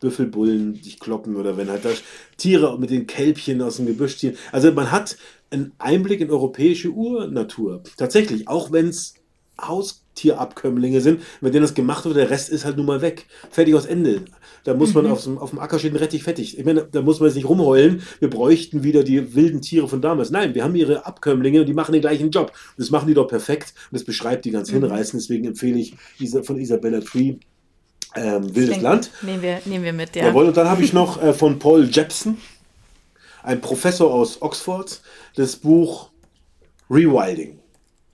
[0.00, 1.90] Büffelbullen sich kloppen oder wenn halt da
[2.36, 4.36] Tiere mit den Kälbchen aus dem Gebüsch ziehen.
[4.50, 5.16] Also man hat
[5.50, 7.82] einen Einblick in europäische Urnatur.
[7.96, 9.14] Tatsächlich, auch wenn es
[10.12, 13.26] Haustierabkömmlinge sind, mit denen das gemacht wird, der Rest ist halt nun mal weg.
[13.50, 14.22] Fertig aus Ende.
[14.64, 15.12] Da muss man mhm.
[15.12, 16.58] auf, dem, auf dem Acker stehen, Rettich fettig.
[16.58, 20.00] Ich meine, da muss man jetzt nicht rumheulen, wir bräuchten wieder die wilden Tiere von
[20.00, 20.30] damals.
[20.30, 22.50] Nein, wir haben ihre Abkömmlinge und die machen den gleichen Job.
[22.50, 24.82] Und das machen die doch perfekt und das beschreibt die ganz mhm.
[24.82, 25.20] hinreißend.
[25.20, 25.96] Deswegen empfehle ich
[26.44, 27.36] von Isabella Tree
[28.14, 29.10] ähm, Wildes denke, Land.
[29.22, 30.26] Nehmen wir, nehmen wir mit, ja.
[30.26, 32.36] Jawohl, und dann habe ich noch äh, von Paul Jepson,
[33.42, 35.00] ein Professor aus Oxford,
[35.34, 36.10] das Buch
[36.88, 37.61] Rewilding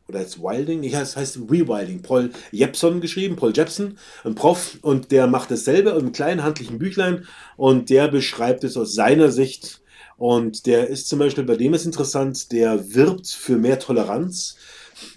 [0.09, 5.13] oder jetzt Wilding, ich heißt, heißt Rewilding, Paul Jepson geschrieben, Paul Jepson, ein Prof, und
[5.13, 7.27] der macht dasselbe in einem kleinen handlichen Büchlein
[7.57, 9.83] und der beschreibt es aus seiner Sicht.
[10.17, 14.57] Und der ist zum Beispiel, bei dem ist interessant, der wirbt für mehr Toleranz,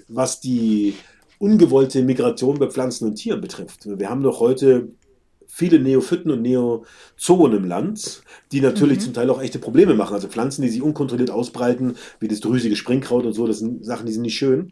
[0.07, 0.95] was die
[1.39, 3.85] ungewollte Migration bei Pflanzen und Tieren betrifft.
[3.85, 4.89] Wir haben doch heute
[5.53, 8.23] viele Neophyten und Neozoen im Land,
[8.53, 9.01] die natürlich Mhm.
[9.01, 10.13] zum Teil auch echte Probleme machen.
[10.13, 14.05] Also Pflanzen, die sich unkontrolliert ausbreiten, wie das drüsige Springkraut und so, das sind Sachen,
[14.05, 14.69] die sind nicht schön.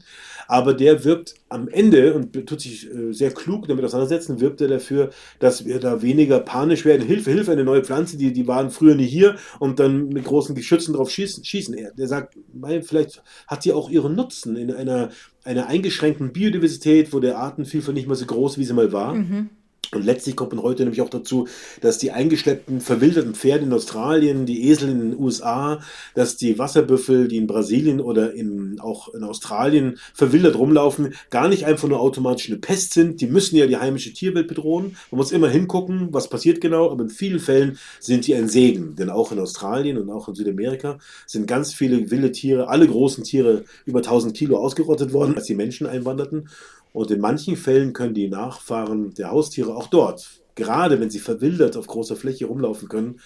[0.47, 4.67] Aber der wirbt am Ende und tut sich äh, sehr klug damit auseinandersetzen, wirbt er
[4.69, 7.05] dafür, dass wir da weniger panisch werden.
[7.05, 10.55] Hilfe, Hilfe, eine neue Pflanze, die, die waren früher nie hier und dann mit großen
[10.55, 11.43] Geschützen drauf schießen.
[11.43, 11.73] schießen.
[11.75, 12.35] Er, der sagt,
[12.81, 15.09] vielleicht hat die auch ihren Nutzen in einer,
[15.43, 19.13] einer eingeschränkten Biodiversität, wo der Artenvielfalt nicht mehr so groß, wie sie mal war.
[19.15, 19.49] Mhm.
[19.91, 21.47] Und letztlich kommt man heute nämlich auch dazu,
[21.81, 25.81] dass die eingeschleppten, verwilderten Pferde in Australien, die Esel in den USA,
[26.13, 31.65] dass die Wasserbüffel, die in Brasilien oder in, auch in Australien verwildert rumlaufen, gar nicht
[31.65, 33.19] einfach nur automatisch eine Pest sind.
[33.19, 34.95] Die müssen ja die heimische Tierwelt bedrohen.
[35.09, 38.95] Man muss immer hingucken, was passiert genau, aber in vielen Fällen sind die ein Segen.
[38.95, 43.23] Denn auch in Australien und auch in Südamerika sind ganz viele wilde Tiere, alle großen
[43.23, 46.47] Tiere über 1000 Kilo ausgerottet worden, als die Menschen einwanderten.
[46.93, 51.77] Und in manchen Fällen können die Nachfahren der Haustiere auch dort, gerade wenn sie verwildert
[51.77, 53.19] auf großer Fläche rumlaufen können,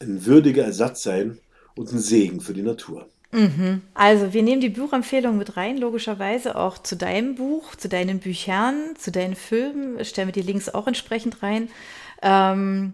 [0.00, 1.38] ein würdiger Ersatz sein
[1.74, 3.08] und ein Segen für die Natur.
[3.94, 8.94] Also, wir nehmen die Buchempfehlung mit rein, logischerweise auch zu deinem Buch, zu deinen Büchern,
[8.98, 10.04] zu deinen Filmen.
[10.04, 11.68] Stellen wir die Links auch entsprechend rein.
[12.20, 12.92] Ähm,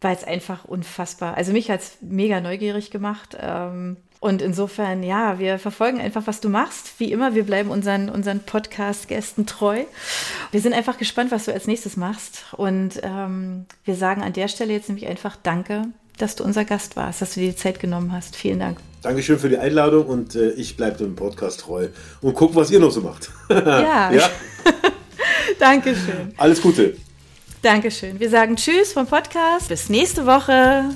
[0.00, 3.36] weil es einfach unfassbar, also mich hat es mega neugierig gemacht.
[3.40, 6.98] Ähm, und insofern, ja, wir verfolgen einfach, was du machst.
[6.98, 9.84] Wie immer, wir bleiben unseren, unseren Podcast-Gästen treu.
[10.50, 12.44] Wir sind einfach gespannt, was du als nächstes machst.
[12.52, 15.82] Und ähm, wir sagen an der Stelle jetzt nämlich einfach Danke,
[16.18, 18.36] dass du unser Gast warst, dass du dir die Zeit genommen hast.
[18.36, 18.78] Vielen Dank.
[19.02, 21.88] Dankeschön für die Einladung und äh, ich bleibe dem Podcast treu
[22.22, 23.30] und gucke, was ihr noch so macht.
[23.50, 24.30] Ja, ja,
[25.60, 26.34] Dankeschön.
[26.36, 26.96] alles Gute.
[27.62, 28.20] Dankeschön.
[28.20, 29.68] Wir sagen Tschüss vom Podcast.
[29.68, 30.90] Bis nächste Woche.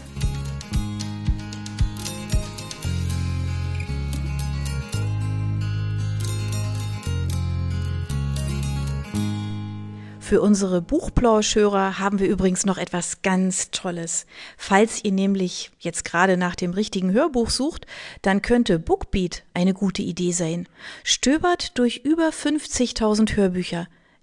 [10.31, 14.27] Für unsere Buchplauschhörer haben wir übrigens noch etwas ganz Tolles.
[14.57, 17.85] Falls ihr nämlich jetzt gerade nach dem richtigen Hörbuch sucht,
[18.23, 20.69] dann könnte Bookbeat eine gute Idee sein.
[21.03, 23.89] Stöbert durch über 50.000 Hörbücher.